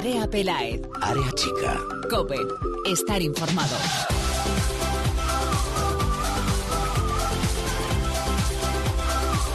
Andrea 0.00 0.24
Pelaez. 0.30 0.80
Área 1.02 1.30
chica. 1.32 1.78
Cope. 2.08 2.38
Estar 2.86 3.20
informado. 3.20 3.76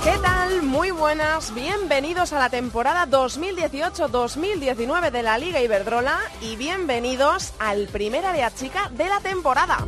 ¿Qué 0.03 0.15
tal? 0.21 0.61
Muy 0.61 0.91
buenas, 0.91 1.51
bienvenidos 1.55 2.31
a 2.31 2.37
la 2.37 2.51
temporada 2.51 3.07
2018-2019 3.07 5.09
de 5.09 5.23
la 5.23 5.39
Liga 5.39 5.63
Iberdrola 5.63 6.19
y 6.41 6.57
bienvenidos 6.57 7.53
al 7.57 7.87
primer 7.87 8.23
área 8.23 8.53
chica 8.53 8.91
de 8.91 9.09
la 9.09 9.19
temporada. 9.21 9.79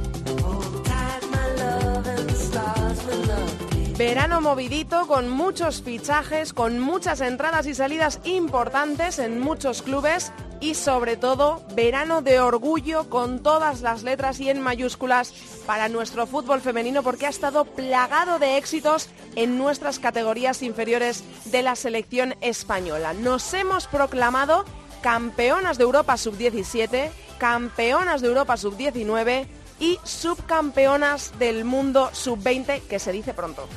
Verano 3.96 4.42
movidito 4.42 5.06
con 5.08 5.30
muchos 5.30 5.84
fichajes, 5.84 6.52
con 6.54 6.80
muchas 6.80 7.22
entradas 7.22 7.68
y 7.68 7.74
salidas 7.74 8.20
importantes 8.26 9.18
en 9.18 9.40
muchos 9.40 9.82
clubes 9.84 10.34
y 10.60 10.76
sobre 10.76 11.18
todo 11.18 11.62
verano 11.76 12.22
de 12.22 12.40
orgullo 12.40 13.10
con 13.10 13.44
todas 13.44 13.82
las 13.82 14.04
letras 14.04 14.40
y 14.40 14.50
en 14.50 14.62
mayúsculas 14.62 15.34
para 15.66 15.90
nuestro 15.90 16.28
fútbol 16.28 16.62
femenino 16.62 17.04
porque 17.04 17.26
ha 17.26 17.30
estado 17.30 17.66
plagado 17.66 18.40
de 18.40 18.58
éxitos 18.58 19.10
en 19.36 19.58
nuestras 19.58 20.00
categorías 20.00 20.62
inferiores 20.64 21.24
de 21.46 21.62
la 21.62 21.76
selección 21.76 22.36
española. 22.42 23.14
Nos 23.14 23.54
hemos 23.54 23.88
proclamado 23.88 24.66
campeonas 25.02 25.78
de 25.78 25.84
Europa 25.84 26.18
sub-17, 26.18 27.10
campeonas 27.38 28.22
de 28.22 28.28
Europa 28.28 28.58
sub-19 28.58 29.48
y 29.80 30.00
subcampeonas 30.04 31.38
del 31.38 31.66
mundo 31.66 32.10
sub-20 32.14 32.82
que 32.82 33.00
se 33.00 33.12
dice 33.12 33.34
pronto. 33.34 33.68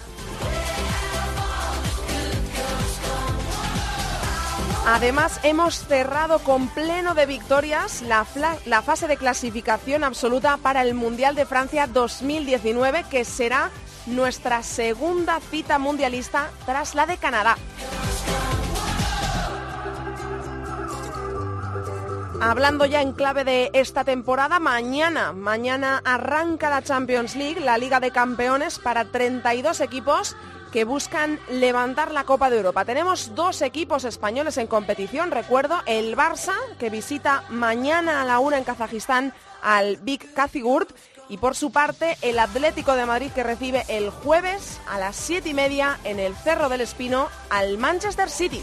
Además, 4.86 5.40
hemos 5.42 5.86
cerrado 5.86 6.38
con 6.40 6.68
pleno 6.68 7.14
de 7.14 7.26
victorias 7.26 8.02
la, 8.02 8.24
fase 8.82 9.06
de 9.06 9.16
clasificación 9.16 10.04
absoluta 10.04 10.56
para 10.56 10.82
el 10.82 10.94
Mundial 10.94 11.34
de 11.34 11.46
Francia 11.46 11.86
2019, 11.86 13.04
que 13.10 13.24
será 13.24 13.70
nuestra 14.06 14.62
segunda 14.62 15.38
cita 15.40 15.78
mundialista 15.78 16.50
tras 16.64 16.94
la 16.94 17.06
de 17.06 17.18
Canadá. 17.18 17.56
Hablando 22.42 22.86
ya 22.86 23.02
en 23.02 23.12
clave 23.12 23.44
de 23.44 23.70
esta 23.74 24.02
temporada, 24.02 24.58
mañana, 24.60 25.32
mañana 25.32 26.00
arranca 26.06 26.70
la 26.70 26.82
Champions 26.82 27.36
League, 27.36 27.60
la 27.60 27.76
Liga 27.76 28.00
de 28.00 28.10
Campeones 28.10 28.78
para 28.78 29.04
32 29.04 29.80
equipos 29.82 30.36
que 30.72 30.84
buscan 30.84 31.38
levantar 31.48 32.12
la 32.12 32.24
Copa 32.24 32.50
de 32.50 32.58
Europa. 32.58 32.84
Tenemos 32.84 33.34
dos 33.34 33.62
equipos 33.62 34.04
españoles 34.04 34.56
en 34.56 34.66
competición, 34.66 35.30
recuerdo, 35.30 35.80
el 35.86 36.16
Barça, 36.16 36.54
que 36.78 36.90
visita 36.90 37.44
mañana 37.48 38.22
a 38.22 38.24
la 38.24 38.38
una 38.38 38.58
en 38.58 38.64
Kazajistán 38.64 39.32
al 39.62 39.96
Big 39.98 40.32
Kazigurt, 40.32 40.90
y 41.28 41.38
por 41.38 41.54
su 41.54 41.70
parte 41.70 42.18
el 42.22 42.40
Atlético 42.40 42.96
de 42.96 43.06
Madrid 43.06 43.30
que 43.32 43.44
recibe 43.44 43.84
el 43.88 44.10
jueves 44.10 44.80
a 44.88 44.98
las 44.98 45.14
siete 45.14 45.50
y 45.50 45.54
media 45.54 45.98
en 46.02 46.18
el 46.18 46.34
Cerro 46.34 46.68
del 46.68 46.80
Espino 46.80 47.28
al 47.50 47.78
Manchester 47.78 48.28
City. 48.28 48.60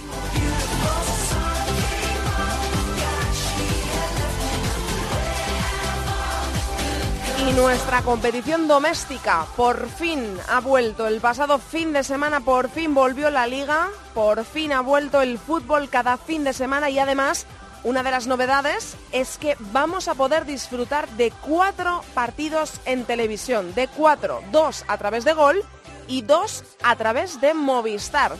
Y 7.47 7.53
nuestra 7.53 8.01
competición 8.01 8.67
doméstica 8.67 9.45
por 9.55 9.87
fin 9.87 10.37
ha 10.49 10.59
vuelto. 10.59 11.07
El 11.07 11.21
pasado 11.21 11.59
fin 11.59 11.93
de 11.93 12.03
semana 12.03 12.41
por 12.41 12.69
fin 12.69 12.93
volvió 12.93 13.29
la 13.29 13.47
liga, 13.47 13.87
por 14.13 14.43
fin 14.43 14.73
ha 14.73 14.81
vuelto 14.81 15.21
el 15.21 15.37
fútbol 15.37 15.87
cada 15.87 16.17
fin 16.17 16.43
de 16.43 16.51
semana 16.51 16.89
y 16.89 16.99
además 16.99 17.45
una 17.85 18.03
de 18.03 18.11
las 18.11 18.27
novedades 18.27 18.97
es 19.13 19.37
que 19.37 19.55
vamos 19.71 20.09
a 20.09 20.15
poder 20.15 20.45
disfrutar 20.45 21.07
de 21.11 21.31
cuatro 21.31 22.03
partidos 22.13 22.81
en 22.83 23.05
televisión, 23.05 23.73
de 23.75 23.87
cuatro, 23.87 24.41
dos 24.51 24.83
a 24.89 24.97
través 24.97 25.23
de 25.23 25.31
Gol 25.31 25.63
y 26.09 26.23
dos 26.23 26.65
a 26.83 26.97
través 26.97 27.39
de 27.39 27.53
Movistar. 27.53 28.33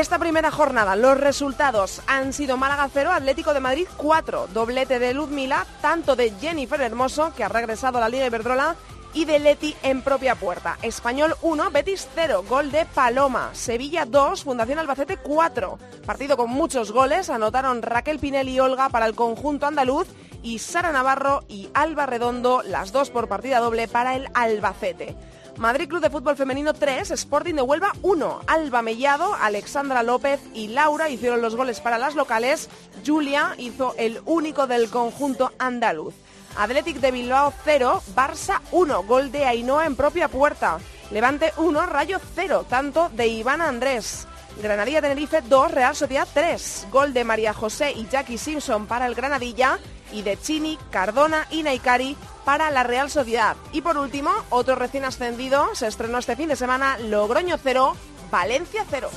Esta 0.00 0.18
primera 0.18 0.50
jornada, 0.50 0.96
los 0.96 1.20
resultados 1.20 2.00
han 2.06 2.32
sido 2.32 2.56
Málaga 2.56 2.88
0, 2.90 3.10
Atlético 3.12 3.52
de 3.52 3.60
Madrid 3.60 3.86
4, 3.98 4.46
doblete 4.46 4.98
de 4.98 5.12
Ludmila, 5.12 5.66
tanto 5.82 6.16
de 6.16 6.32
Jennifer 6.40 6.80
Hermoso, 6.80 7.34
que 7.36 7.44
ha 7.44 7.50
regresado 7.50 7.98
a 7.98 8.00
la 8.00 8.08
Liga 8.08 8.24
Iberdrola, 8.24 8.76
y 9.12 9.26
de 9.26 9.38
Leti 9.38 9.76
en 9.82 10.00
propia 10.00 10.36
puerta. 10.36 10.78
Español 10.80 11.36
1, 11.42 11.70
Betis 11.70 12.08
0, 12.14 12.46
gol 12.48 12.72
de 12.72 12.86
Paloma. 12.86 13.50
Sevilla 13.52 14.06
2, 14.06 14.42
Fundación 14.42 14.78
Albacete 14.78 15.18
4. 15.18 15.78
Partido 16.06 16.38
con 16.38 16.48
muchos 16.48 16.92
goles, 16.92 17.28
anotaron 17.28 17.82
Raquel 17.82 18.20
Pinelli 18.20 18.52
y 18.52 18.60
Olga 18.60 18.88
para 18.88 19.04
el 19.04 19.14
conjunto 19.14 19.66
andaluz 19.66 20.08
y 20.42 20.60
Sara 20.60 20.92
Navarro 20.92 21.44
y 21.46 21.68
Alba 21.74 22.06
Redondo, 22.06 22.62
las 22.62 22.90
dos 22.92 23.10
por 23.10 23.28
partida 23.28 23.60
doble 23.60 23.86
para 23.86 24.16
el 24.16 24.28
Albacete. 24.32 25.14
Madrid 25.56 25.88
Club 25.88 26.00
de 26.00 26.10
Fútbol 26.10 26.36
Femenino 26.36 26.72
3, 26.72 27.10
Sporting 27.10 27.54
de 27.54 27.62
Huelva 27.62 27.92
1. 28.02 28.40
Alba 28.46 28.82
Mellado, 28.82 29.34
Alexandra 29.34 30.02
López 30.02 30.40
y 30.54 30.68
Laura 30.68 31.08
hicieron 31.08 31.42
los 31.42 31.56
goles 31.56 31.80
para 31.80 31.98
las 31.98 32.14
locales. 32.14 32.68
Julia 33.06 33.54
hizo 33.58 33.94
el 33.98 34.20
único 34.24 34.66
del 34.66 34.90
conjunto 34.90 35.52
andaluz. 35.58 36.14
Athletic 36.56 36.98
de 36.98 37.10
Bilbao 37.10 37.52
0, 37.64 38.02
Barça 38.14 38.60
1, 38.72 39.02
gol 39.04 39.30
de 39.30 39.44
Ainhoa 39.44 39.86
en 39.86 39.96
propia 39.96 40.28
puerta. 40.28 40.78
Levante 41.10 41.52
1, 41.56 41.86
Rayo 41.86 42.18
0, 42.34 42.66
tanto 42.68 43.08
de 43.10 43.26
Iván 43.28 43.60
Andrés. 43.60 44.26
Granadilla 44.60 45.00
Tenerife 45.00 45.42
2, 45.42 45.70
Real 45.70 45.94
Sociedad 45.94 46.26
3, 46.32 46.88
gol 46.90 47.12
de 47.12 47.24
María 47.24 47.52
José 47.52 47.92
y 47.92 48.06
Jackie 48.08 48.38
Simpson 48.38 48.86
para 48.86 49.06
el 49.06 49.14
Granadilla 49.14 49.78
y 50.12 50.22
de 50.22 50.38
Chini, 50.40 50.78
Cardona 50.90 51.46
y 51.50 51.62
Naikari 51.62 52.16
para 52.44 52.70
la 52.70 52.82
Real 52.82 53.10
Sociedad. 53.10 53.56
Y 53.72 53.82
por 53.82 53.96
último, 53.96 54.30
otro 54.50 54.74
recién 54.74 55.04
ascendido 55.04 55.74
se 55.74 55.86
estrenó 55.86 56.18
este 56.18 56.36
fin 56.36 56.48
de 56.48 56.56
semana, 56.56 56.98
Logroño 56.98 57.56
0, 57.62 57.96
Valencia 58.30 58.84
0. 58.90 59.10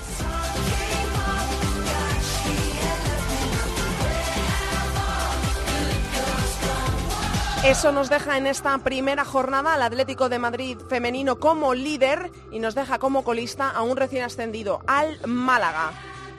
Eso 7.63 7.93
nos 7.93 8.09
deja 8.09 8.37
en 8.37 8.45
esta 8.45 8.77
primera 8.79 9.23
jornada 9.23 9.73
al 9.73 9.83
Atlético 9.83 10.27
de 10.27 10.37
Madrid 10.37 10.77
femenino 10.89 11.39
como 11.39 11.73
líder 11.73 12.29
y 12.51 12.59
nos 12.59 12.75
deja 12.75 12.99
como 12.99 13.23
colista 13.23 13.69
a 13.69 13.83
un 13.83 13.95
recién 13.95 14.25
ascendido, 14.25 14.81
al 14.85 15.17
Málaga. 15.25 15.93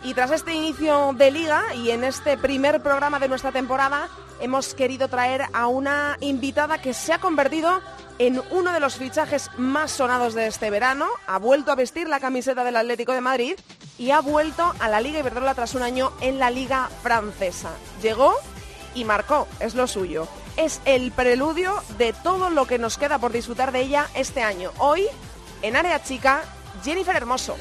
Y 0.04 0.12
tras 0.12 0.30
este 0.32 0.52
inicio 0.52 1.14
de 1.14 1.30
liga 1.30 1.74
y 1.74 1.90
en 1.90 2.04
este 2.04 2.36
primer 2.36 2.82
programa 2.82 3.18
de 3.18 3.26
nuestra 3.26 3.52
temporada, 3.52 4.10
hemos 4.38 4.74
querido 4.74 5.08
traer 5.08 5.46
a 5.54 5.66
una 5.66 6.18
invitada 6.20 6.76
que 6.78 6.92
se 6.92 7.14
ha 7.14 7.18
convertido 7.18 7.80
en 8.18 8.42
uno 8.50 8.74
de 8.74 8.80
los 8.80 8.96
fichajes 8.96 9.50
más 9.56 9.92
sonados 9.92 10.34
de 10.34 10.46
este 10.46 10.68
verano. 10.68 11.06
Ha 11.26 11.38
vuelto 11.38 11.72
a 11.72 11.74
vestir 11.74 12.06
la 12.06 12.20
camiseta 12.20 12.64
del 12.64 12.76
Atlético 12.76 13.12
de 13.12 13.22
Madrid 13.22 13.54
y 13.96 14.10
ha 14.10 14.20
vuelto 14.20 14.74
a 14.78 14.90
la 14.90 15.00
Liga 15.00 15.20
Iberdrola 15.20 15.54
tras 15.54 15.74
un 15.74 15.82
año 15.82 16.12
en 16.20 16.38
la 16.38 16.50
Liga 16.50 16.90
Francesa. 17.02 17.70
Llegó 18.02 18.34
y 18.94 19.04
marcó, 19.04 19.48
es 19.58 19.74
lo 19.74 19.86
suyo. 19.86 20.28
Es 20.58 20.82
el 20.84 21.12
preludio 21.12 21.82
de 21.96 22.12
todo 22.12 22.50
lo 22.50 22.66
que 22.66 22.78
nos 22.78 22.98
queda 22.98 23.18
por 23.18 23.32
disfrutar 23.32 23.72
de 23.72 23.80
ella 23.80 24.08
este 24.14 24.42
año. 24.42 24.70
Hoy, 24.76 25.06
en 25.62 25.76
Área 25.76 26.02
Chica, 26.02 26.42
Jennifer 26.84 27.16
Hermoso. 27.16 27.56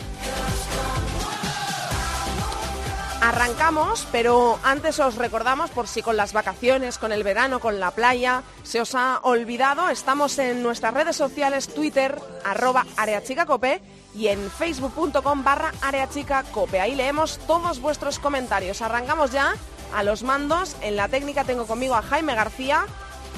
Arrancamos, 3.23 4.05
pero 4.11 4.59
antes 4.63 4.99
os 4.99 5.15
recordamos, 5.15 5.69
por 5.69 5.87
si 5.87 6.01
con 6.01 6.17
las 6.17 6.33
vacaciones, 6.33 6.97
con 6.97 7.13
el 7.13 7.23
verano, 7.23 7.61
con 7.61 7.79
la 7.79 7.91
playa, 7.91 8.43
se 8.63 8.81
os 8.81 8.95
ha 8.95 9.21
olvidado, 9.23 9.87
estamos 9.87 10.37
en 10.39 10.61
nuestras 10.61 10.93
redes 10.93 11.15
sociales, 11.15 11.73
Twitter, 11.73 12.19
arroba 12.43 12.85
areachicacope 12.97 13.81
y 14.13 14.27
en 14.27 14.51
facebook.com 14.51 15.41
barra 15.41 15.71
areachicacope. 15.81 16.81
Ahí 16.81 16.95
leemos 16.95 17.39
todos 17.47 17.79
vuestros 17.79 18.19
comentarios. 18.19 18.81
Arrancamos 18.81 19.31
ya 19.31 19.55
a 19.95 20.03
los 20.03 20.23
mandos. 20.23 20.75
En 20.81 20.97
la 20.97 21.07
técnica 21.07 21.45
tengo 21.45 21.65
conmigo 21.65 21.95
a 21.95 22.01
Jaime 22.01 22.35
García. 22.35 22.85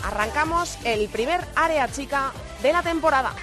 Arrancamos 0.04 0.80
el 0.84 1.08
primer 1.10 1.46
área 1.56 1.88
chica 1.92 2.32
de 2.64 2.74
la 2.74 2.82
temporada. 2.82 3.36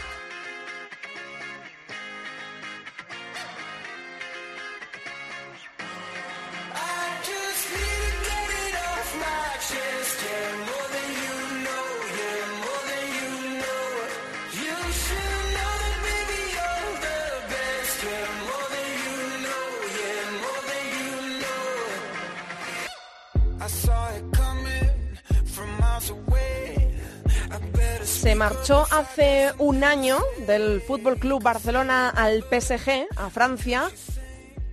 Se 28.22 28.36
marchó 28.36 28.86
hace 28.90 29.52
un 29.58 29.84
año 29.84 30.16
del 30.46 30.80
Fútbol 30.80 31.18
Club 31.18 31.42
Barcelona 31.42 32.08
al 32.08 32.42
PSG, 32.44 33.06
a 33.16 33.30
Francia. 33.30 33.90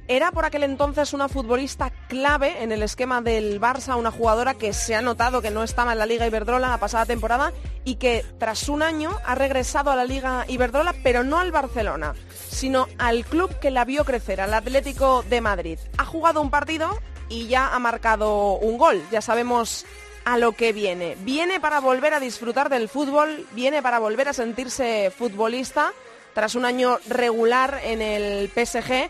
Era 0.08 0.32
por 0.32 0.46
aquel 0.46 0.64
entonces 0.64 1.14
una 1.14 1.28
futbolista 1.28 1.89
clave 2.10 2.62
en 2.64 2.74
el 2.74 2.84
esquema 2.84 3.22
del 3.22 3.62
Barça, 3.62 3.96
una 3.96 4.12
jugadora 4.12 4.56
que 4.56 4.74
se 4.74 4.96
ha 4.96 5.02
notado 5.02 5.42
que 5.42 5.52
no 5.52 5.64
estaba 5.64 5.94
en 5.94 6.00
la 6.00 6.06
Liga 6.06 6.28
Iberdrola 6.28 6.68
la 6.68 6.80
pasada 6.80 7.06
temporada 7.06 7.54
y 7.86 7.96
que 7.96 8.26
tras 8.40 8.68
un 8.68 8.82
año 8.82 9.12
ha 9.26 9.36
regresado 9.36 9.92
a 9.92 9.96
la 9.96 10.04
Liga 10.04 10.44
Iberdrola, 10.48 10.96
pero 11.04 11.24
no 11.24 11.40
al 11.40 11.52
Barcelona, 11.52 12.16
sino 12.50 12.88
al 12.98 13.24
club 13.24 13.58
que 13.60 13.72
la 13.72 13.86
vio 13.86 14.04
crecer, 14.04 14.42
al 14.42 14.54
Atlético 14.54 15.24
de 15.30 15.40
Madrid. 15.40 15.80
Ha 15.98 16.04
jugado 16.04 16.42
un 16.42 16.50
partido 16.50 17.00
y 17.30 17.48
ya 17.48 17.74
ha 17.74 17.80
marcado 17.80 18.54
un 18.54 18.78
gol. 18.78 19.02
Ya 19.12 19.22
sabemos 19.22 19.86
a 20.26 20.38
lo 20.38 20.54
que 20.54 20.74
viene. 20.74 21.16
Viene 21.22 21.60
para 21.60 21.80
volver 21.80 22.14
a 22.16 22.20
disfrutar 22.20 22.70
del 22.70 22.90
fútbol, 22.90 23.46
viene 23.54 23.82
para 23.82 24.00
volver 24.00 24.28
a 24.28 24.34
sentirse 24.34 25.12
futbolista 25.16 25.94
tras 26.34 26.56
un 26.56 26.66
año 26.66 26.98
regular 27.08 27.80
en 27.84 28.02
el 28.02 28.50
PSG 28.50 29.10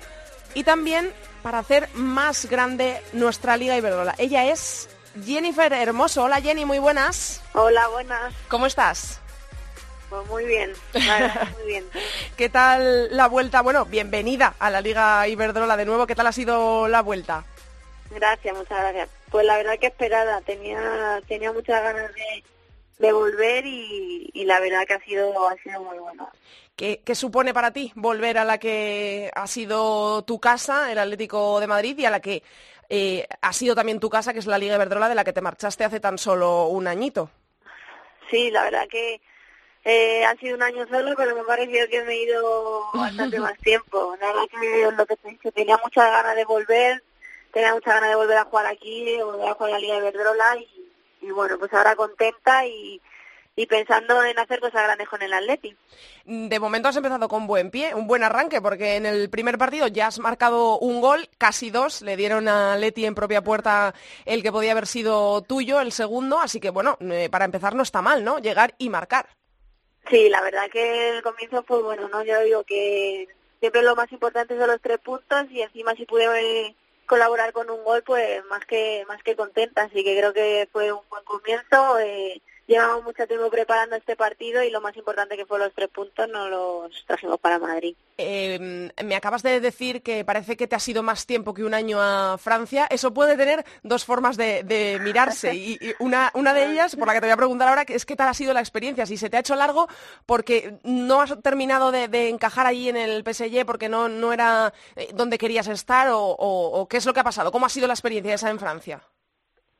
y 0.54 0.63
también 0.63 1.12
para 1.41 1.59
hacer 1.59 1.89
más 1.94 2.45
grande 2.45 3.01
nuestra 3.13 3.57
Liga 3.57 3.77
Iberdrola. 3.77 4.15
Ella 4.18 4.45
es 4.45 4.89
Jennifer 5.25 5.71
Hermoso. 5.74 6.24
Hola 6.24 6.41
Jenny, 6.41 6.65
muy 6.65 6.80
buenas. 6.80 7.41
Hola, 7.53 7.88
buenas. 7.88 8.33
¿Cómo 8.47 8.65
estás? 8.65 9.19
Pues 10.09 10.27
muy 10.27 10.45
bien, 10.45 10.71
muy 10.94 11.68
bien. 11.68 11.86
¿Qué 12.38 12.50
tal 12.50 13.15
la 13.15 13.27
vuelta? 13.27 13.62
Bueno, 13.62 13.86
bienvenida 13.86 14.56
a 14.57 14.71
la 14.71 14.81
Liga 14.81 15.27
Iberdrola 15.27 15.77
de 15.77 15.86
nuevo. 15.86 16.07
¿Qué 16.07 16.15
tal 16.15 16.27
ha 16.27 16.31
sido 16.31 16.88
la 16.88 17.01
vuelta? 17.01 17.45
Gracias, 18.09 18.57
muchas 18.57 18.80
gracias. 18.80 19.09
Pues 19.30 19.45
la 19.45 19.57
verdad 19.57 19.77
que 19.80 19.88
esperada, 19.88 20.41
tenía 20.41 21.21
tenía 21.27 21.51
muchas 21.51 21.83
ganas 21.83 22.12
de, 22.97 23.12
volver 23.12 23.65
y, 23.65 24.44
la 24.45 24.59
verdad 24.59 24.86
que 24.88 24.95
ha 24.95 25.00
sido, 25.01 25.47
ha 25.47 25.56
sido 25.57 25.83
muy 25.83 26.00
bueno. 26.00 26.27
¿Qué, 26.80 27.14
supone 27.14 27.54
para 27.54 27.74
ti 27.74 27.92
volver 27.96 28.38
a 28.38 28.46
la 28.46 28.58
que 28.58 29.30
ha 29.36 29.48
sido 29.48 30.24
tu 30.24 30.40
casa, 30.40 30.90
el 30.90 30.98
Atlético 30.98 31.60
de 31.60 31.68
Madrid, 31.68 31.98
y 32.00 32.06
a 32.06 32.10
la 32.10 32.22
que 32.22 32.42
eh, 32.88 33.28
ha 33.42 33.52
sido 33.52 33.76
también 33.76 34.00
tu 34.00 34.10
casa, 34.10 34.31
que 34.31 34.40
es 34.40 34.46
la 34.46 34.58
Liga 34.58 34.76
Iberdrola, 34.76 35.10
de 35.10 35.16
la 35.16 35.26
que 35.26 35.34
te 35.34 35.42
marchaste 35.42 35.84
hace 35.84 36.00
tan 36.00 36.18
solo 36.18 36.68
un 36.68 36.88
añito? 36.88 37.31
Sí, 38.31 38.50
la 38.50 38.64
verdad 38.64 38.88
que 38.88 39.20
eh, 39.84 40.24
ha 40.24 40.34
sido 40.38 40.56
un 40.56 40.64
año 40.64 40.88
solo, 40.88 41.16
pero 41.18 41.36
me 41.36 41.42
ha 41.42 41.44
parecido 41.44 41.86
que 41.90 42.02
me 42.04 42.14
he 42.14 42.24
ido 42.24 42.86
bastante 42.94 43.40
más 43.42 43.58
tiempo. 43.58 44.16
La 44.22 44.28
verdad 44.28 44.44
que 44.50 44.92
lo 44.96 45.06
que 45.06 45.18
te 45.18 45.28
he 45.28 45.32
dicho, 45.32 45.52
tenía 45.52 45.78
muchas 45.84 46.10
ganas 46.10 46.34
de 46.38 46.46
volver, 46.46 47.04
tenía 47.52 47.74
muchas 47.74 47.96
ganas 47.96 48.12
de 48.12 48.16
volver 48.16 48.38
a 48.38 48.46
jugar 48.46 48.68
aquí, 48.68 49.18
volver 49.22 49.50
a 49.50 49.54
jugar 49.54 49.72
la 49.72 49.80
Liga 49.80 49.96
de 49.96 50.12
Verdrola 50.14 50.58
y, 51.20 51.30
bueno, 51.32 51.60
pues 51.60 51.74
ahora 51.74 51.98
contenta 51.98 52.66
y, 52.66 53.02
y 53.60 53.66
pensando 53.66 54.24
en 54.24 54.40
hacer 54.40 54.62
cosas 54.62 54.84
grandes 54.84 55.10
con 55.10 55.22
el 55.22 55.34
Atleti. 55.34 55.76
De 56.24 56.60
momento 56.62 56.88
has 56.88 56.96
empezado 56.96 57.28
con 57.28 57.46
buen 57.46 57.72
pie, 57.72 57.94
un 57.94 58.08
buen 58.08 58.24
arranque, 58.24 58.62
porque 58.62 58.96
en 58.96 59.06
el 59.06 59.30
primer 59.30 59.58
partido 59.58 59.88
ya 59.88 60.08
has 60.08 60.18
marcado 60.18 60.80
un 60.80 61.02
gol, 61.02 61.28
casi 61.38 61.70
dos, 61.70 62.02
le 62.02 62.16
dieron 62.16 62.48
a 62.48 62.78
Leti 62.78 63.06
en 63.06 63.16
propia 63.16 63.44
puerta 63.44 63.94
el 64.26 64.44
que 64.44 64.54
podía 64.54 64.72
haber 64.72 64.88
sido 64.88 65.42
tuyo, 65.42 65.82
el 65.82 65.92
segundo, 65.92 66.40
así 66.40 66.62
que 66.62 66.70
bueno, 66.70 66.98
eh, 67.02 67.28
para 67.30 67.44
empezar 67.44 67.76
no 67.76 67.84
está 67.84 68.02
mal, 68.02 68.24
¿no? 68.24 68.40
Llegar 68.40 68.76
y 68.78 68.88
marcar. 68.88 69.28
Sí, 70.10 70.30
la 70.30 70.42
verdad 70.42 70.70
que 70.72 71.18
el 71.18 71.22
comienzo 71.22 71.62
fue 71.64 71.84
bueno, 71.84 72.08
¿no? 72.08 72.24
Yo 72.24 72.40
digo 72.40 72.64
que 72.64 73.28
siempre 73.60 73.82
lo 73.82 73.94
más 73.94 74.10
importante 74.14 74.58
son 74.58 74.70
los 74.70 74.80
tres 74.80 75.00
puntos 75.00 75.48
y 75.52 75.64
encima 75.64 75.96
si 75.96 76.06
pude 76.06 76.78
colaborar 77.06 77.52
con 77.52 77.70
un 77.70 77.84
gol, 77.84 78.04
pues 78.04 78.42
más 78.46 78.66
que 78.66 79.04
más 79.10 79.22
que 79.22 79.36
contenta. 79.36 79.82
Así 79.84 80.02
que 80.02 80.18
creo 80.18 80.32
que 80.32 80.70
fue 80.72 80.94
un 80.94 81.02
buen 81.10 81.26
comienzo. 81.26 82.00
Eh, 82.00 82.42
llevamos 82.69 83.04
mucho 83.04 83.25
tiempo 83.27 83.50
preparando 83.50 83.95
este 83.95 84.16
partido 84.16 84.63
y 84.63 84.69
lo 84.69 84.80
más 84.80 84.95
importante 84.95 85.36
que 85.36 85.45
fue 85.45 85.57
los 85.57 85.74
tres 85.74 85.89
puntos 85.89 86.30
nos 86.30 86.50
los 86.50 87.06
trajimos 87.06 87.39
para 87.39 87.57
Madrid. 87.57 87.95
Em, 88.18 88.89
me 89.04 89.16
acabas 89.16 89.42
de 89.42 89.60
decir 89.60 90.04
que 90.04 90.24
parece 90.24 90.56
que 90.56 90.68
te 90.68 90.75
ha 90.75 90.80
sido 90.80 91.01
más 91.01 91.25
tiempo 91.25 91.54
que 91.54 91.63
un 91.63 91.74
año 91.74 92.00
a 92.00 92.38
Francia. 92.38 92.88
Eso 92.89 93.13
puede 93.13 93.36
tener 93.36 93.66
dos 93.81 94.06
formas 94.06 94.38
de, 94.38 95.00
mirarse 95.01 95.56
y, 95.56 95.80
una, 96.00 96.31
una 96.36 96.54
de 96.54 96.71
ellas, 96.71 96.95
por 96.95 97.07
la 97.07 97.13
que 97.13 97.21
te 97.21 97.25
voy 97.25 97.33
a 97.33 97.38
preguntar 97.38 97.68
ahora, 97.68 97.81
es 97.88 98.06
qué 98.06 98.16
tal 98.16 98.30
ha 98.30 98.33
sido 98.33 98.54
la 98.54 98.60
experiencia. 98.60 99.06
Si 99.06 99.18
se 99.18 99.30
te 99.30 99.38
ha 99.38 99.39
hecho 99.39 99.56
largo 99.56 99.88
porque 100.25 100.77
no 100.83 101.22
has 101.22 101.42
terminado 101.42 101.92
de, 101.92 102.30
encajar 102.30 102.68
allí 102.68 102.89
en 102.89 102.98
el 102.98 103.24
PSG 103.24 103.65
porque 103.65 103.89
no, 103.89 104.10
no 104.10 104.31
era 104.31 104.74
eh, 104.95 105.10
donde 105.13 105.39
querías 105.39 105.68
estar 105.68 106.10
o, 106.10 106.19
o 106.19 106.88
qué 106.88 106.98
es 106.98 107.06
lo 107.06 107.13
que 107.13 107.22
ha 107.22 107.24
pasado. 107.24 107.51
¿Cómo 107.51 107.65
ha 107.65 107.69
sido 107.69 107.88
la 107.88 107.94
experiencia 107.94 108.36
esa 108.36 108.51
en 108.51 108.60
Francia? 108.60 109.01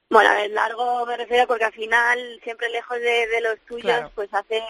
Bueno, 0.10 0.30
a 0.32 0.48
largo 0.48 1.06
me 1.06 1.18
refiero 1.18 1.46
porque 1.48 1.66
al 1.66 1.74
final, 1.74 2.40
siempre 2.44 2.70
lejos 2.70 3.00
de, 3.00 3.42
los 3.42 3.60
tuyos, 3.62 4.12
pues 4.16 4.34
hace, 4.34 4.64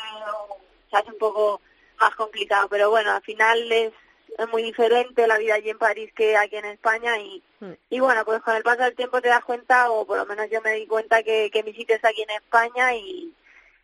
se 0.89 0.97
hace 0.97 1.11
un 1.11 1.17
poco 1.17 1.61
más 1.99 2.13
complicado. 2.15 2.67
Pero 2.67 2.89
bueno, 2.89 3.11
al 3.11 3.21
final 3.21 3.71
es, 3.71 3.93
es 4.37 4.49
muy 4.49 4.63
diferente 4.63 5.27
la 5.27 5.37
vida 5.37 5.55
allí 5.55 5.69
en 5.69 5.77
París 5.77 6.11
que 6.13 6.35
aquí 6.35 6.57
en 6.57 6.65
España 6.65 7.17
y, 7.19 7.41
mm. 7.61 7.71
y 7.89 7.99
bueno, 7.99 8.25
pues 8.25 8.41
con 8.41 8.55
el 8.55 8.63
paso 8.63 8.83
del 8.83 8.95
tiempo 8.95 9.21
te 9.21 9.29
das 9.29 9.45
cuenta, 9.45 9.89
o 9.91 10.05
por 10.05 10.17
lo 10.17 10.25
menos 10.25 10.49
yo 10.51 10.61
me 10.61 10.73
di 10.73 10.87
cuenta 10.87 11.23
que, 11.23 11.49
que 11.51 11.63
mi 11.63 11.73
sitio 11.73 11.95
está 11.95 12.09
aquí 12.09 12.23
en 12.23 12.31
España 12.31 12.93
y, 12.95 13.33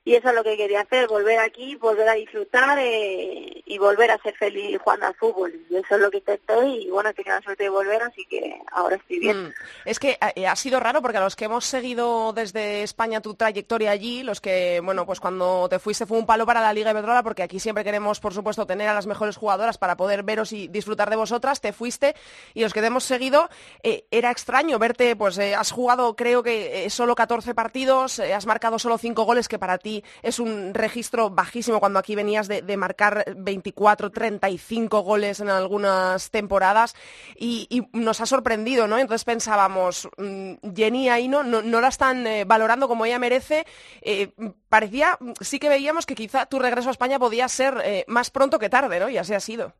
y 0.07 0.13
eso 0.13 0.29
es 0.29 0.35
lo 0.35 0.43
que 0.43 0.55
quería 0.55 0.81
hacer, 0.81 1.07
volver 1.07 1.39
aquí, 1.39 1.75
volver 1.77 2.07
a 2.07 2.13
disfrutar 2.13 2.77
eh, 2.79 3.63
y 3.65 3.77
volver 3.79 4.11
a 4.11 4.19
ser 4.19 4.35
feliz 4.37 4.79
jugando 4.79 5.07
al 5.07 5.15
fútbol. 5.15 5.51
Y 5.67 5.77
eso 5.77 5.95
es 5.95 5.99
lo 5.99 6.11
que 6.11 6.17
intenté 6.17 6.63
y 6.63 6.91
bueno, 6.91 7.09
he 7.09 7.13
tenido 7.15 7.35
la 7.35 7.41
suerte 7.41 7.63
de 7.63 7.69
volver, 7.69 8.03
así 8.03 8.23
que 8.29 8.61
ahora 8.71 8.97
estoy 8.97 9.17
bien. 9.17 9.45
Mm. 9.45 9.53
Es 9.85 9.97
que 9.97 10.19
eh, 10.35 10.45
ha 10.45 10.55
sido 10.55 10.79
raro 10.79 11.01
porque 11.01 11.17
a 11.17 11.21
los 11.21 11.35
que 11.35 11.45
hemos 11.45 11.65
seguido 11.65 12.33
desde 12.33 12.83
España 12.83 13.19
tu 13.19 13.33
trayectoria 13.33 13.89
allí, 13.89 14.21
los 14.21 14.41
que, 14.41 14.79
bueno, 14.83 15.07
pues 15.07 15.19
cuando 15.19 15.67
te 15.69 15.79
fuiste 15.79 16.05
fue 16.05 16.19
un 16.19 16.27
palo 16.27 16.45
para 16.45 16.61
la 16.61 16.71
Liga 16.71 16.91
Iberdrola 16.91 17.23
porque 17.23 17.41
aquí 17.41 17.59
siempre 17.59 17.83
queremos, 17.83 18.19
por 18.19 18.35
supuesto, 18.35 18.67
tener 18.67 18.87
a 18.87 18.93
las 18.93 19.07
mejores 19.07 19.37
jugadoras 19.37 19.79
para 19.79 19.97
poder 19.97 20.21
veros 20.21 20.53
y 20.53 20.67
disfrutar 20.67 21.09
de 21.09 21.15
vosotras, 21.15 21.61
te 21.61 21.73
fuiste 21.73 22.13
y 22.53 22.61
los 22.61 22.73
que 22.73 22.81
te 22.81 22.87
hemos 22.87 23.05
seguido, 23.05 23.49
eh, 23.81 24.05
era 24.11 24.29
extraño 24.29 24.77
verte, 24.77 25.15
pues 25.15 25.39
has 25.39 25.71
jugado 25.71 26.15
creo 26.15 26.43
que 26.43 26.87
solo 26.91 27.15
14 27.15 27.55
partidos, 27.55 28.19
has 28.19 28.45
marcado 28.45 28.77
solo 28.77 28.99
5 28.99 29.23
goles 29.23 29.47
que 29.47 29.57
para 29.57 29.79
ti 29.79 29.94
es 30.21 30.39
un 30.39 30.73
registro 30.73 31.29
bajísimo 31.29 31.79
cuando 31.79 31.99
aquí 31.99 32.15
venías 32.15 32.47
de, 32.47 32.77
marcar 32.77 33.25
24, 33.35 34.11
35 34.11 35.01
goles 35.01 35.39
en 35.39 35.49
algunas 35.49 36.29
temporadas 36.31 36.95
y, 37.35 37.83
nos 37.93 38.21
ha 38.21 38.25
sorprendido, 38.25 38.87
¿no? 38.87 38.97
Entonces 38.97 39.23
pensábamos, 39.23 40.09
mm, 40.17 40.53
Jenny 40.75 41.09
ahí 41.09 41.27
no, 41.27 41.43
no, 41.43 41.81
la 41.81 41.87
están 41.87 42.25
eh, 42.27 42.43
valorando 42.45 42.87
como 42.87 43.05
ella 43.05 43.19
merece. 43.19 43.65
Eh, 44.01 44.31
parecía, 44.69 45.17
sí 45.41 45.59
que 45.59 45.69
veíamos 45.69 46.05
que 46.05 46.15
quizá 46.15 46.45
tu 46.45 46.59
regreso 46.59 46.89
a 46.89 46.91
España 46.91 47.19
podía 47.19 47.47
ser 47.47 47.81
eh, 47.83 48.05
más 48.07 48.29
pronto 48.29 48.59
que 48.59 48.69
tarde, 48.69 48.99
¿no? 48.99 49.09
Y 49.09 49.17
así 49.17 49.33
ha 49.33 49.39
sido. 49.39 49.73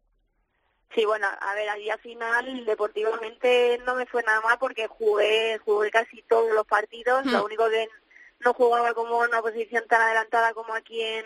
Sí, 0.96 1.04
bueno, 1.04 1.28
a 1.28 1.54
ver, 1.56 1.68
al 1.68 1.80
día 1.80 1.98
final 1.98 2.66
deportivamente 2.66 3.82
no 3.86 3.96
me 3.96 4.06
fue 4.06 4.24
nada 4.24 4.39
mal 4.39 4.58
porque 4.58 4.88
jugué, 4.88 5.60
jugué 5.66 5.92
casi 5.92 6.22
todos 6.24 6.54
los 6.54 6.66
partidos. 6.66 7.25
Lo 7.25 7.42
hmm. 7.42 7.46
único 7.46 7.70
que 7.70 7.89
no 8.39 8.54
jugaba 8.54 8.94
como 8.94 9.20
una 9.20 9.42
posición 9.42 9.86
tan 9.88 10.01
adelantada 10.01 10.54
como 10.54 10.74
aquí 10.74 11.01
en, 11.01 11.25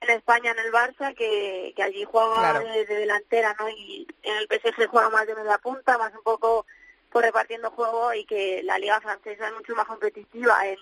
en 0.00 0.10
España 0.10 0.52
en 0.52 0.58
el 0.58 0.72
Barça, 0.72 1.14
que, 1.14 1.72
que 1.74 1.82
allí 1.82 2.04
jugaba 2.04 2.60
de, 2.60 2.84
delantera, 2.84 3.54
¿no? 3.58 3.68
Y 3.68 4.06
en 4.22 4.36
el 4.36 4.48
PSG 4.48 4.88
juega 4.88 5.10
más 5.10 5.26
de 5.26 5.34
media 5.34 5.58
punta, 5.58 5.98
más 5.98 6.12
un 6.14 6.22
poco 6.22 6.66
por 7.10 7.22
repartiendo 7.22 7.70
juego 7.70 8.12
y 8.14 8.24
que 8.24 8.62
la 8.64 8.78
liga 8.78 9.00
francesa 9.00 9.46
es 9.46 9.54
mucho 9.54 9.74
más 9.74 9.86
competitiva 9.86 10.66
en, 10.66 10.78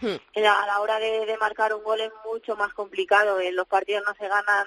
hmm. 0.00 0.44
a 0.46 0.66
la 0.66 0.80
hora 0.80 0.98
de, 0.98 1.36
marcar 1.38 1.74
un 1.74 1.84
gol 1.84 2.00
es 2.00 2.10
mucho 2.24 2.56
más 2.56 2.72
complicado 2.72 3.38
en 3.40 3.54
los 3.54 3.66
partidos 3.66 4.02
no 4.06 4.14
se 4.14 4.26
ganan 4.26 4.66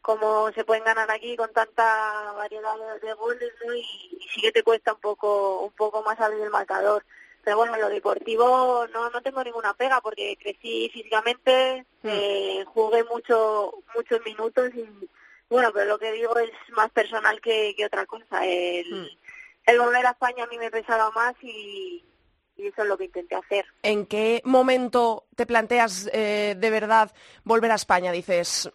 como 0.00 0.50
se 0.52 0.64
pueden 0.64 0.84
ganar 0.84 1.10
aquí 1.10 1.36
con 1.36 1.52
tanta 1.52 2.32
variedad 2.32 2.74
de, 3.02 3.12
goles 3.12 3.52
¿no? 3.64 3.74
y, 3.74 3.80
y, 3.80 4.28
sí 4.32 4.40
que 4.40 4.52
te 4.52 4.62
cuesta 4.62 4.94
un 4.94 5.00
poco 5.00 5.60
un 5.60 5.72
poco 5.72 6.02
más 6.02 6.18
abrir 6.18 6.40
el 6.40 6.50
marcador 6.50 7.04
pero 7.44 7.56
bueno, 7.56 7.76
lo 7.76 7.88
deportivo 7.88 8.86
no, 8.92 9.10
no 9.10 9.20
tengo 9.22 9.42
ninguna 9.42 9.74
pega 9.74 10.00
porque 10.00 10.36
crecí 10.40 10.90
físicamente, 10.92 11.84
hmm. 12.02 12.08
eh, 12.08 12.64
jugué 12.66 13.04
mucho, 13.04 13.82
muchos 13.94 14.24
minutos 14.24 14.70
y 14.74 14.86
bueno, 15.48 15.70
pero 15.72 15.86
lo 15.86 15.98
que 15.98 16.12
digo 16.12 16.38
es 16.38 16.50
más 16.70 16.90
personal 16.92 17.40
que, 17.40 17.74
que 17.76 17.84
otra 17.84 18.06
cosa. 18.06 18.46
El, 18.46 18.90
hmm. 18.90 19.08
el 19.66 19.78
volver 19.78 20.06
a 20.06 20.10
España 20.10 20.44
a 20.44 20.46
mí 20.46 20.58
me 20.58 20.70
pesaba 20.70 21.10
más 21.10 21.34
y, 21.42 22.04
y 22.62 22.68
eso 22.68 22.82
es 22.82 22.88
lo 22.88 22.96
que 22.96 23.04
intenté 23.04 23.34
hacer. 23.34 23.66
¿En 23.82 24.06
qué 24.06 24.40
momento 24.44 25.24
te 25.34 25.46
planteas 25.46 26.08
eh, 26.12 26.54
de 26.56 26.70
verdad 26.70 27.12
volver 27.44 27.72
a 27.72 27.74
España? 27.74 28.12
Dices, 28.12 28.70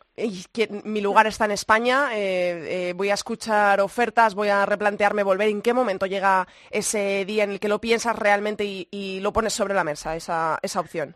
mi 0.84 1.02
lugar 1.02 1.28
está 1.28 1.46
en 1.46 1.52
España, 1.52 2.10
eh, 2.14 2.90
eh, 2.90 2.94
voy 2.94 3.10
a 3.10 3.14
escuchar 3.14 3.80
ofertas, 3.80 4.36
voy 4.36 4.50
a 4.50 4.66
replantearme 4.66 5.24
volver. 5.24 5.48
¿En 5.50 5.62
qué 5.62 5.74
momento 5.74 6.06
llega 6.06 6.48
ese 6.70 7.24
día 7.26 7.46
en 7.46 7.52
el 7.52 7.60
que 7.60 7.70
lo 7.70 7.80
piensas 7.80 8.16
realmente 8.18 8.64
y, 8.66 9.20
lo 9.22 9.34
pones 9.34 9.54
sobre 9.54 9.74
la 9.74 9.84
mesa, 9.84 10.16
esa, 10.16 10.60
esa 10.62 10.80
opción? 10.80 11.16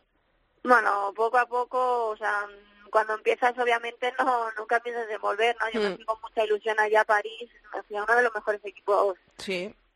Bueno, 0.63 1.13
poco 1.15 1.37
a 1.37 1.45
poco, 1.45 2.09
o 2.09 2.17
sea, 2.17 2.47
cuando 2.89 3.13
empiezas 3.13 3.57
obviamente 3.57 4.13
no 4.17 4.49
nunca 4.57 4.79
piensas 4.79 5.09
en 5.09 5.21
volver, 5.21 5.55
¿no? 5.59 5.69
Yo 5.71 5.81
me 5.81 5.89
mm. 5.89 5.95
fui 5.97 6.05
con 6.05 6.21
mucha 6.21 6.43
ilusión 6.43 6.79
allá 6.79 7.01
a 7.01 7.05
París, 7.05 7.49
me 7.75 7.83
fui 7.83 7.97
a 7.97 8.03
uno 8.03 8.15
de 8.15 8.23
los 8.23 8.33
mejores 8.33 8.63
equipos 8.63 9.17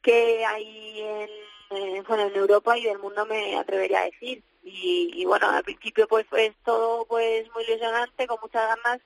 que 0.02 0.46
hay 0.46 1.02
en 1.02 1.30
eh, 1.72 2.04
bueno, 2.08 2.24
en 2.24 2.36
Europa 2.36 2.78
y 2.78 2.84
del 2.84 3.00
mundo 3.00 3.26
me 3.26 3.58
atrevería 3.58 4.02
a 4.02 4.06
decir. 4.06 4.44
Y, 4.64 5.24
bueno, 5.26 5.50
al 5.50 5.64
principio 5.64 6.08
pues 6.08 6.26
fue 6.28 6.54
todo 6.66 7.06
pues 7.06 7.46
muy 7.54 7.64
ilusionante, 7.64 8.26
con 8.26 8.40
muchas 8.42 8.68
ganas 8.76 9.00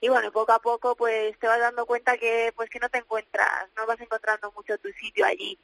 y 0.00 0.08
bueno, 0.08 0.32
poco 0.32 0.52
a 0.52 0.58
poco 0.58 0.96
pues 0.96 1.38
te 1.38 1.46
vas 1.46 1.60
dando 1.60 1.86
cuenta 1.86 2.16
que 2.16 2.52
pues 2.56 2.68
que 2.70 2.80
no 2.80 2.88
te 2.88 2.98
encuentras, 2.98 3.68
no 3.76 3.86
vas 3.86 4.00
encontrando 4.00 4.50
mucho 4.52 4.76
tu 4.78 4.88
sitio 4.92 5.24
allí 5.26 5.58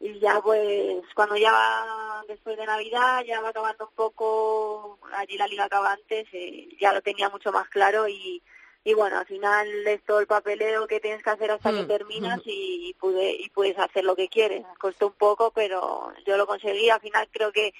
y 0.00 0.18
ya 0.18 0.40
pues 0.42 1.04
cuando 1.14 1.36
ya 1.36 1.52
va 1.52 2.24
después 2.26 2.56
de 2.56 2.66
Navidad 2.66 3.22
ya 3.24 3.40
va 3.40 3.50
acabando 3.50 3.86
un 3.86 3.94
poco 3.94 4.98
allí 5.12 5.38
la 5.38 5.46
liga 5.46 5.64
acaba 5.64 5.92
antes 5.92 6.26
eh, 6.32 6.68
ya 6.80 6.92
lo 6.92 7.02
tenía 7.02 7.28
mucho 7.28 7.52
más 7.52 7.68
claro 7.68 8.08
y, 8.08 8.42
y 8.84 8.92
bueno 8.92 9.18
al 9.18 9.26
final 9.26 9.66
es 9.86 10.02
todo 10.04 10.20
el 10.20 10.26
papeleo 10.26 10.86
que 10.86 11.00
tienes 11.00 11.22
que 11.22 11.30
hacer 11.30 11.50
hasta 11.50 11.72
que 11.72 11.82
mm, 11.82 11.88
terminas 11.88 12.38
mm. 12.38 12.42
y, 12.44 12.94
pude 13.00 13.32
y 13.32 13.48
puedes 13.48 13.78
hacer 13.78 14.04
lo 14.04 14.14
que 14.14 14.28
quieres 14.28 14.64
costó 14.78 15.06
un 15.08 15.14
poco 15.14 15.50
pero 15.52 16.12
yo 16.26 16.36
lo 16.36 16.46
conseguí 16.46 16.90
al 16.90 17.00
final 17.00 17.28
creo 17.32 17.50
que 17.50 17.72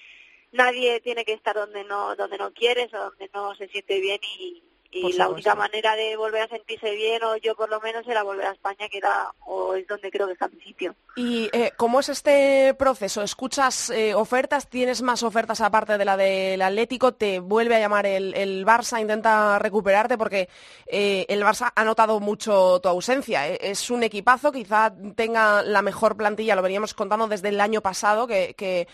nadie 0.52 1.00
tiene 1.00 1.24
que 1.24 1.34
estar 1.34 1.54
donde 1.54 1.84
no 1.84 2.16
donde 2.16 2.38
no 2.38 2.52
quieres 2.52 2.92
o 2.94 2.98
donde 2.98 3.30
no 3.34 3.54
se 3.54 3.68
siente 3.68 4.00
bien 4.00 4.20
y, 4.38 4.62
y 4.94 5.12
la 5.14 5.28
única 5.28 5.54
manera 5.56 5.96
de 5.96 6.16
volver 6.16 6.42
a 6.42 6.48
sentirse 6.48 6.94
bien, 6.94 7.22
o 7.24 7.36
yo 7.36 7.56
por 7.56 7.68
lo 7.68 7.80
menos, 7.80 8.06
era 8.06 8.22
volver 8.22 8.46
a 8.46 8.52
España, 8.52 8.88
que 8.88 8.98
era, 8.98 9.32
o 9.44 9.74
es 9.74 9.86
donde 9.88 10.10
creo 10.10 10.28
que 10.28 10.34
está 10.34 10.46
mi 10.48 10.60
sitio. 10.60 10.94
¿Y 11.16 11.48
eh, 11.52 11.72
cómo 11.76 11.98
es 11.98 12.08
este 12.08 12.74
proceso? 12.74 13.22
¿Escuchas 13.22 13.90
eh, 13.90 14.14
ofertas? 14.14 14.68
¿Tienes 14.68 15.02
más 15.02 15.24
ofertas 15.24 15.60
aparte 15.60 15.98
de 15.98 16.04
la 16.04 16.16
del 16.16 16.62
Atlético? 16.62 17.12
¿Te 17.12 17.40
vuelve 17.40 17.74
a 17.74 17.80
llamar 17.80 18.06
el, 18.06 18.34
el 18.34 18.64
Barça? 18.64 19.00
¿Intenta 19.00 19.58
recuperarte? 19.58 20.16
Porque 20.16 20.48
eh, 20.86 21.26
el 21.28 21.42
Barça 21.42 21.72
ha 21.74 21.84
notado 21.84 22.20
mucho 22.20 22.80
tu 22.80 22.88
ausencia. 22.88 23.48
Es 23.48 23.90
un 23.90 24.04
equipazo, 24.04 24.52
quizá 24.52 24.92
tenga 25.16 25.62
la 25.62 25.82
mejor 25.82 26.16
plantilla, 26.16 26.54
lo 26.54 26.62
veníamos 26.62 26.94
contando 26.94 27.26
desde 27.26 27.48
el 27.48 27.60
año 27.60 27.80
pasado, 27.80 28.26
que, 28.26 28.54
que 28.56 28.86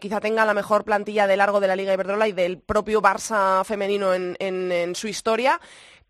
quizá 0.00 0.20
tenga 0.20 0.44
la 0.44 0.54
mejor 0.54 0.84
plantilla 0.84 1.26
de 1.26 1.36
largo 1.36 1.60
de 1.60 1.66
la 1.66 1.76
Liga 1.76 1.94
Iberdrola 1.94 2.28
y 2.28 2.32
del 2.32 2.58
propio 2.58 3.02
Barça 3.02 3.64
femenino 3.64 4.14
en, 4.14 4.36
en 4.38 4.94
su 4.94 5.08
historia 5.08 5.47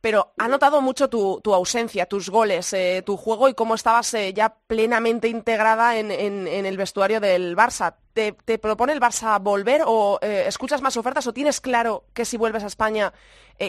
pero 0.01 0.33
ha 0.39 0.47
notado 0.49 0.81
mucho 0.81 1.09
tu, 1.09 1.41
ausencia, 1.53 2.07
tus 2.07 2.31
goles, 2.31 2.73
eh, 2.73 3.03
tu 3.05 3.17
juego 3.17 3.49
y 3.49 3.55
cómo 3.55 3.75
estabas 3.75 4.15
eh, 4.15 4.33
ya 4.33 4.55
plenamente 4.67 5.29
integrada 5.29 5.97
en, 5.97 6.11
el 6.11 6.77
vestuario 6.77 7.21
del 7.21 7.57
Barça. 7.57 7.97
¿Te, 8.13 8.33
propone 8.59 8.93
el 8.93 9.01
Barça 9.01 9.41
volver 9.41 9.83
o 9.87 10.19
eh, 10.23 10.45
escuchas 10.47 10.83
más 10.83 10.97
ofertas 10.97 11.27
o 11.27 11.33
tienes 11.33 11.61
claro 11.61 12.05
que 12.15 12.25
si 12.25 12.37
vuelves 12.37 12.65
a 12.65 12.69
España 12.69 13.13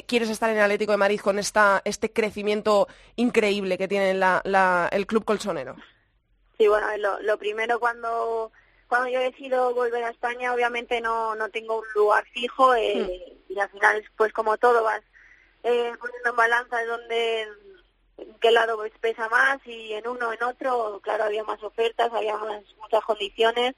quieres 0.05 0.29
estar 0.29 0.51
en 0.51 0.57
el 0.57 0.63
Atlético 0.63 0.91
de 0.91 0.99
Madrid 0.99 1.19
con 1.19 1.39
esta, 1.39 1.81
este 1.83 2.13
crecimiento 2.13 2.88
increíble 3.15 3.75
que 3.75 3.88
tiene 3.88 4.11
el 4.11 5.07
club 5.07 5.25
colchonero? 5.25 5.75
Sí, 6.59 6.67
bueno, 6.67 6.88
lo, 7.21 7.38
primero 7.39 7.79
cuando 7.79 8.51
cuando 8.88 9.09
yo 9.09 9.19
decido 9.19 9.73
volver 9.73 10.03
a 10.03 10.09
España, 10.09 10.53
obviamente 10.53 11.01
no, 11.01 11.35
no 11.35 11.49
tengo 11.49 11.79
un 11.79 11.85
lugar 11.95 12.23
fijo 12.33 12.73
hmm. 12.73 13.09
y 13.49 13.59
al 13.59 13.69
final, 13.69 14.03
pues 14.15 14.31
como 14.33 14.57
todo, 14.57 14.83
vas 14.83 15.01
eh, 15.63 15.93
poniendo 15.99 16.29
en 16.29 16.35
balanza 16.35 16.77
de 16.77 16.85
dónde, 16.85 17.41
en 18.17 18.33
qué 18.39 18.51
lado 18.51 18.83
pesa 19.01 19.27
más 19.29 19.59
y 19.65 19.93
en 19.93 20.07
uno 20.07 20.31
en 20.33 20.43
otro, 20.43 20.99
claro, 21.03 21.25
había 21.25 21.43
más 21.43 21.61
ofertas, 21.63 22.11
había 22.13 22.37
más, 22.37 22.63
muchas 22.81 23.03
condiciones 23.03 23.75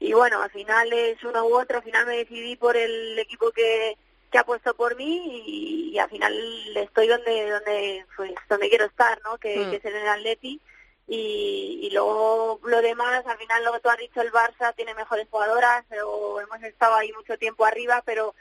y 0.00 0.12
bueno, 0.12 0.40
al 0.42 0.50
final 0.50 0.92
es 0.92 1.22
uno 1.24 1.44
u 1.46 1.58
otro, 1.58 1.78
al 1.78 1.82
final 1.82 2.06
me 2.06 2.18
decidí 2.18 2.56
por 2.56 2.76
el 2.76 3.18
equipo 3.18 3.50
que, 3.50 3.96
que 4.30 4.38
ha 4.38 4.44
puesto 4.44 4.74
por 4.74 4.96
mí 4.96 5.42
y, 5.46 5.98
al 5.98 6.08
final 6.08 6.32
estoy 6.76 7.08
donde 7.08 7.50
donde 7.50 8.06
pues 8.16 8.32
donde 8.48 8.68
quiero 8.68 8.84
estar, 8.84 9.20
¿no? 9.24 9.36
Que, 9.38 9.58
mm. 9.58 9.70
que 9.70 9.76
es 9.76 9.84
en 9.84 9.96
el 9.96 10.08
Atleti 10.08 10.60
y, 11.08 11.80
y 11.82 11.90
luego 11.90 12.60
lo 12.62 12.80
demás, 12.80 13.26
al 13.26 13.38
final 13.38 13.64
lo 13.64 13.72
que 13.72 13.80
tú 13.80 13.88
has 13.88 13.98
dicho, 13.98 14.20
el 14.20 14.30
Barça 14.30 14.74
tiene 14.76 14.94
mejores 14.94 15.26
jugadoras 15.28 15.84
o 16.04 16.40
hemos 16.40 16.62
estado 16.62 16.94
ahí 16.94 17.10
mucho 17.12 17.36
tiempo 17.36 17.64
arriba, 17.64 18.02
pero 18.06 18.34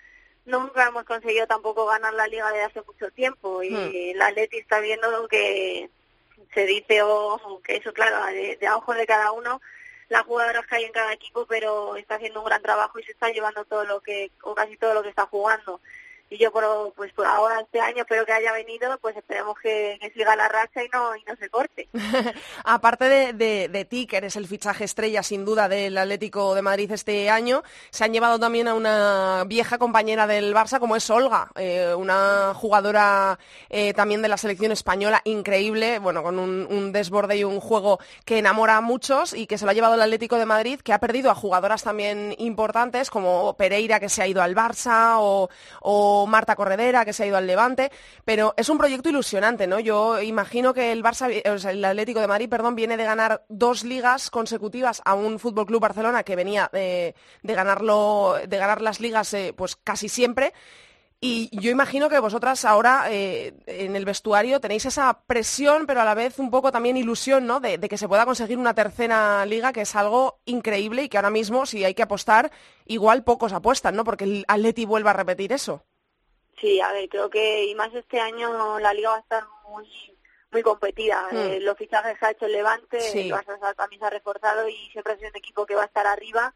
nunca 0.48 0.88
hemos 0.88 1.04
conseguido 1.04 1.46
tampoco 1.46 1.86
ganar 1.86 2.13
la 2.13 2.25
liga 2.25 2.50
desde 2.51 2.63
hace 2.63 2.82
mucho 2.82 3.12
tiempo 3.12 3.62
y 3.62 3.70
hmm. 3.70 4.18
la 4.18 4.32
Leti 4.32 4.58
está 4.58 4.80
viendo 4.80 5.27
que 5.27 5.89
se 6.54 6.66
dice 6.66 7.01
o 7.04 7.62
que 7.63 7.75
eso 7.75 7.94
claro 7.94 8.25
de, 8.27 8.56
de 8.56 8.70
ojo 8.72 8.94
de 8.94 9.06
cada 9.06 9.32
uno 9.34 9.62
las 10.10 10.24
jugadoras 10.24 10.66
que 10.66 10.77
hay 10.77 10.86
en 10.86 10.94
cada 10.94 11.12
equipo 11.12 11.46
pero 11.46 11.98
está 11.98 12.16
haciendo 12.16 12.39
un 12.39 12.46
gran 12.46 12.62
trabajo 12.62 12.98
y 12.98 13.04
se 13.04 13.12
está 13.12 13.30
llevando 13.30 13.66
todo 13.66 13.84
lo 13.84 14.00
que 14.00 14.32
o 14.42 14.56
casi 14.56 14.77
todo 14.77 14.94
lo 14.94 15.04
que 15.04 15.10
está 15.10 15.25
jugando 15.25 15.82
y 16.29 16.38
yo 16.38 16.51
por, 16.51 16.93
pues 16.96 17.13
por 17.13 17.25
ahora 17.25 17.62
este 17.62 17.79
año 17.79 18.01
espero 18.01 18.25
que 18.25 18.34
haya 18.34 18.51
venido 18.51 18.98
pues 19.01 19.15
esperemos 19.15 19.57
que, 19.62 19.98
siga 20.13 20.36
la 20.36 20.48
racha 20.48 20.84
y 20.84 20.89
no 20.89 21.15
y 21.15 21.24
no 21.25 21.36
se 21.36 21.50
corte. 21.50 21.88
Aparte 22.63 23.34
de, 23.34 23.67
de, 23.67 23.86
ti 23.86 24.07
que 24.07 24.17
eres 24.17 24.36
el 24.36 24.48
fichaje 24.48 24.84
estrella 24.84 25.22
sin 25.22 25.46
duda 25.46 25.69
del 25.69 25.98
Atlético 25.98 26.55
de 26.55 26.62
Madrid 26.62 26.91
este 26.91 27.29
año 27.29 27.63
se 27.91 28.03
han 28.03 28.13
llevado 28.13 28.39
también 28.39 28.67
a 28.67 28.74
una 28.74 29.43
vieja 29.48 29.77
compañera 29.77 30.27
del 30.27 30.53
Barça 30.53 30.79
como 30.79 30.96
es 30.96 31.10
Olga 31.10 31.50
eh, 31.55 31.93
una 31.96 32.53
jugadora 32.55 33.38
eh, 33.69 33.93
también 33.93 34.22
de 34.22 34.27
la 34.27 34.38
selección 34.38 34.72
española 34.72 35.22
increíble 35.24 36.00
bueno 36.00 36.24
con 36.24 36.39
un, 36.39 36.67
un, 36.69 36.91
desborde 36.91 37.38
y 37.38 37.43
un 37.43 37.60
juego 37.60 38.00
que 38.25 38.39
enamora 38.39 38.77
a 38.77 38.81
muchos 38.81 39.34
y 39.34 39.46
que 39.46 39.57
se 39.57 39.65
lo 39.65 39.72
ha 39.72 39.74
llevado 39.74 39.96
el 39.96 40.01
Atlético 40.01 40.38
de 40.38 40.46
Madrid 40.46 40.79
que 40.81 40.93
ha 40.93 41.00
perdido 41.00 41.29
a 41.29 41.36
jugadoras 41.36 41.84
también 41.84 42.34
importantes 42.38 43.10
como 43.10 43.55
Pereira 43.55 44.00
que 44.00 44.10
se 44.10 44.22
ha 44.22 44.27
ido 44.27 44.41
al 44.41 44.55
Barça 44.55 45.17
o, 45.19 45.50
o 45.81 46.17
Marta 46.26 46.56
Corredera, 46.56 47.06
que 47.06 47.14
se 47.14 47.24
ha 47.24 47.28
ido 47.28 47.38
al 47.38 47.46
Levante, 47.46 47.92
pero 48.26 48.54
es 48.58 48.70
un 48.70 48.78
proyecto 48.78 49.10
ilusionante, 49.10 49.68
¿no? 49.68 49.80
Yo 49.80 50.22
imagino 50.22 50.74
que 50.74 50.92
el 50.92 51.04
Barça, 51.04 51.30
el 51.30 51.86
Atlético 51.86 52.22
de 52.22 52.28
Madrid, 52.28 52.50
perdón, 52.50 52.76
viene 52.76 52.98
de 52.98 53.04
ganar 53.04 53.46
dos 53.50 53.84
ligas 53.84 54.30
consecutivas 54.30 55.02
a 55.06 55.14
un 55.14 55.38
Fútbol 55.40 55.66
Club 55.66 55.82
Barcelona 55.82 56.24
que 56.24 56.36
venía 56.36 56.70
de, 56.72 57.14
ganarlo, 57.44 58.36
de 58.48 58.58
ganar 58.58 58.82
las 58.82 59.00
ligas 59.00 59.34
eh, 59.34 59.54
pues 59.56 59.76
casi 59.76 60.10
siempre. 60.10 60.54
Y 61.20 61.50
yo 61.60 61.72
imagino 61.72 62.10
que 62.10 62.20
vosotras 62.20 62.64
ahora 62.64 63.08
eh, 63.10 63.56
en 63.66 63.96
el 63.96 64.06
vestuario 64.06 64.60
tenéis 64.60 64.86
esa 64.86 65.24
presión, 65.26 65.88
pero 65.88 66.02
a 66.02 66.06
la 66.06 66.14
vez 66.14 66.38
un 66.38 66.52
poco 66.52 66.72
también 66.72 66.96
ilusión, 66.96 67.48
¿no? 67.48 67.60
De, 67.60 67.80
que 67.80 67.98
se 67.98 68.08
pueda 68.08 68.26
conseguir 68.26 68.60
una 68.60 68.76
tercera 68.76 69.44
liga, 69.48 69.74
que 69.74 69.82
es 69.82 69.96
algo 69.96 70.40
increíble 70.46 71.04
y 71.04 71.10
que 71.10 71.18
ahora 71.18 71.32
mismo, 71.32 71.66
si 71.66 71.84
hay 71.84 71.96
que 71.96 72.04
apostar, 72.04 72.52
igual 72.86 73.24
pocos 73.24 73.52
apuestan, 73.52 73.96
¿no? 73.96 74.04
Porque 74.04 74.26
el 74.26 74.46
Atleti 74.48 74.86
vuelva 74.86 75.10
a 75.10 75.14
repetir 75.14 75.54
eso. 75.54 75.84
Sí, 76.60 76.82
a 76.82 76.92
ver, 76.92 77.08
creo 77.10 77.30
que 77.30 77.66
y 77.66 77.76
más 77.76 77.94
este 77.94 78.20
año 78.20 78.80
la 78.80 78.94
liga 78.94 79.12
va 79.12 79.18
a 79.18 79.20
estar 79.20 79.44
muy 79.70 79.88
muy 80.52 80.64
competida. 80.64 81.28
Hmm. 81.32 81.38
Eh, 81.38 81.60
los 81.62 81.78
fichajes 81.78 82.18
que 82.18 82.26
ha 82.26 82.32
hecho 82.32 82.46
el 82.46 82.54
Levante, 82.54 82.98
el 83.20 83.32
Barça 83.32 83.76
también 83.76 84.00
se 84.00 84.06
ha 84.06 84.10
reforzado 84.10 84.68
y 84.68 84.76
siempre 84.92 85.14
ha 85.14 85.18
sido 85.18 85.30
un 85.30 85.38
equipo 85.38 85.66
que 85.66 85.76
va 85.76 85.84
a 85.84 85.88
estar 85.88 86.08
arriba. 86.08 86.54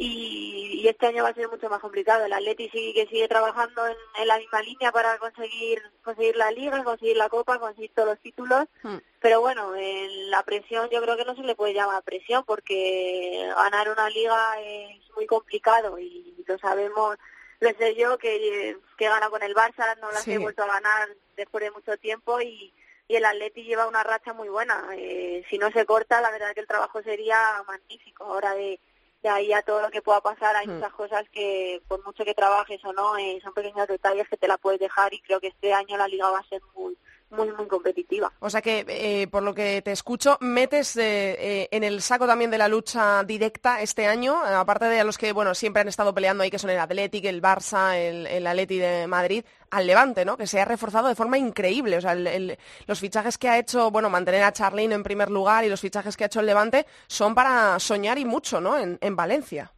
Y, 0.00 0.80
y, 0.80 0.86
este 0.86 1.08
año 1.08 1.24
va 1.24 1.30
a 1.30 1.34
ser 1.34 1.48
mucho 1.48 1.68
más 1.68 1.80
complicado. 1.80 2.24
El 2.24 2.32
Atleti 2.32 2.68
sigue 2.68 2.94
que 2.94 3.08
sigue 3.08 3.26
trabajando 3.26 3.82
en, 3.84 4.28
la 4.28 4.38
misma 4.38 4.62
línea 4.62 4.92
para 4.92 5.18
conseguir 5.18 5.82
conseguir 6.04 6.36
la 6.36 6.52
liga, 6.52 6.84
conseguir 6.84 7.16
la 7.16 7.28
copa, 7.28 7.58
conseguir 7.58 7.90
todos 7.94 8.10
los 8.10 8.20
títulos. 8.20 8.66
Hmm. 8.84 8.98
Pero 9.20 9.40
bueno, 9.40 9.74
en 9.74 10.30
la 10.30 10.44
presión 10.44 10.88
yo 10.90 11.02
creo 11.02 11.16
que 11.16 11.24
no 11.24 11.34
se 11.34 11.42
le 11.42 11.56
puede 11.56 11.74
llamar 11.74 12.04
presión 12.04 12.44
porque 12.46 13.50
ganar 13.56 13.90
una 13.90 14.08
liga 14.08 14.60
es 14.60 15.00
muy 15.16 15.26
complicado 15.26 15.98
y 15.98 16.44
lo 16.46 16.56
sabemos 16.58 17.18
lo 17.60 17.70
sé 17.70 17.94
yo 17.96 18.18
que, 18.18 18.76
que 18.96 19.08
gana 19.08 19.30
con 19.30 19.42
el 19.42 19.54
Barça, 19.54 19.98
no 20.00 20.10
las 20.12 20.26
he 20.28 20.38
vuelto 20.38 20.62
a 20.62 20.66
ganar 20.66 21.08
después 21.36 21.64
de 21.64 21.70
mucho 21.70 21.96
tiempo 21.96 22.40
y, 22.40 22.72
y 23.08 23.16
el 23.16 23.24
Atleti 23.24 23.64
lleva 23.64 23.88
una 23.88 24.04
racha 24.04 24.32
muy 24.32 24.48
buena. 24.48 24.88
Eh, 24.94 25.44
si 25.50 25.58
no 25.58 25.70
se 25.72 25.84
corta, 25.84 26.20
la 26.20 26.30
verdad 26.30 26.54
que 26.54 26.60
el 26.60 26.66
trabajo 26.66 27.02
sería 27.02 27.38
magnífico. 27.66 28.24
Ahora 28.24 28.54
de, 28.54 28.78
de 29.22 29.28
ahí 29.28 29.52
a 29.52 29.62
todo 29.62 29.82
lo 29.82 29.90
que 29.90 30.02
pueda 30.02 30.20
pasar, 30.20 30.54
hay 30.54 30.66
hmm. 30.66 30.74
muchas 30.74 30.92
cosas 30.92 31.28
que 31.30 31.82
por 31.88 32.04
mucho 32.04 32.24
que 32.24 32.34
trabajes 32.34 32.84
o 32.84 32.92
no, 32.92 33.16
eh, 33.18 33.40
son 33.42 33.52
pequeños 33.54 33.88
detalles 33.88 34.28
que 34.28 34.36
te 34.36 34.48
la 34.48 34.58
puedes 34.58 34.80
dejar 34.80 35.12
y 35.12 35.20
creo 35.20 35.40
que 35.40 35.48
este 35.48 35.72
año 35.72 35.96
la 35.96 36.08
liga 36.08 36.30
va 36.30 36.38
a 36.38 36.48
ser 36.48 36.62
muy 36.74 36.96
muy, 37.30 37.52
muy 37.52 37.66
competitiva. 37.66 38.32
O 38.40 38.50
sea 38.50 38.62
que, 38.62 38.84
eh, 38.88 39.28
por 39.28 39.42
lo 39.42 39.54
que 39.54 39.82
te 39.82 39.92
escucho, 39.92 40.38
metes 40.40 40.96
eh, 40.96 41.36
eh, 41.38 41.68
en 41.70 41.84
el 41.84 42.00
saco 42.00 42.26
también 42.26 42.50
de 42.50 42.58
la 42.58 42.68
lucha 42.68 43.22
directa 43.24 43.82
este 43.82 44.06
año, 44.06 44.36
aparte 44.42 44.86
de 44.86 45.04
los 45.04 45.18
que, 45.18 45.32
bueno, 45.32 45.54
siempre 45.54 45.82
han 45.82 45.88
estado 45.88 46.14
peleando 46.14 46.42
ahí, 46.42 46.50
que 46.50 46.58
son 46.58 46.70
el 46.70 46.78
Athletic, 46.78 47.24
el 47.24 47.42
Barça, 47.42 47.96
el, 47.96 48.26
el 48.26 48.46
Atleti 48.46 48.78
de 48.78 49.06
Madrid, 49.06 49.44
al 49.70 49.86
Levante, 49.86 50.24
¿no? 50.24 50.36
Que 50.36 50.46
se 50.46 50.60
ha 50.60 50.64
reforzado 50.64 51.08
de 51.08 51.14
forma 51.14 51.38
increíble. 51.38 51.98
O 51.98 52.00
sea, 52.00 52.14
los 52.14 53.00
fichajes 53.00 53.36
que 53.36 53.48
ha 53.48 53.58
hecho, 53.58 53.90
bueno, 53.90 54.08
mantener 54.08 54.42
a 54.42 54.52
Charlene 54.52 54.94
en 54.94 55.02
primer 55.02 55.30
lugar 55.30 55.64
y 55.64 55.68
los 55.68 55.80
fichajes 55.80 56.16
que 56.16 56.24
ha 56.24 56.28
hecho 56.28 56.40
el 56.40 56.46
Levante 56.46 56.86
son 57.06 57.34
para 57.34 57.78
soñar 57.78 58.18
y 58.18 58.24
mucho, 58.24 58.60
¿no? 58.60 58.78
En, 58.78 58.98
en 59.00 59.16
Valencia. 59.16 59.72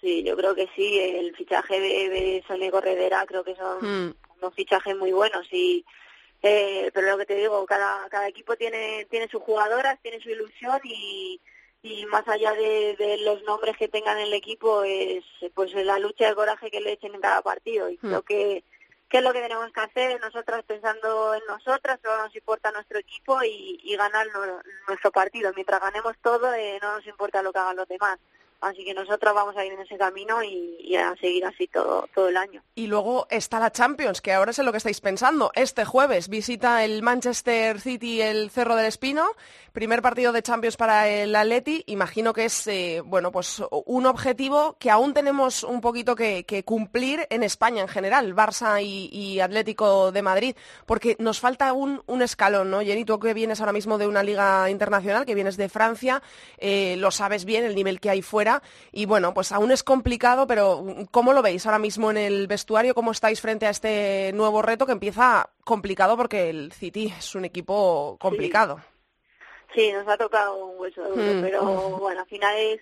Sí, 0.00 0.22
yo 0.22 0.36
creo 0.36 0.54
que 0.54 0.68
sí. 0.74 0.98
El 0.98 1.34
fichaje 1.34 1.80
de, 1.80 2.08
de 2.08 2.44
Sonia 2.46 2.70
Corredera 2.70 3.24
creo 3.26 3.44
que 3.44 3.56
son 3.56 3.78
hmm. 3.80 4.14
unos 4.40 4.54
fichajes 4.54 4.96
muy 4.96 5.12
buenos 5.12 5.46
y 5.52 5.84
eh, 6.42 6.90
pero 6.94 7.10
lo 7.10 7.18
que 7.18 7.26
te 7.26 7.34
digo, 7.34 7.64
cada, 7.66 8.08
cada 8.08 8.28
equipo 8.28 8.56
tiene, 8.56 9.06
tiene 9.10 9.28
sus 9.28 9.42
jugadoras, 9.42 10.00
tiene 10.00 10.20
su 10.20 10.30
ilusión 10.30 10.80
y, 10.84 11.40
y 11.82 12.06
más 12.06 12.26
allá 12.28 12.52
de, 12.52 13.18
los 13.22 13.42
nombres 13.42 13.76
que 13.76 13.88
tengan 13.88 14.18
en 14.18 14.28
el 14.28 14.34
equipo 14.34 14.82
es 14.82 15.24
pues 15.54 15.72
la 15.74 15.98
lucha 15.98 16.24
y 16.24 16.28
el 16.28 16.34
coraje 16.34 16.70
que 16.70 16.80
le 16.80 16.92
echen 16.92 17.14
en 17.14 17.20
cada 17.20 17.42
partido 17.42 17.88
y 17.90 17.94
hmm. 17.94 18.08
creo 18.08 18.22
que, 18.22 18.64
que 19.08 19.18
es 19.18 19.24
lo 19.24 19.32
que 19.32 19.40
tenemos 19.40 19.72
que 19.72 19.80
hacer 19.80 20.20
nosotras 20.20 20.64
pensando 20.64 21.34
en 21.34 21.42
nosotras, 21.48 21.98
solo 22.02 22.24
nos 22.24 22.34
importa 22.36 22.70
nuestro 22.70 22.98
equipo 22.98 23.42
y, 23.42 23.80
y 23.82 23.96
ganar 23.96 24.26
nuestro 24.86 25.10
partido. 25.10 25.52
Mientras 25.54 25.80
ganemos 25.80 26.16
todo, 26.22 26.52
eh, 26.54 26.78
no 26.82 26.96
nos 26.96 27.06
importa 27.06 27.42
lo 27.42 27.52
que 27.52 27.58
hagan 27.58 27.76
los 27.76 27.88
demás. 27.88 28.18
Así 28.60 28.84
que 28.84 28.92
nosotros 28.92 29.34
vamos 29.34 29.56
a 29.56 29.64
ir 29.64 29.72
en 29.72 29.80
ese 29.80 29.96
camino 29.96 30.42
y, 30.42 30.96
a 30.96 31.14
seguir 31.20 31.44
así 31.44 31.68
todo, 31.68 32.08
todo 32.12 32.28
el 32.28 32.36
año. 32.36 32.60
Y 32.74 32.88
luego 32.88 33.28
está 33.30 33.60
la 33.60 33.70
Champions, 33.70 34.20
que 34.20 34.32
ahora 34.32 34.50
es 34.50 34.58
en 34.58 34.66
lo 34.66 34.72
que 34.72 34.78
estáis 34.78 35.00
pensando. 35.00 35.52
Este 35.54 35.84
jueves 35.84 36.28
visita 36.28 36.84
el 36.84 37.02
Manchester 37.02 37.80
City 37.80 38.20
el 38.20 38.50
Cerro 38.50 38.74
del 38.74 38.86
Espino, 38.86 39.28
primer 39.72 40.02
partido 40.02 40.32
de 40.32 40.42
Champions 40.42 40.76
para 40.76 41.08
el 41.08 41.36
Atleti. 41.36 41.84
Imagino 41.86 42.32
que 42.32 42.46
es 42.46 42.66
eh, 42.66 43.00
bueno, 43.04 43.30
pues 43.30 43.62
un 43.70 44.06
objetivo 44.06 44.76
que 44.80 44.90
aún 44.90 45.14
tenemos 45.14 45.62
un 45.62 45.80
poquito 45.80 46.16
que, 46.16 46.44
cumplir 46.64 47.26
en 47.30 47.44
España 47.44 47.82
en 47.82 47.88
general, 47.88 48.34
Barça 48.34 48.82
y, 48.82 49.38
Atlético 49.38 50.10
de 50.10 50.22
Madrid, 50.22 50.56
porque 50.84 51.16
nos 51.20 51.38
falta 51.38 51.72
un, 51.72 52.02
un 52.06 52.22
escalón, 52.22 52.70
¿no? 52.70 52.80
Jenny, 52.80 53.04
tú 53.04 53.20
que 53.20 53.34
vienes 53.34 53.60
ahora 53.60 53.72
mismo 53.72 53.98
de 53.98 54.08
una 54.08 54.24
liga 54.24 54.68
internacional, 54.68 55.24
que 55.24 55.36
vienes 55.36 55.56
de 55.56 55.68
Francia, 55.68 56.22
eh, 56.58 56.96
lo 56.98 57.12
sabes 57.12 57.44
bien, 57.44 57.64
el 57.64 57.76
nivel 57.76 58.00
que 58.00 58.10
hay 58.10 58.22
fuera 58.22 58.47
y 58.92 59.06
bueno, 59.06 59.34
pues 59.34 59.52
aún 59.52 59.70
es 59.70 59.82
complicado, 59.82 60.46
pero 60.46 60.84
¿cómo 61.10 61.32
lo 61.32 61.42
veis 61.42 61.66
ahora 61.66 61.78
mismo 61.78 62.10
en 62.10 62.16
el 62.16 62.46
vestuario? 62.46 62.94
¿Cómo 62.94 63.12
estáis 63.12 63.40
frente 63.40 63.66
a 63.66 63.70
este 63.70 64.32
nuevo 64.34 64.62
reto 64.62 64.86
que 64.86 64.92
empieza 64.92 65.50
complicado 65.64 66.16
porque 66.16 66.50
el 66.50 66.72
City 66.72 67.12
es 67.16 67.34
un 67.34 67.44
equipo 67.44 68.16
complicado? 68.20 68.80
Sí, 69.74 69.92
nos 69.92 70.08
ha 70.08 70.16
tocado 70.16 70.64
un 70.64 70.80
hueso 70.80 71.02
duro, 71.02 71.22
hmm. 71.22 71.42
pero 71.42 71.62
bueno, 71.98 72.20
al 72.20 72.26
final 72.26 72.56
es 72.56 72.80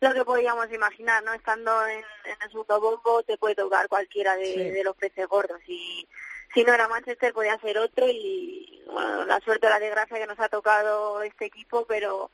lo 0.00 0.12
que 0.12 0.24
podíamos 0.24 0.70
imaginar, 0.72 1.22
¿no? 1.24 1.32
Estando 1.32 1.86
en, 1.86 2.04
el 2.24 2.50
segundo 2.50 2.80
bombo 2.80 3.22
te 3.22 3.38
puede 3.38 3.54
tocar 3.54 3.88
cualquiera 3.88 4.36
de, 4.36 4.82
los 4.84 4.96
peces 4.96 5.26
gordos 5.26 5.60
y 5.66 6.06
si 6.52 6.62
no 6.64 6.74
era 6.74 6.88
Manchester 6.88 7.32
podía 7.32 7.58
ser 7.58 7.78
otro 7.78 8.06
y 8.08 8.82
bueno, 8.86 9.24
la 9.24 9.40
suerte 9.40 9.66
o 9.66 9.70
la 9.70 9.78
desgracia 9.78 10.18
que 10.18 10.26
nos 10.26 10.38
ha 10.40 10.48
tocado 10.48 11.22
este 11.22 11.46
equipo, 11.46 11.86
pero 11.86 12.30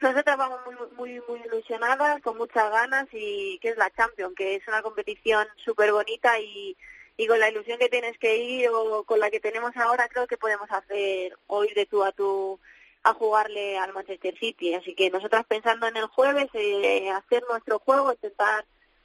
nosotras 0.00 0.36
vamos 0.36 0.60
muy, 0.64 0.76
muy, 0.96 1.22
muy 1.28 1.40
ilusionadas, 1.46 2.20
con 2.22 2.36
muchas 2.36 2.70
ganas 2.70 3.06
y 3.12 3.58
que 3.60 3.70
es 3.70 3.76
la 3.76 3.90
Champions, 3.90 4.34
que 4.36 4.56
es 4.56 4.68
una 4.68 4.82
competición 4.82 5.46
súper 5.56 5.92
bonita 5.92 6.38
y, 6.38 6.76
y 7.16 7.26
con 7.26 7.40
la 7.40 7.50
ilusión 7.50 7.78
que 7.78 7.88
tienes 7.88 8.16
que 8.18 8.36
ir 8.36 8.68
o 8.70 9.04
con 9.04 9.18
la 9.20 9.30
que 9.30 9.40
tenemos 9.40 9.76
ahora 9.76 10.08
creo 10.08 10.26
que 10.26 10.36
podemos 10.36 10.70
hacer 10.70 11.36
o 11.48 11.64
ir 11.64 11.74
de 11.74 11.86
tú 11.86 12.04
a 12.04 12.12
tú 12.12 12.60
a 13.02 13.14
jugarle 13.14 13.78
al 13.78 13.92
Manchester 13.92 14.38
City. 14.38 14.74
Así 14.74 14.94
que 14.94 15.10
nosotras 15.10 15.44
pensando 15.46 15.86
en 15.86 15.96
el 15.96 16.06
jueves, 16.06 16.48
eh, 16.54 17.10
hacer 17.10 17.42
nuestro 17.48 17.78
juego, 17.80 18.12
intentar 18.12 18.64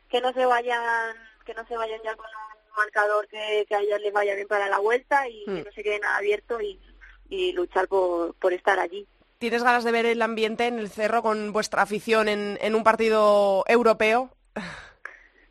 que 0.09 0.21
no 0.21 0.31
se 0.33 0.45
vayan 0.45 1.15
que 1.45 1.53
no 1.53 1.65
se 1.67 1.75
vayan 1.75 1.99
ya 2.03 2.15
con 2.15 2.25
un 2.25 2.75
marcador 2.77 3.27
que, 3.27 3.65
que 3.67 3.75
a 3.75 3.81
ellos 3.81 3.99
les 3.99 4.13
vaya 4.13 4.35
bien 4.35 4.47
para 4.47 4.69
la 4.69 4.79
vuelta 4.79 5.27
y 5.27 5.43
que 5.45 5.51
hmm. 5.51 5.63
no 5.63 5.71
se 5.71 5.83
queden 5.83 6.05
abiertos 6.05 6.61
y, 6.61 6.79
y 7.29 7.51
luchar 7.53 7.87
por, 7.87 8.35
por 8.35 8.53
estar 8.53 8.79
allí. 8.79 9.07
¿Tienes 9.43 9.61
ganas 9.61 9.83
de 9.83 9.91
ver 9.91 10.05
el 10.05 10.21
ambiente 10.21 10.67
en 10.67 10.79
el 10.79 10.89
cerro 10.89 11.21
con 11.21 11.51
vuestra 11.51 11.81
afición 11.81 12.29
en, 12.29 12.75
un 12.75 12.81
partido 12.85 13.65
europeo? 13.67 14.29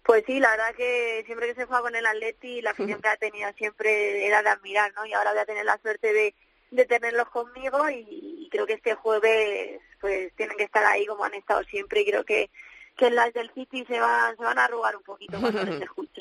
Pues 0.02 0.24
sí, 0.26 0.40
la 0.40 0.52
verdad 0.52 0.74
que 0.74 1.22
siempre 1.26 1.48
que 1.48 1.54
se 1.54 1.66
juega 1.66 1.82
con 1.82 1.94
el 1.94 2.06
Atleti, 2.06 2.62
la 2.62 2.70
afición 2.70 3.02
que 3.02 3.08
ha 3.08 3.18
tenido 3.18 3.52
siempre 3.52 4.26
era 4.26 4.42
de 4.42 4.48
admirar, 4.48 4.94
¿no? 4.94 5.04
Y 5.04 5.12
ahora 5.12 5.32
voy 5.32 5.40
a 5.40 5.44
tener 5.44 5.66
la 5.66 5.76
suerte 5.76 6.10
de, 6.14 6.34
de 6.70 6.86
tenerlos 6.86 7.28
conmigo 7.28 7.90
y, 7.90 8.48
creo 8.50 8.64
que 8.64 8.72
este 8.72 8.94
jueves 8.94 9.82
pues 10.00 10.32
tienen 10.36 10.56
que 10.56 10.64
estar 10.64 10.86
ahí 10.86 11.04
como 11.04 11.24
han 11.24 11.34
estado 11.34 11.62
siempre 11.64 12.00
y 12.00 12.06
creo 12.06 12.24
que 12.24 12.48
que 12.96 13.10
las 13.10 13.32
del 13.34 13.50
City 13.52 13.84
se 13.86 14.00
van, 14.00 14.36
se 14.38 14.42
van 14.42 14.58
a 14.58 14.64
arrugar 14.64 14.96
un 14.96 15.02
poquito 15.02 15.38
cuando 15.38 15.64
les 15.64 15.82
escuchen. 15.82 16.11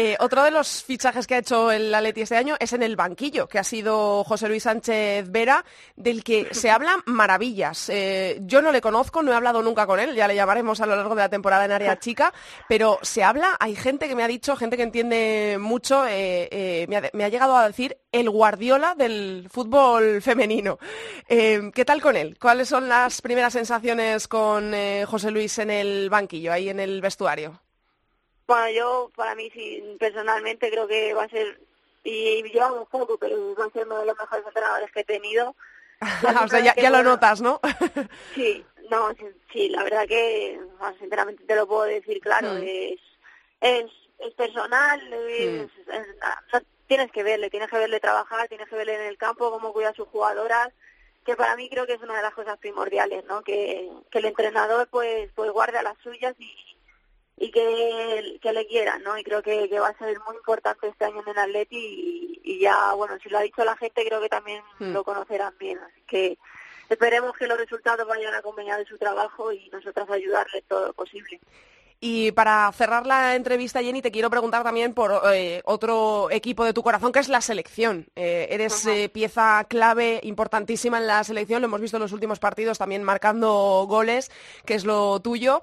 Eh, 0.00 0.16
otro 0.20 0.44
de 0.44 0.52
los 0.52 0.84
fichajes 0.84 1.26
que 1.26 1.34
ha 1.34 1.38
hecho 1.38 1.72
el 1.72 1.92
Atleti 1.92 2.20
este 2.20 2.36
año 2.36 2.54
es 2.60 2.72
en 2.72 2.84
el 2.84 2.94
banquillo, 2.94 3.48
que 3.48 3.58
ha 3.58 3.64
sido 3.64 4.22
José 4.22 4.48
Luis 4.48 4.62
Sánchez 4.62 5.28
Vera, 5.28 5.64
del 5.96 6.22
que 6.22 6.46
se 6.52 6.70
hablan 6.70 7.00
maravillas. 7.06 7.88
Eh, 7.88 8.38
yo 8.42 8.62
no 8.62 8.70
le 8.70 8.80
conozco, 8.80 9.24
no 9.24 9.32
he 9.32 9.34
hablado 9.34 9.60
nunca 9.60 9.88
con 9.88 9.98
él, 9.98 10.14
ya 10.14 10.28
le 10.28 10.36
llamaremos 10.36 10.80
a 10.80 10.86
lo 10.86 10.94
largo 10.94 11.16
de 11.16 11.22
la 11.22 11.28
temporada 11.28 11.64
en 11.64 11.72
área 11.72 11.98
chica, 11.98 12.32
pero 12.68 13.00
se 13.02 13.24
habla, 13.24 13.56
hay 13.58 13.74
gente 13.74 14.06
que 14.06 14.14
me 14.14 14.22
ha 14.22 14.28
dicho, 14.28 14.54
gente 14.54 14.76
que 14.76 14.84
entiende 14.84 15.56
mucho, 15.58 16.04
eh, 16.08 16.86
me, 16.88 17.24
ha, 17.24 17.28
llegado 17.28 17.56
a 17.56 17.66
decir 17.66 17.98
el 18.12 18.30
Guardiola 18.30 18.94
del 18.94 19.48
fútbol 19.50 20.22
femenino. 20.22 20.78
¿Qué 21.26 21.84
tal 21.84 22.00
con 22.00 22.16
él? 22.16 22.38
¿Cuáles 22.40 22.68
son 22.68 22.88
las 22.88 23.20
primeras 23.20 23.52
sensaciones 23.52 24.28
con 24.28 24.72
José 25.06 25.32
Luis 25.32 25.58
en 25.58 25.70
el 25.70 26.08
banquillo, 26.08 26.52
ahí 26.52 26.68
en 26.68 26.78
el 26.78 27.00
vestuario? 27.00 27.60
Bueno, 28.48 28.70
yo 28.70 29.10
para 29.14 29.34
mí 29.34 29.50
sí, 29.50 29.96
personalmente 30.00 30.70
creo 30.70 30.88
que 30.88 31.12
va 31.12 31.24
a 31.24 31.28
ser, 31.28 31.60
y 32.02 32.42
lleva 32.44 32.72
un 32.72 32.86
poco, 32.86 33.18
pero 33.18 33.54
va 33.54 33.66
a 33.66 33.70
ser 33.70 33.86
uno 33.86 33.98
de 33.98 34.06
los 34.06 34.18
mejores 34.18 34.46
entrenadores 34.46 34.90
que 34.90 35.00
he 35.00 35.04
tenido. 35.04 35.54
o 36.44 36.48
sea, 36.48 36.74
ya, 36.74 36.90
lo 36.90 37.02
notas, 37.02 37.42
¿no? 37.42 37.60
sí, 38.34 38.64
no, 38.90 39.10
sí, 39.52 39.68
la 39.68 39.84
verdad 39.84 40.08
que, 40.08 40.58
sinceramente 40.98 41.44
te 41.44 41.56
lo 41.56 41.66
puedo 41.66 41.82
decir 41.82 42.20
claro, 42.22 42.54
mm. 42.54 42.62
es, 42.62 43.00
es, 43.60 43.90
es 44.18 44.34
personal, 44.34 44.98
es, 45.12 45.66
mm. 45.66 46.56
tienes 46.86 47.12
que 47.12 47.22
verle, 47.22 47.50
tienes 47.50 47.68
que 47.68 47.76
verle 47.76 48.00
trabajar, 48.00 48.48
tienes 48.48 48.66
que 48.70 48.76
verle 48.76 48.94
en 48.94 49.08
el 49.10 49.18
campo, 49.18 49.50
cómo 49.50 49.74
cuida 49.74 49.90
a 49.90 49.94
sus 49.94 50.08
jugadoras, 50.08 50.70
que 51.26 51.36
para 51.36 51.54
mí 51.54 51.68
creo 51.68 51.86
que 51.86 51.92
es 51.92 52.00
una 52.00 52.16
de 52.16 52.22
las 52.22 52.32
cosas 52.32 52.56
primordiales, 52.56 53.26
¿no? 53.26 53.42
Que, 53.42 53.90
que 54.10 54.20
el 54.20 54.24
entrenador 54.24 54.88
pues 54.88 55.30
pues 55.34 55.50
guarde 55.50 55.76
a 55.76 55.82
las 55.82 55.98
suyas 55.98 56.34
y, 56.38 56.67
y 57.40 57.50
que, 57.50 58.38
que 58.40 58.52
le 58.52 58.66
quieran, 58.66 59.02
¿no? 59.02 59.16
Y 59.18 59.24
creo 59.24 59.42
que, 59.42 59.68
que 59.68 59.78
va 59.78 59.88
a 59.88 59.98
ser 59.98 60.18
muy 60.26 60.36
importante 60.36 60.88
este 60.88 61.04
año 61.04 61.22
en 61.22 61.28
el 61.28 61.38
Atleti 61.38 62.40
y, 62.42 62.60
ya, 62.60 62.92
bueno, 62.94 63.18
si 63.22 63.28
lo 63.28 63.38
ha 63.38 63.42
dicho 63.42 63.64
la 63.64 63.76
gente 63.76 64.04
creo 64.04 64.20
que 64.20 64.28
también 64.28 64.62
hmm. 64.78 64.92
lo 64.92 65.04
conocerán 65.04 65.54
bien, 65.58 65.78
así 65.78 66.02
que 66.06 66.38
esperemos 66.88 67.36
que 67.36 67.46
los 67.46 67.58
resultados 67.58 68.06
vayan 68.06 68.34
acompañados 68.34 68.84
de 68.84 68.90
su 68.90 68.98
trabajo 68.98 69.52
y 69.52 69.68
nosotras 69.70 70.10
ayudarle 70.10 70.62
todo 70.62 70.88
lo 70.88 70.92
posible. 70.92 71.40
Y 72.00 72.30
para 72.30 72.70
cerrar 72.72 73.06
la 73.06 73.34
entrevista, 73.34 73.82
Jenny, 73.82 74.02
te 74.02 74.12
quiero 74.12 74.30
preguntar 74.30 74.62
también 74.62 74.94
por 74.94 75.20
eh, 75.34 75.62
otro 75.64 76.30
equipo 76.30 76.64
de 76.64 76.72
tu 76.72 76.82
corazón, 76.82 77.10
que 77.10 77.18
es 77.18 77.28
la 77.28 77.40
selección. 77.40 78.06
Eh, 78.14 78.46
eres 78.50 78.86
eh, 78.86 79.08
pieza 79.08 79.64
clave, 79.68 80.20
importantísima 80.22 80.98
en 80.98 81.08
la 81.08 81.24
selección, 81.24 81.60
lo 81.60 81.66
hemos 81.66 81.80
visto 81.80 81.96
en 81.96 82.04
los 82.04 82.12
últimos 82.12 82.38
partidos, 82.38 82.78
también 82.78 83.02
marcando 83.02 83.84
goles, 83.88 84.30
que 84.64 84.74
es 84.74 84.84
lo 84.84 85.18
tuyo. 85.18 85.60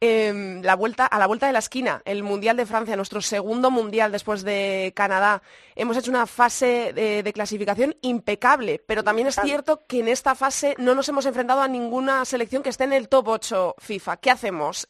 Em, 0.00 0.62
la 0.62 0.76
vuelta, 0.76 1.06
a 1.06 1.18
la 1.18 1.26
vuelta 1.26 1.48
de 1.48 1.52
la 1.52 1.58
esquina, 1.58 2.02
el 2.04 2.22
Mundial 2.22 2.56
de 2.56 2.66
Francia, 2.66 2.94
nuestro 2.94 3.20
segundo 3.20 3.72
Mundial 3.72 4.12
después 4.12 4.44
de 4.44 4.92
Canadá. 4.94 5.42
Hemos 5.74 5.96
hecho 5.96 6.12
una 6.12 6.26
fase 6.26 6.92
de, 6.92 7.24
de, 7.24 7.32
clasificación 7.32 7.96
impecable, 8.02 8.80
pero 8.86 9.02
también 9.02 9.26
es 9.26 9.36
cierto 9.42 9.84
que 9.88 9.98
en 9.98 10.06
esta 10.06 10.36
fase 10.36 10.76
no 10.78 10.94
nos 10.94 11.08
hemos 11.08 11.26
enfrentado 11.26 11.62
a 11.62 11.68
ninguna 11.68 12.24
selección 12.24 12.62
que 12.62 12.68
esté 12.68 12.84
en 12.84 12.92
el 12.92 13.08
top 13.08 13.26
8 13.26 13.74
FIFA. 13.78 14.18
¿Qué 14.18 14.30
hacemos? 14.30 14.86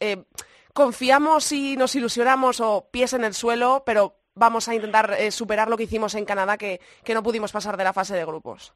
confiamos 0.73 1.51
y 1.51 1.75
nos 1.75 1.95
ilusionamos 1.95 2.61
o 2.61 2.87
pies 2.91 3.13
en 3.13 3.23
el 3.23 3.33
suelo, 3.33 3.83
pero 3.85 4.15
vamos 4.35 4.67
a 4.67 4.75
intentar 4.75 5.15
eh, 5.19 5.31
superar 5.31 5.69
lo 5.69 5.75
que 5.75 5.83
hicimos 5.83 6.13
en 6.15 6.23
Canadá, 6.23 6.57
que, 6.57 6.79
que 7.03 7.13
no 7.13 7.23
pudimos 7.23 7.51
pasar 7.51 7.77
de 7.77 7.83
la 7.83 7.93
fase 7.93 8.15
de 8.15 8.25
grupos. 8.25 8.73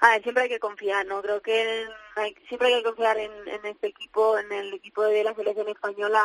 Ah, 0.00 0.18
siempre 0.22 0.44
hay 0.44 0.48
que 0.48 0.58
confiar, 0.58 1.04
¿no? 1.06 1.20
Creo 1.22 1.42
que 1.42 1.86
siempre 2.48 2.68
hay 2.68 2.82
que 2.82 2.88
confiar 2.88 3.18
en, 3.18 3.32
este 3.64 3.88
equipo, 3.88 4.38
en 4.38 4.50
el 4.50 4.74
equipo 4.74 5.02
de 5.02 5.22
la 5.24 5.34
selección 5.34 5.68
española, 5.68 6.22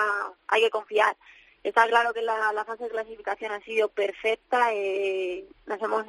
hay 0.48 0.62
que 0.62 0.70
confiar. 0.70 1.16
Está 1.64 1.88
claro 1.88 2.14
que 2.14 2.22
la, 2.22 2.64
fase 2.66 2.86
de 2.86 2.90
clasificación 2.90 3.52
ha 3.52 3.60
sido 3.62 3.90
perfecta, 3.90 4.74
eh, 4.74 5.46
nos 5.66 5.82
hemos 5.82 6.06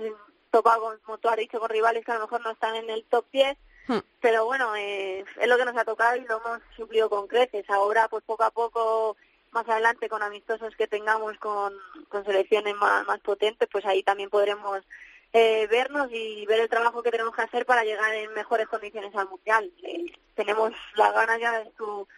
topado, 0.51 0.99
como 1.05 1.19
tú 1.19 1.29
has 1.29 1.37
dicho, 1.37 1.59
con 1.59 1.71
rivales 1.71 2.05
que 2.05 2.13
a 2.13 2.17
lo 2.17 2.23
mejor 2.23 2.43
no 2.43 2.53
están 2.53 2.77
en 2.77 2.91
el 2.91 3.05
top 3.05 3.25
10, 3.33 3.57
Hmm. 3.89 3.99
Pero 4.21 4.45
bueno, 4.45 4.75
eh, 4.77 5.25
es 5.41 5.49
lo 5.49 5.57
que 5.57 5.65
nos 5.65 5.77
ha 5.77 5.85
tocado 5.85 6.17
y 6.17 6.25
lo 6.27 6.39
hemos 6.39 6.61
suplido 6.77 7.09
con 7.09 7.29
creces. 7.29 7.69
Ahora, 7.71 8.09
pues 8.09 8.25
poco 8.25 8.45
a 8.45 8.51
poco, 8.51 9.17
más 9.53 9.69
adelante, 9.69 10.09
con 10.09 10.23
amistosos 10.23 10.75
que 10.77 10.89
tengamos 10.89 11.39
con, 11.39 11.75
con 12.09 12.25
selecciones 12.25 12.75
más, 12.77 13.07
más 13.07 13.21
potentes, 13.21 13.69
pues 13.71 13.85
ahí 13.87 14.03
también 14.03 14.31
podremos 14.31 14.83
eh, 15.33 15.67
vernos 15.69 16.09
y 16.11 16.47
ver 16.47 16.61
el 16.61 16.69
trabajo 16.69 17.03
que 17.03 17.11
tenemos 17.11 17.35
que 17.35 17.43
hacer 17.43 17.67
para 17.67 17.85
llegar 17.85 18.15
en 18.15 18.33
mejores 18.35 18.69
condiciones 18.69 19.15
al 19.15 19.29
Mundial. 19.29 19.71
Eh, 19.83 20.13
tenemos 20.35 20.73
las 20.97 21.13
ganas 21.13 21.39
ya, 21.41 21.65
tú, 21.77 22.09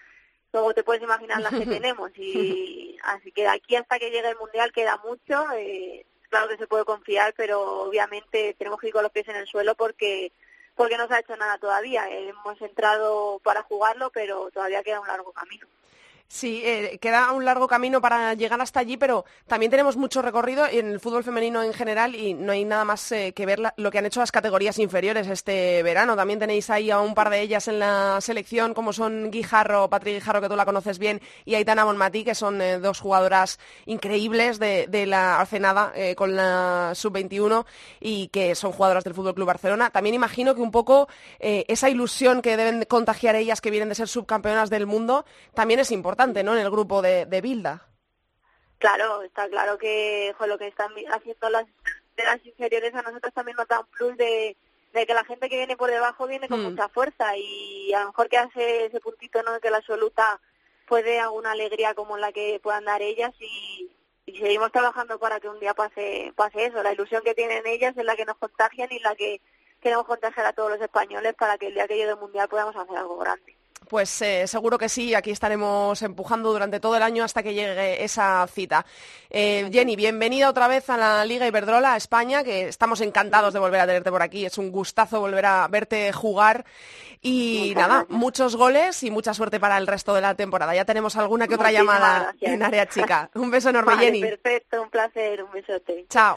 luego 0.52 0.74
te 0.74 0.84
puedes 0.84 1.02
imaginar 1.02 1.40
las 1.40 1.52
que 1.52 1.66
tenemos. 1.66 2.10
y 2.16 2.96
Así 3.02 3.32
que 3.32 3.42
de 3.42 3.48
aquí 3.48 3.76
hasta 3.76 3.98
que 3.98 4.10
llegue 4.10 4.28
el 4.28 4.38
Mundial 4.38 4.72
queda 4.72 4.96
mucho. 4.98 5.46
claro 6.28 6.48
que 6.48 6.56
se 6.58 6.66
puede 6.66 6.84
confiar, 6.84 7.34
pero 7.36 7.82
obviamente 7.82 8.54
tenemos 8.58 8.80
que 8.80 8.88
ir 8.88 8.92
con 8.92 9.02
los 9.02 9.12
pies 9.12 9.28
en 9.28 9.36
el 9.36 9.46
suelo 9.46 9.74
porque 9.74 10.32
porque 10.78 10.96
no 10.96 11.08
se 11.08 11.14
ha 11.14 11.18
hecho 11.18 11.36
nada 11.36 11.58
todavía. 11.58 12.08
Hemos 12.08 12.62
entrado 12.62 13.40
para 13.42 13.64
jugarlo, 13.64 14.10
pero 14.10 14.48
todavía 14.52 14.84
queda 14.84 15.00
un 15.00 15.08
largo 15.08 15.32
camino. 15.32 15.66
Sí, 16.30 16.60
eh, 16.62 16.98
queda 17.00 17.32
un 17.32 17.46
largo 17.46 17.66
camino 17.66 18.02
para 18.02 18.34
llegar 18.34 18.60
hasta 18.60 18.80
allí, 18.80 18.98
pero 18.98 19.24
también 19.46 19.70
tenemos 19.70 19.96
mucho 19.96 20.20
recorrido 20.20 20.66
en 20.66 20.88
el 20.88 21.00
fútbol 21.00 21.24
femenino 21.24 21.62
en 21.62 21.72
general 21.72 22.14
y 22.14 22.34
no 22.34 22.52
hay 22.52 22.66
nada 22.66 22.84
más 22.84 23.10
eh, 23.12 23.32
que 23.32 23.46
ver 23.46 23.58
lo 23.74 23.90
que 23.90 23.96
han 23.96 24.04
hecho 24.04 24.20
las 24.20 24.30
categorías 24.30 24.78
inferiores 24.78 25.26
este 25.26 25.82
verano. 25.82 26.16
También 26.16 26.38
tenéis 26.38 26.68
ahí 26.68 26.90
a 26.90 27.00
un 27.00 27.14
par 27.14 27.30
de 27.30 27.40
ellas 27.40 27.66
en 27.68 27.78
la 27.78 28.20
selección, 28.20 28.74
como 28.74 28.92
son 28.92 29.30
Guijarro, 29.30 29.88
Patrick 29.88 30.16
Guijarro, 30.16 30.42
que 30.42 30.50
tú 30.50 30.56
la 30.56 30.66
conoces 30.66 30.98
bien, 30.98 31.22
y 31.46 31.54
Aitana 31.54 31.86
Monmatí, 31.86 32.24
que 32.24 32.34
son 32.34 32.60
eh, 32.60 32.78
dos 32.78 33.00
jugadoras 33.00 33.58
increíbles 33.86 34.58
de, 34.58 34.86
la 35.06 35.40
Arcenada 35.40 35.94
con 36.16 36.36
la 36.36 36.92
sub-21 36.94 37.64
y 38.00 38.28
que 38.28 38.54
son 38.54 38.72
jugadoras 38.72 39.04
del 39.04 39.14
Fútbol 39.14 39.34
Club 39.34 39.46
Barcelona. 39.46 39.88
También 39.88 40.14
imagino 40.14 40.54
que 40.54 40.60
un 40.60 40.72
poco 40.72 41.08
esa 41.38 41.88
ilusión 41.88 42.42
que 42.42 42.56
deben 42.56 42.84
contagiar 42.84 43.36
ellas 43.36 43.60
que 43.60 43.70
vienen 43.70 43.88
de 43.88 43.94
ser 43.94 44.08
subcampeonas 44.08 44.68
del 44.68 44.86
mundo 44.86 45.24
también 45.54 45.80
es 45.80 45.90
importante 45.92 46.17
¿no? 46.18 46.54
En 46.54 46.59
el 46.59 46.70
grupo 46.70 47.00
de, 47.00 47.26
de 47.26 47.40
Bilda. 47.40 47.87
Claro, 48.78 49.22
está 49.22 49.48
claro 49.48 49.78
que 49.78 50.35
lo 50.46 50.59
que 50.59 50.68
están 50.68 50.90
haciendo 51.12 51.50
las 51.50 51.66
de 52.16 52.24
las 52.24 52.44
inferiores 52.44 52.94
a 52.94 53.02
nosotros 53.02 53.33
también 53.33 53.57
nos 53.57 53.68
da 53.68 53.81
un 53.81 53.87
plus 53.87 54.16
de, 54.16 54.57
que 54.92 55.14
la 55.14 55.24
gente 55.24 55.48
que 55.48 55.57
viene 55.57 55.76
por 55.76 55.90
debajo 55.90 56.26
viene 56.26 56.48
con 56.48 56.61
mm. 56.61 56.70
mucha 56.70 56.88
fuerza 56.88 57.37
y 57.37 57.92
a 57.92 58.00
lo 58.00 58.07
mejor 58.09 58.28
que 58.28 58.38
hace 58.38 58.87
ese 58.87 59.00
puntito 59.00 59.42
no 59.44 59.61
que 59.61 59.70
la 59.70 59.76
absoluta 59.76 60.40
puede 60.88 61.20
alguna 61.20 61.52
alegría 61.52 61.94
como 61.94 62.16
la 62.16 62.33
que 62.33 62.59
puedan 62.61 62.85
dar 62.85 63.00
ellas 63.00 63.33
y, 63.38 63.88
y 64.26 64.38
seguimos 64.38 64.72
trabajando 64.72 65.20
para 65.20 65.38
que 65.38 65.48
un 65.48 65.61
día 65.61 65.74
pase 65.74 66.33
pase 66.35 66.66
eso 66.66 66.83
la 66.83 66.92
ilusión 66.92 67.22
que 67.22 67.35
tienen 67.35 67.64
ellas 67.66 67.96
es 67.96 68.04
la 68.04 68.16
que 68.16 68.24
nos 68.24 68.38
contagian 68.38 68.88
y 68.90 68.98
la 68.98 69.14
que 69.14 69.40
queremos 69.81 70.07
contagiar 70.07 70.46
a 70.46 70.52
todos 70.52 70.72
los 70.72 70.81
españoles 70.81 71.35
para 71.35 71.59
que 71.59 71.68
el 71.68 71.74
día 71.74 71.87
que 71.87 71.96
llegue 71.96 72.11
el 72.11 72.16
mundial 72.16 72.48
podamos 72.48 72.74
hacer 72.74 72.96
algo 72.96 73.18
grande 73.18 73.57
pues 73.88 74.22
eh, 74.22 74.46
seguro 74.46 74.78
que 74.78 74.88
sí, 74.88 75.14
aquí 75.14 75.30
estaremos 75.30 76.00
empujando 76.02 76.52
durante 76.52 76.80
todo 76.80 76.96
el 76.96 77.02
año 77.02 77.24
hasta 77.24 77.42
que 77.42 77.54
llegue 77.54 78.02
esa 78.04 78.46
cita. 78.46 78.84
Eh, 79.30 79.68
Jenny, 79.72 79.96
bienvenida 79.96 80.48
otra 80.48 80.68
vez 80.68 80.88
a 80.90 80.96
la 80.96 81.24
Liga 81.24 81.46
Iberdrola, 81.46 81.94
a 81.94 81.96
España, 81.96 82.42
que 82.42 82.68
estamos 82.68 83.00
encantados 83.00 83.52
de 83.52 83.60
volver 83.60 83.80
a 83.80 83.86
tenerte 83.86 84.10
por 84.10 84.22
aquí. 84.22 84.46
Es 84.46 84.58
un 84.58 84.70
gustazo 84.70 85.20
volver 85.20 85.46
a 85.46 85.68
verte 85.68 86.12
jugar. 86.12 86.64
Y 87.20 87.72
nada, 87.74 88.06
muchos 88.08 88.54
goles 88.54 89.02
y 89.02 89.10
mucha 89.10 89.34
suerte 89.34 89.58
para 89.58 89.76
el 89.76 89.86
resto 89.86 90.14
de 90.14 90.20
la 90.20 90.34
temporada. 90.34 90.74
Ya 90.74 90.84
tenemos 90.84 91.16
alguna 91.16 91.48
que 91.48 91.56
otra 91.56 91.72
llamada 91.72 92.34
en 92.40 92.62
área 92.62 92.86
chica. 92.86 93.28
Un 93.34 93.50
beso 93.50 93.70
enorme, 93.70 93.96
Jenny. 93.96 94.20
Perfecto, 94.20 94.82
un 94.82 94.90
placer, 94.90 95.42
un 95.42 95.50
besote. 95.50 96.06
Chao. 96.08 96.36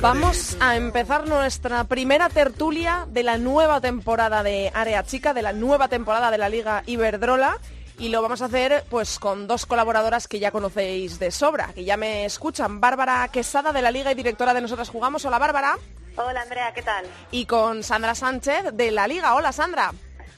Vamos 0.00 0.56
a 0.58 0.74
empezar 0.74 1.28
nuestra 1.28 1.84
primera 1.84 2.28
tertulia 2.28 3.06
de 3.08 3.22
la 3.22 3.38
nueva 3.38 3.80
temporada 3.80 4.42
de 4.42 4.72
Área 4.74 5.04
Chica, 5.04 5.32
de 5.32 5.42
la 5.42 5.52
nueva 5.52 5.86
temporada 5.86 6.32
de 6.32 6.38
la 6.38 6.48
Liga 6.48 6.82
Iberdrola. 6.86 7.56
Y 7.98 8.08
lo 8.08 8.20
vamos 8.20 8.42
a 8.42 8.46
hacer 8.46 8.84
pues 8.90 9.20
con 9.20 9.46
dos 9.46 9.64
colaboradoras 9.64 10.26
que 10.26 10.40
ya 10.40 10.50
conocéis 10.50 11.20
de 11.20 11.30
sobra, 11.30 11.70
que 11.72 11.84
ya 11.84 11.96
me 11.96 12.24
escuchan. 12.24 12.80
Bárbara 12.80 13.28
Quesada 13.28 13.72
de 13.72 13.80
la 13.80 13.92
Liga 13.92 14.10
y 14.10 14.16
directora 14.16 14.54
de 14.54 14.60
Nosotras 14.60 14.88
Jugamos. 14.88 15.24
Hola 15.24 15.38
Bárbara. 15.38 15.78
Hola 16.16 16.42
Andrea, 16.42 16.72
¿qué 16.74 16.82
tal? 16.82 17.06
Y 17.30 17.46
con 17.46 17.82
Sandra 17.82 18.14
Sánchez 18.14 18.72
de 18.74 18.90
la 18.90 19.06
Liga. 19.06 19.34
Hola 19.34 19.52
Sandra. 19.52 19.92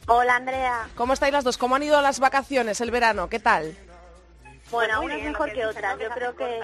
Hola 0.07 0.37
Andrea. 0.37 0.89
¿Cómo 0.95 1.13
estáis 1.15 1.33
las 1.33 1.45
dos? 1.45 1.59
¿Cómo 1.59 1.75
han 1.75 1.83
ido 1.83 2.01
las 2.01 2.21
vacaciones, 2.21 2.81
el 2.81 2.91
verano? 2.91 3.29
¿Qué 3.29 3.41
tal? 3.41 3.77
Bueno, 4.75 5.03
una 5.03 5.17
es 5.17 5.25
mejor 5.25 5.53
que 5.53 5.67
otra. 5.67 5.97
Yo 5.97 6.11
creo 6.11 6.37
que 6.37 6.61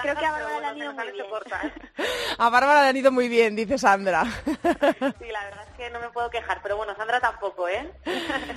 creo 0.00 0.16
que 0.16 0.26
a 0.26 0.32
Bárbara 0.32 0.60
le 0.60 0.66
han 0.66 0.76
ido 0.78 0.92
muy 0.92 1.12
bien. 1.12 1.26
A 2.38 2.50
Bárbara 2.50 2.82
le 2.82 2.88
han 2.88 2.96
ido 2.96 3.12
muy 3.12 3.28
bien, 3.28 3.56
dice 3.56 3.78
Sandra. 3.78 4.24
Sí, 4.44 5.30
la 5.30 5.44
verdad 5.44 5.64
es 5.68 5.76
que 5.76 5.90
no 5.90 6.00
me 6.00 6.08
puedo 6.10 6.30
quejar, 6.30 6.60
pero 6.62 6.76
bueno, 6.76 6.94
Sandra 6.96 7.20
tampoco, 7.20 7.68
¿eh? 7.68 7.90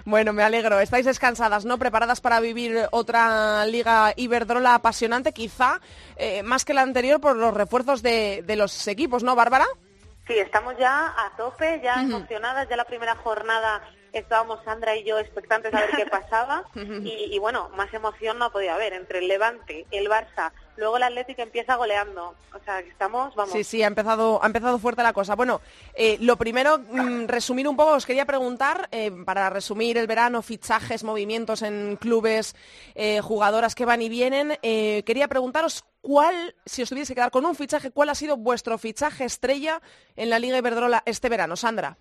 Bueno, 0.06 0.34
me 0.34 0.43
alegro. 0.43 0.80
Estáis 0.80 1.06
descansadas, 1.06 1.65
¿no? 1.65 1.78
Preparadas 1.78 2.21
para 2.21 2.39
vivir 2.39 2.88
otra 2.91 3.65
liga 3.65 4.13
Iberdrola 4.15 4.76
apasionante, 4.76 5.34
quizá 5.34 5.80
eh, 6.15 6.43
más 6.43 6.65
que 6.65 6.73
la 6.73 6.82
anterior 6.82 7.19
por 7.19 7.36
los 7.36 7.54
refuerzos 7.54 8.02
de, 8.02 8.43
de 8.45 8.56
los 8.56 8.88
equipos, 8.88 9.23
¿no, 9.23 9.36
Bárbara? 9.36 9.65
Sí, 10.28 10.38
estamos 10.38 10.78
ya 10.78 11.08
a 11.17 11.36
tope, 11.38 11.80
ya 11.82 12.02
emocionadas, 12.02 12.67
ya 12.69 12.76
la 12.76 12.84
primera 12.86 13.15
jornada 13.15 13.82
estábamos 14.13 14.63
Sandra 14.63 14.96
y 14.96 15.04
yo 15.04 15.17
expectantes 15.20 15.74
a 15.74 15.82
ver 15.82 15.89
qué 15.96 16.06
pasaba 16.06 16.63
y, 16.76 17.38
bueno, 17.39 17.70
más 17.76 17.93
emoción 17.93 18.38
no 18.38 18.52
podía 18.52 18.76
haber 18.76 18.93
entre 18.93 19.20
el 19.20 19.28
Levante, 19.28 19.86
el 19.91 20.08
Barça, 20.08 20.52
luego 20.76 20.98
el 20.98 21.04
Atlético 21.04 21.41
empieza 21.41 21.76
goleando, 21.76 22.36
o 22.54 22.63
sea, 22.63 22.82
que 22.84 22.89
estamos, 22.89 23.36
vamos. 23.36 23.52
Sí, 23.52 23.63
sí, 23.63 23.84
ha 23.84 23.88
empezado, 23.88 24.39
ha 24.41 24.48
empezado 24.48 24.80
fuerte 24.80 25.04
la 25.04 25.13
cosa. 25.13 25.36
Bueno, 25.36 25.62
eh, 25.93 26.17
lo 26.22 26.38
primero, 26.38 26.80
mm, 26.80 27.28
resumir 27.28 27.67
un 27.67 27.76
poco, 27.76 27.93
os 27.93 28.06
quería 28.06 28.26
preguntar, 28.26 28.88
eh, 28.91 29.12
para 29.26 29.50
resumir 29.50 29.98
el 29.98 30.08
verano, 30.08 30.41
fichajes, 30.41 31.04
movimientos 31.04 31.62
en 31.62 31.98
clubes, 31.98 32.56
eh, 32.96 33.22
jugadoras 33.22 33.76
que 33.76 33.86
van 33.86 34.02
y 34.02 34.10
vienen, 34.10 34.58
quería 34.62 35.28
preguntaros 35.28 35.86
cuál, 36.02 36.56
si 36.65 36.84
os 36.84 36.89
tuviese 36.89 37.13
que 37.13 37.15
quedar 37.15 37.32
con 37.32 37.46
un 37.46 37.56
fichaje, 37.56 37.91
cuál 37.91 38.10
ha 38.10 38.15
sido 38.15 38.38
vuestro 38.38 38.78
fichaje 38.78 39.26
estrella 39.26 39.82
en 40.15 40.30
la 40.30 40.39
Liga 40.39 40.58
Iberdrola 40.58 41.04
este 41.06 41.30
verano, 41.30 41.56
Sandra. 41.56 41.98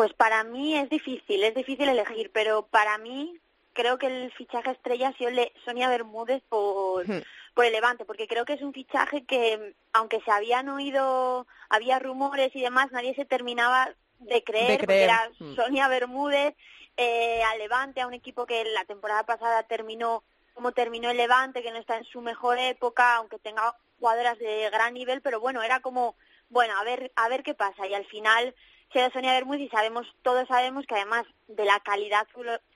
Pues 0.00 0.14
para 0.14 0.44
mí 0.44 0.78
es 0.78 0.88
difícil, 0.88 1.44
es 1.44 1.54
difícil 1.54 1.86
elegir, 1.86 2.30
pero 2.32 2.66
para 2.68 2.96
mí 2.96 3.38
creo 3.74 3.98
que 3.98 4.06
el 4.06 4.32
fichaje 4.32 4.70
estrella 4.70 5.08
ha 5.08 5.12
sido 5.12 5.30
Sonia 5.66 5.90
Bermúdez 5.90 6.42
por, 6.48 7.06
hmm. 7.06 7.22
por 7.52 7.66
el 7.66 7.72
Levante, 7.72 8.06
porque 8.06 8.26
creo 8.26 8.46
que 8.46 8.54
es 8.54 8.62
un 8.62 8.72
fichaje 8.72 9.26
que, 9.26 9.74
aunque 9.92 10.22
se 10.22 10.30
habían 10.30 10.70
oído, 10.70 11.46
había 11.68 11.98
rumores 11.98 12.50
y 12.56 12.62
demás, 12.62 12.90
nadie 12.92 13.14
se 13.14 13.26
terminaba 13.26 13.90
de 14.20 14.42
creer, 14.42 14.78
porque 14.78 15.04
era 15.04 15.30
hmm. 15.38 15.54
Sonia 15.54 15.86
Bermúdez 15.88 16.56
eh, 16.96 17.42
al 17.52 17.58
Levante, 17.58 18.00
a 18.00 18.06
un 18.06 18.14
equipo 18.14 18.46
que 18.46 18.64
la 18.72 18.86
temporada 18.86 19.24
pasada 19.24 19.64
terminó 19.64 20.24
como 20.54 20.72
terminó 20.72 21.10
el 21.10 21.18
Levante, 21.18 21.62
que 21.62 21.72
no 21.72 21.78
está 21.78 21.98
en 21.98 22.04
su 22.04 22.22
mejor 22.22 22.58
época, 22.58 23.16
aunque 23.16 23.38
tenga 23.38 23.76
jugadoras 23.98 24.38
de 24.38 24.70
gran 24.70 24.94
nivel, 24.94 25.20
pero 25.20 25.40
bueno, 25.40 25.62
era 25.62 25.80
como, 25.80 26.16
bueno, 26.48 26.72
a 26.78 26.84
ver, 26.84 27.12
a 27.16 27.28
ver 27.28 27.42
qué 27.42 27.52
pasa. 27.52 27.86
Y 27.86 27.92
al 27.92 28.06
final 28.06 28.54
sea 28.92 29.10
Sonia 29.10 29.32
Bermúdez 29.32 29.62
y 29.62 29.68
sabemos, 29.68 30.06
todos 30.22 30.48
sabemos 30.48 30.84
que 30.86 30.94
además 30.94 31.24
de 31.48 31.64
la 31.64 31.78
calidad 31.80 32.26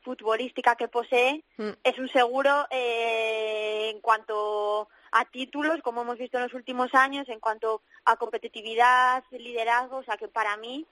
futbolística 0.02 0.76
que 0.76 0.88
posee, 0.88 1.42
mm. 1.56 1.70
es 1.82 1.98
un 1.98 2.08
seguro 2.08 2.66
eh, 2.70 3.90
en 3.92 4.00
cuanto 4.00 4.88
a 5.10 5.24
títulos, 5.26 5.80
como 5.82 6.02
hemos 6.02 6.18
visto 6.18 6.38
en 6.38 6.44
los 6.44 6.54
últimos 6.54 6.94
años, 6.94 7.28
en 7.28 7.40
cuanto 7.40 7.82
a 8.04 8.16
competitividad, 8.16 9.24
liderazgo, 9.30 9.98
o 9.98 10.02
sea 10.04 10.16
que 10.16 10.28
para 10.28 10.56
mí, 10.56 10.86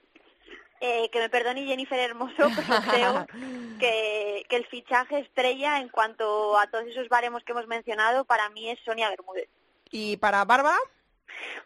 eh, 0.81 1.09
que 1.09 1.19
me 1.19 1.29
perdone 1.29 1.65
Jennifer 1.65 1.99
Hermoso, 1.99 2.35
pero 2.55 2.81
creo 2.91 3.27
que, 3.79 4.45
que 4.49 4.55
el 4.55 4.65
fichaje 4.67 5.19
estrella 5.19 5.79
en 5.79 5.89
cuanto 5.89 6.57
a 6.57 6.67
todos 6.67 6.85
esos 6.87 7.07
baremos 7.09 7.43
que 7.43 7.53
hemos 7.53 7.67
mencionado, 7.67 8.25
para 8.25 8.49
mí 8.49 8.69
es 8.69 8.79
Sonia 8.83 9.09
Bermúdez. 9.09 9.47
¿Y 9.91 10.17
para 10.17 10.43
Barba? 10.43 10.75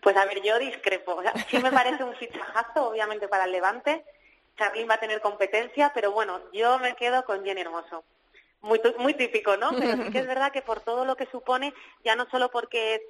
Pues 0.02 0.16
a 0.16 0.26
ver, 0.26 0.42
yo 0.42 0.58
discrepo. 0.60 1.22
sí 1.50 1.58
me 1.60 1.72
parece 1.72 2.04
un 2.04 2.16
fichajazo, 2.16 2.90
obviamente, 2.90 3.28
para 3.28 3.46
el 3.46 3.52
Levante. 3.52 4.06
Charlín 4.58 4.90
va 4.90 4.96
a 4.96 5.00
tener 5.00 5.22
competencia, 5.22 5.92
pero 5.94 6.12
bueno, 6.12 6.42
yo 6.52 6.80
me 6.80 6.96
quedo 6.96 7.24
con 7.26 7.44
Jenny 7.44 7.62
Hermoso. 7.62 8.04
Muy, 8.62 8.82
muy 8.98 9.14
típico, 9.14 9.56
¿no? 9.56 9.70
Pero 9.78 10.04
sí 10.04 10.12
que 10.12 10.20
es 10.20 10.28
verdad 10.28 10.52
que 10.52 10.64
por 10.64 10.80
todo 10.80 11.06
lo 11.06 11.16
que 11.16 11.28
supone, 11.28 11.74
ya 12.04 12.16
no 12.16 12.28
solo 12.30 12.50
porque 12.50 12.96
es 12.96 13.02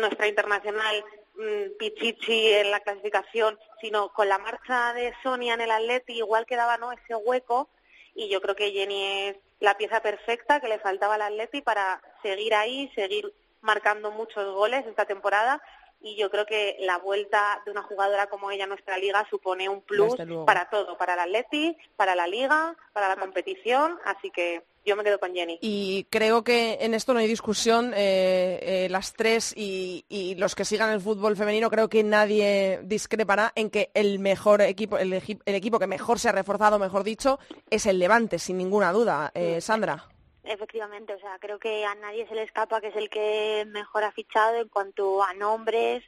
nuestra 0.00 0.26
internacional 0.26 1.04
mm, 1.36 1.78
Pichichi 1.78 2.52
en 2.54 2.72
la 2.72 2.80
clasificación, 2.80 3.56
sino 3.80 4.12
con 4.12 4.28
la 4.28 4.38
marcha 4.38 4.92
de 4.92 5.14
Sonia 5.22 5.54
en 5.54 5.60
el 5.60 5.70
Atleti, 5.70 6.14
igual 6.14 6.44
quedaba 6.44 6.76
¿no? 6.76 6.90
ese 6.90 7.14
hueco 7.14 7.68
y 8.14 8.28
yo 8.28 8.40
creo 8.40 8.56
que 8.56 8.72
Jenny 8.72 9.28
es 9.28 9.36
la 9.60 9.76
pieza 9.76 10.00
perfecta 10.02 10.60
que 10.60 10.68
le 10.68 10.80
faltaba 10.80 11.14
al 11.14 11.22
Atleti 11.22 11.60
para 11.62 12.02
seguir 12.22 12.54
ahí, 12.54 12.90
seguir 12.94 13.32
marcando 13.60 14.10
muchos 14.10 14.52
goles 14.54 14.86
esta 14.86 15.04
temporada 15.04 15.62
y 16.02 16.16
yo 16.16 16.30
creo 16.30 16.46
que 16.46 16.76
la 16.80 16.98
vuelta 16.98 17.62
de 17.64 17.70
una 17.70 17.82
jugadora 17.82 18.28
como 18.28 18.50
ella 18.50 18.64
a 18.64 18.68
nuestra 18.68 18.98
liga 18.98 19.26
supone 19.28 19.68
un 19.68 19.82
plus 19.82 20.14
para 20.46 20.68
todo, 20.70 20.96
para 20.96 21.14
el 21.14 21.20
Atleti, 21.20 21.76
para 21.96 22.14
la 22.14 22.26
liga, 22.26 22.76
para 22.92 23.08
la 23.08 23.16
competición, 23.16 23.98
así 24.04 24.30
que 24.30 24.62
yo 24.84 24.96
me 24.96 25.04
quedo 25.04 25.20
con 25.20 25.34
Jenny. 25.34 25.58
Y 25.60 26.06
creo 26.10 26.42
que 26.42 26.78
en 26.80 26.94
esto 26.94 27.12
no 27.12 27.20
hay 27.20 27.26
discusión, 27.26 27.92
eh, 27.94 28.58
eh, 28.62 28.88
las 28.90 29.12
tres 29.12 29.52
y, 29.56 30.04
los 30.38 30.54
que 30.54 30.64
sigan 30.64 30.90
el 30.90 31.00
fútbol 31.00 31.36
femenino, 31.36 31.70
creo 31.70 31.88
que 31.88 32.02
nadie 32.02 32.80
discrepará 32.82 33.52
en 33.54 33.68
que 33.68 33.90
el 33.94 34.18
mejor 34.18 34.62
equipo, 34.62 34.96
el, 34.96 35.12
equipo 35.12 35.78
que 35.78 35.86
mejor 35.86 36.18
se 36.18 36.30
ha 36.30 36.32
reforzado, 36.32 36.78
mejor 36.78 37.04
dicho, 37.04 37.38
es 37.68 37.84
el 37.86 37.98
Levante, 37.98 38.38
sin 38.38 38.56
ninguna 38.56 38.92
duda. 38.92 39.30
Eh, 39.34 39.60
Sandra. 39.60 40.08
Efectivamente, 40.44 41.14
o 41.14 41.18
sea, 41.18 41.38
creo 41.38 41.58
que 41.58 41.84
a 41.84 41.94
nadie 41.94 42.26
se 42.28 42.34
le 42.34 42.42
escapa 42.42 42.80
que 42.80 42.88
es 42.88 42.96
el 42.96 43.10
que 43.10 43.64
mejor 43.68 44.04
ha 44.04 44.12
fichado 44.12 44.56
en 44.56 44.68
cuanto 44.68 45.22
a 45.22 45.34
nombres, 45.34 46.02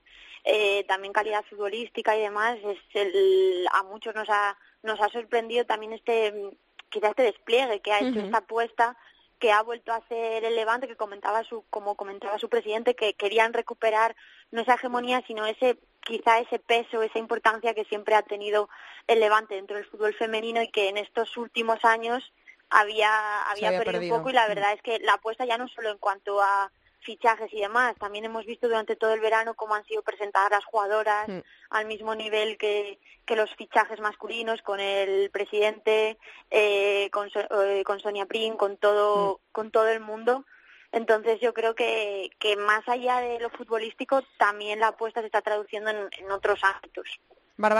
eh, 0.45 0.85
también 0.85 1.13
calidad 1.13 1.45
futbolística 1.49 2.17
y 2.17 2.21
demás. 2.21 2.59
Es 2.65 2.79
el, 2.95 3.67
a 3.73 3.83
muchos 3.83 4.15
nos 4.15 4.29
ha 4.29 4.57
nos 4.83 5.01
ha 5.01 5.09
sorprendido 5.09 5.65
también 5.65 5.93
este 5.93 6.57
quizá 6.89 7.11
este 7.11 7.23
despliegue 7.23 7.81
que 7.81 7.93
ha 7.93 8.01
hecho 8.01 8.21
esta 8.21 8.39
apuesta 8.39 8.97
que 9.39 9.51
ha 9.51 9.63
vuelto 9.63 9.93
a 9.93 9.97
hacer 9.97 10.45
el 10.45 10.55
Levante, 10.55 10.87
que 10.87 10.95
comentaba 10.95 11.43
su, 11.43 11.65
como 11.69 11.97
comentaba 11.97 12.39
su 12.39 12.49
presidente, 12.49 12.95
que 12.95 13.15
querían 13.15 13.53
recuperar 13.53 14.15
no 14.53 14.61
esa 14.63 14.75
hegemonía, 14.75 15.21
sino 15.27 15.47
ese 15.47 15.79
quizá 16.01 16.39
ese 16.39 16.61
peso, 16.61 17.03
esa 17.03 17.19
importancia 17.19 17.75
que 17.75 17.85
siempre 17.85 18.15
ha 18.15 18.23
tenido 18.23 18.69
el 19.09 19.19
Levante 19.19 19.57
dentro 19.57 19.77
del 19.77 19.87
fútbol 19.87 20.15
femenino 20.15 20.63
y 20.63 20.69
que 20.69 20.89
en 20.89 20.97
estos 20.97 21.37
últimos 21.37 21.85
años 21.85 22.33
había, 22.73 23.43
había, 23.51 23.79
perdido, 23.83 24.15
un 24.15 24.21
poco 24.21 24.31
y 24.31 24.35
la 24.35 24.49
verdad 24.49 24.73
es 24.73 24.83
que 24.83 24.99
la 25.01 25.15
apuesta 25.15 25.45
ya 25.45 25.59
no 25.59 25.69
solo 25.69 25.91
en 25.91 25.99
cuanto 25.99 26.41
a 26.41 26.71
fichajes 27.01 27.53
y 27.53 27.61
demás. 27.61 27.97
También 27.99 28.25
hemos 28.25 28.47
visto 28.47 28.69
durante 28.69 28.97
todo 28.97 29.13
el 29.13 29.21
verano 29.21 29.55
cómo 29.55 29.75
han 29.75 29.85
sido 29.85 30.03
presentadas 30.03 30.51
las 30.51 30.65
jugadoras 30.65 31.29
mm. 31.29 31.39
al 31.71 31.87
mismo 31.87 32.15
nivel 32.15 32.57
que, 32.57 32.99
que 33.27 33.37
los 33.37 33.55
fichajes 33.57 34.01
masculinos, 34.01 34.63
con 34.63 34.81
el 34.81 35.31
presidente, 35.31 36.19
eh, 36.51 37.11
con, 37.13 37.29
eh, 37.35 37.83
con 37.85 38.01
Sonia 38.01 38.27
Prim, 38.27 38.57
con 38.57 38.77
todo, 38.77 39.35
mm. 39.35 39.53
con 39.53 39.71
todo 39.71 39.89
el 39.89 40.01
mundo. 40.01 40.45
Entonces 40.93 41.41
yo 41.41 41.55
creo 41.55 41.75
que, 41.75 42.31
que 42.39 42.57
más 42.57 42.87
allá 42.89 43.21
de 43.21 43.41
lo 43.41 43.51
futbolístico, 43.51 44.23
también 44.39 44.81
la 44.81 44.89
apuesta 44.89 45.21
se 45.21 45.27
está 45.27 45.41
traduciendo 45.41 45.91
en, 45.91 46.09
en 46.19 46.31
otros 46.31 46.61
ámbitos. 46.63 47.09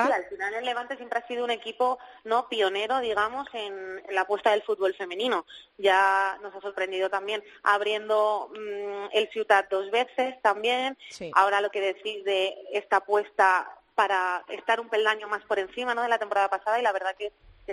Sí, 0.07 0.13
al 0.13 0.25
final 0.27 0.55
el 0.55 0.65
Levante 0.65 0.97
siempre 0.97 1.19
ha 1.19 1.27
sido 1.27 1.45
un 1.45 1.51
equipo 1.51 1.99
no 2.25 2.49
pionero, 2.49 3.01
digamos, 3.01 3.49
en, 3.55 4.03
la 4.11 4.23
apuesta 4.23 4.51
del 4.51 4.63
fútbol 4.63 4.95
femenino. 4.95 5.47
Ya 5.79 6.39
nos 6.43 6.55
ha 6.55 6.61
sorprendido 6.61 7.09
también 7.11 7.43
abriendo 7.63 8.51
mm, 8.53 9.09
el 9.13 9.29
Ciutat 9.31 9.71
dos 9.71 9.91
veces 9.91 10.41
también. 10.43 10.97
Ahora 11.35 11.61
lo 11.61 11.71
que 11.71 11.81
decís 11.81 12.25
de 12.25 12.55
esta 12.73 12.99
apuesta 12.99 13.69
para 13.95 14.45
estar 14.49 14.81
un 14.81 14.89
peldaño 14.89 15.29
más 15.29 15.43
por 15.45 15.59
encima 15.59 15.95
¿no? 15.95 16.03
de 16.03 16.09
la 16.09 16.19
temporada 16.19 16.49
pasada 16.49 16.79
y 16.79 16.83
la 16.83 16.93
verdad 16.93 17.15
que, 17.17 17.33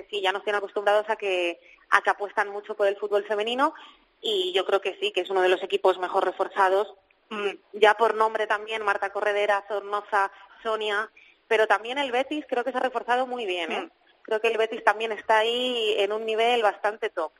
sí, 0.10 0.22
ya 0.22 0.32
nos 0.32 0.44
tienen 0.44 0.60
acostumbrados 0.60 1.10
a 1.10 1.16
que, 1.16 1.60
a 1.90 2.02
que 2.02 2.10
apuestan 2.10 2.50
mucho 2.50 2.76
por 2.76 2.88
el 2.88 2.98
fútbol 2.98 3.26
femenino 3.26 3.74
y 4.22 4.52
yo 4.54 4.66
creo 4.66 4.82
que 4.82 4.98
sí, 5.00 5.12
que 5.12 5.22
es 5.22 5.30
uno 5.30 5.42
de 5.42 5.50
los 5.50 5.64
equipos 5.64 5.98
mejor 5.98 6.26
reforzados. 6.26 6.94
Mm, 7.30 7.52
ya 7.74 7.94
por 7.94 8.16
nombre 8.16 8.48
también, 8.48 8.84
Marta 8.84 9.12
Corredera, 9.12 9.64
Zornoza, 9.68 10.32
Sonia, 10.64 11.10
pero 11.50 11.68
también 11.68 11.98
el 11.98 12.14
Betis 12.14 12.46
creo 12.48 12.64
que 12.64 12.72
se 12.72 12.78
ha 12.78 12.82
reforzado 12.82 13.28
muy 13.28 13.46
bien. 13.46 13.72
¿eh? 13.74 13.82
Mm. 13.82 13.92
Creo 14.22 14.40
que 14.40 14.48
el 14.48 14.58
Betis 14.58 14.84
también 14.84 15.12
está 15.12 15.40
ahí 15.40 15.96
en 15.98 16.14
un 16.14 16.26
nivel 16.26 16.62
bastante 16.62 17.10
top. 17.10 17.34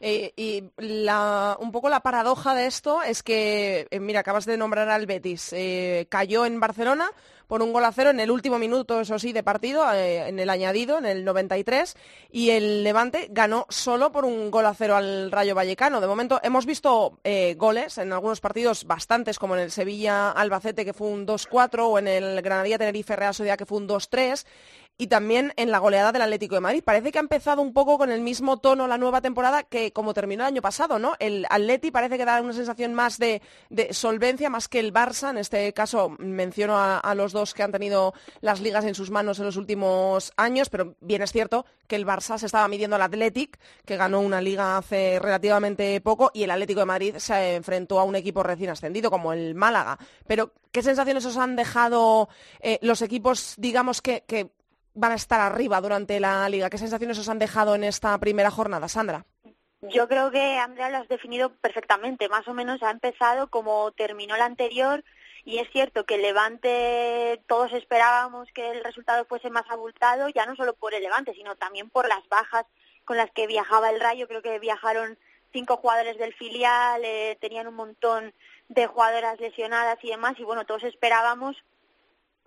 Eh, 0.00 0.32
y 0.36 0.64
la, 0.76 1.56
un 1.60 1.72
poco 1.72 1.88
la 1.88 2.00
paradoja 2.00 2.54
de 2.54 2.66
esto 2.66 3.02
es 3.02 3.22
que, 3.22 3.86
eh, 3.90 4.00
mira, 4.00 4.20
acabas 4.20 4.44
de 4.44 4.56
nombrar 4.56 4.88
al 4.90 5.06
Betis. 5.06 5.52
Eh, 5.52 6.06
cayó 6.10 6.44
en 6.44 6.60
Barcelona 6.60 7.10
por 7.46 7.62
un 7.62 7.72
gol 7.72 7.84
a 7.84 7.92
cero 7.92 8.10
en 8.10 8.20
el 8.20 8.30
último 8.30 8.58
minuto, 8.58 9.00
eso 9.00 9.18
sí, 9.18 9.32
de 9.32 9.42
partido, 9.42 9.84
en 9.92 10.38
el 10.38 10.50
añadido, 10.50 10.98
en 10.98 11.06
el 11.06 11.24
93, 11.24 11.96
y 12.30 12.50
el 12.50 12.84
Levante 12.84 13.28
ganó 13.30 13.66
solo 13.68 14.12
por 14.12 14.24
un 14.24 14.50
gol 14.50 14.66
a 14.66 14.74
cero 14.74 14.96
al 14.96 15.30
Rayo 15.30 15.54
Vallecano. 15.54 16.00
De 16.00 16.06
momento 16.06 16.40
hemos 16.42 16.66
visto 16.66 17.18
goles 17.56 17.98
en 17.98 18.12
algunos 18.12 18.40
partidos 18.40 18.84
bastantes, 18.84 19.38
como 19.38 19.56
en 19.56 19.62
el 19.62 19.70
Sevilla-Albacete, 19.70 20.84
que 20.84 20.92
fue 20.92 21.08
un 21.08 21.26
2-4, 21.26 21.80
o 21.80 21.98
en 21.98 22.08
el 22.08 22.42
Granadilla-Tenerife-Real 22.42 23.34
Sociedad, 23.34 23.58
que 23.58 23.66
fue 23.66 23.78
un 23.78 23.88
2-3 23.88 24.44
y 24.96 25.08
también 25.08 25.52
en 25.56 25.70
la 25.70 25.78
goleada 25.78 26.12
del 26.12 26.22
Atlético 26.22 26.54
de 26.54 26.60
Madrid. 26.60 26.82
Parece 26.84 27.10
que 27.10 27.18
ha 27.18 27.20
empezado 27.20 27.60
un 27.62 27.72
poco 27.72 27.98
con 27.98 28.12
el 28.12 28.20
mismo 28.20 28.58
tono 28.58 28.86
la 28.86 28.98
nueva 28.98 29.20
temporada 29.20 29.64
que 29.64 29.92
como 29.92 30.14
terminó 30.14 30.44
el 30.44 30.48
año 30.48 30.62
pasado, 30.62 30.98
¿no? 30.98 31.14
El 31.18 31.46
Atleti 31.50 31.90
parece 31.90 32.16
que 32.16 32.24
da 32.24 32.40
una 32.40 32.52
sensación 32.52 32.94
más 32.94 33.18
de, 33.18 33.42
solvencia, 33.90 34.50
más 34.50 34.68
que 34.68 34.78
el 34.78 34.92
Barça. 34.92 35.30
En 35.30 35.38
este 35.38 35.72
caso 35.72 36.10
menciono 36.18 36.76
a, 36.78 37.14
los 37.14 37.32
dos 37.32 37.54
que 37.54 37.62
han 37.62 37.72
tenido 37.72 38.14
las 38.40 38.60
ligas 38.60 38.84
en 38.84 38.94
sus 38.94 39.10
manos 39.10 39.38
en 39.38 39.46
los 39.46 39.56
últimos 39.56 40.32
años, 40.36 40.68
pero 40.68 40.94
bien 41.00 41.22
es 41.22 41.32
cierto 41.32 41.66
que 41.88 41.96
el 41.96 42.06
Barça 42.06 42.38
se 42.38 42.46
estaba 42.46 42.68
midiendo 42.68 42.96
al 42.96 43.02
Athletic, 43.02 43.58
que 43.84 43.96
ganó 43.96 44.20
una 44.20 44.40
liga 44.40 44.78
hace 44.78 45.18
relativamente 45.20 46.00
poco, 46.00 46.30
y 46.32 46.44
el 46.44 46.50
Atlético 46.50 46.80
de 46.80 46.86
Madrid 46.86 47.14
se 47.18 47.56
enfrentó 47.56 48.00
a 48.00 48.04
un 48.04 48.16
equipo 48.16 48.42
recién 48.42 48.70
ascendido 48.70 49.10
como 49.10 49.32
el 49.32 49.54
Málaga. 49.54 49.98
Pero, 50.26 50.52
¿qué 50.72 50.82
sensaciones 50.82 51.24
os 51.26 51.36
han 51.36 51.56
dejado 51.56 52.28
eh, 52.60 52.78
los 52.80 53.02
equipos, 53.02 53.54
digamos, 53.58 54.00
que 54.00 54.24
van 54.94 55.12
a 55.12 55.16
estar 55.16 55.40
arriba 55.40 55.80
durante 55.80 56.18
la 56.20 56.48
liga? 56.48 56.70
¿Qué 56.70 56.78
sensaciones 56.78 57.18
os 57.18 57.28
han 57.28 57.38
dejado 57.38 57.74
en 57.74 57.84
esta 57.84 58.16
primera 58.18 58.50
jornada, 58.50 58.88
Sandra? 58.88 59.26
Yo 59.82 60.08
creo 60.08 60.30
que 60.30 60.58
Andrea 60.58 60.88
lo 60.88 60.98
has 60.98 61.08
definido 61.08 61.50
perfectamente. 61.56 62.28
Más 62.28 62.48
o 62.48 62.54
menos 62.54 62.82
ha 62.82 62.90
empezado 62.90 63.48
como 63.48 63.92
terminó 63.92 64.36
la 64.36 64.46
anterior 64.46 65.04
y 65.44 65.58
es 65.58 65.68
cierto 65.70 66.04
que 66.04 66.14
el 66.14 66.22
Levante 66.22 67.42
todos 67.46 67.72
esperábamos 67.74 68.48
que 68.54 68.70
el 68.70 68.82
resultado 68.82 69.26
fuese 69.26 69.50
más 69.50 69.68
abultado, 69.68 70.30
ya 70.30 70.46
no 70.46 70.56
solo 70.56 70.72
por 70.72 70.94
el 70.94 71.02
Levante, 71.02 71.34
sino 71.34 71.54
también 71.56 71.90
por 71.90 72.08
las 72.08 72.26
bajas 72.28 72.64
con 73.04 73.18
las 73.18 73.30
que 73.32 73.46
viajaba 73.46 73.90
el 73.90 74.00
Rayo. 74.00 74.26
Creo 74.26 74.40
que 74.40 74.58
viajaron 74.58 75.18
cinco 75.52 75.76
jugadores 75.76 76.16
del 76.16 76.34
filial, 76.34 77.02
eh, 77.04 77.36
tenían 77.40 77.66
un 77.66 77.74
montón 77.74 78.32
de 78.68 78.86
jugadoras 78.86 79.38
lesionadas 79.38 79.98
y 80.02 80.08
demás, 80.08 80.34
y 80.38 80.44
bueno, 80.44 80.64
todos 80.64 80.82
esperábamos 80.84 81.56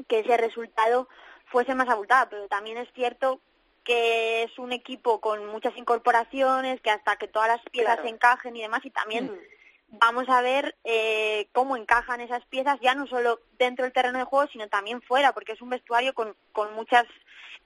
que 0.08 0.20
ese 0.20 0.36
resultado 0.38 1.08
fuese 1.48 1.76
más 1.76 1.90
abultada, 1.90 2.30
pero 2.30 2.48
también 2.48 2.78
es 2.78 2.88
cierto 2.94 3.42
que 3.84 4.44
es 4.44 4.60
un 4.60 4.74
equipo 4.74 5.22
con 5.22 5.46
muchas 5.48 5.76
incorporaciones, 5.78 6.82
que 6.82 6.92
hasta 6.92 7.16
que 7.16 7.30
todas 7.30 7.48
las 7.48 7.62
piezas 7.72 8.00
encajen 8.04 8.56
y 8.56 8.62
demás, 8.62 8.84
y 8.84 8.90
también 8.90 9.28
mm. 9.28 9.98
vamos 10.00 10.28
a 10.28 10.42
ver 10.42 10.76
eh, 10.84 11.48
cómo 11.54 11.78
encajan 11.78 12.20
esas 12.20 12.46
piezas, 12.48 12.78
ya 12.82 12.96
no 12.96 13.08
solo 13.08 13.40
dentro 13.58 13.86
del 13.86 13.94
terreno 13.94 14.20
de 14.20 14.26
juego, 14.26 14.50
sino 14.52 14.68
también 14.68 15.02
fuera, 15.02 15.32
porque 15.32 15.54
es 15.54 15.62
un 15.62 15.70
vestuario 15.70 16.14
con, 16.14 16.36
con 16.52 16.74
muchas 16.74 17.06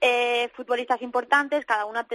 eh, 0.00 0.48
futbolistas 0.54 1.02
importantes, 1.02 1.66
cada 1.66 1.86
una 1.86 2.06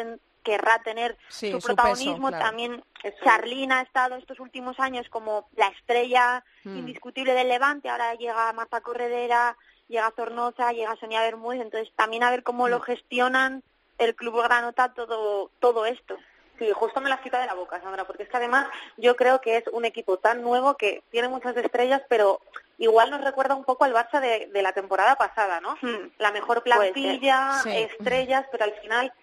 querrá 0.42 0.82
tener 0.84 1.18
su 1.28 1.60
protagonismo. 1.60 2.32
También 2.32 2.82
Charlina 3.26 3.80
ha 3.80 3.82
estado 3.82 4.16
estos 4.16 4.40
últimos 4.40 4.80
años 4.80 5.06
como 5.10 5.50
la 5.58 5.68
estrella 5.68 6.46
mm. 6.64 6.78
indiscutible 6.78 7.34
del 7.34 7.50
Levante, 7.50 7.90
ahora 7.90 8.16
llega 8.16 8.54
Marta 8.54 8.80
Corredera, 8.80 9.58
llega 9.88 10.14
Zornoza, 10.16 10.72
llega 10.72 10.96
Sonia 10.98 11.22
Bermúdez, 11.22 11.62
entonces 11.62 11.92
también 11.96 12.24
a 12.24 12.32
ver 12.32 12.44
cómo 12.44 12.68
lo 12.68 12.80
mm. 12.80 12.84
gestionan 12.84 13.64
el 13.98 14.16
Club 14.16 14.42
Granota 14.44 14.94
todo, 14.94 15.52
todo 15.60 15.86
esto. 15.86 16.18
Sí, 16.60 16.72
justo 16.74 17.02
me 17.02 17.10
la 17.10 17.22
cita 17.22 17.40
de 17.40 17.46
la 17.46 17.54
boca, 17.54 17.80
Sandra, 17.82 18.06
porque 18.06 18.24
es 18.24 18.30
que 18.30 18.38
además 18.38 18.68
yo 18.98 19.16
creo 19.16 19.42
que 19.42 19.58
es 19.58 19.64
un 19.72 19.86
equipo 19.86 20.18
tan 20.18 20.42
nuevo 20.42 20.76
que 20.76 21.04
tiene 21.12 21.28
muchas 21.28 21.56
estrellas, 21.56 22.02
pero 22.10 22.42
igual 22.80 23.12
nos 23.12 23.24
recuerda 23.24 23.54
un 23.54 23.64
poco 23.64 23.86
al 23.86 23.94
Barça 23.94 24.20
de, 24.20 24.48
de 24.48 24.62
la 24.64 24.74
temporada 24.74 25.16
pasada, 25.16 25.62
¿no? 25.62 25.78
Hmm. 25.82 26.10
La 26.18 26.32
mejor 26.32 26.64
plantilla, 26.64 27.62
estrellas, 27.66 28.46
pero 28.52 28.64
al 28.64 28.74
final 28.74 29.14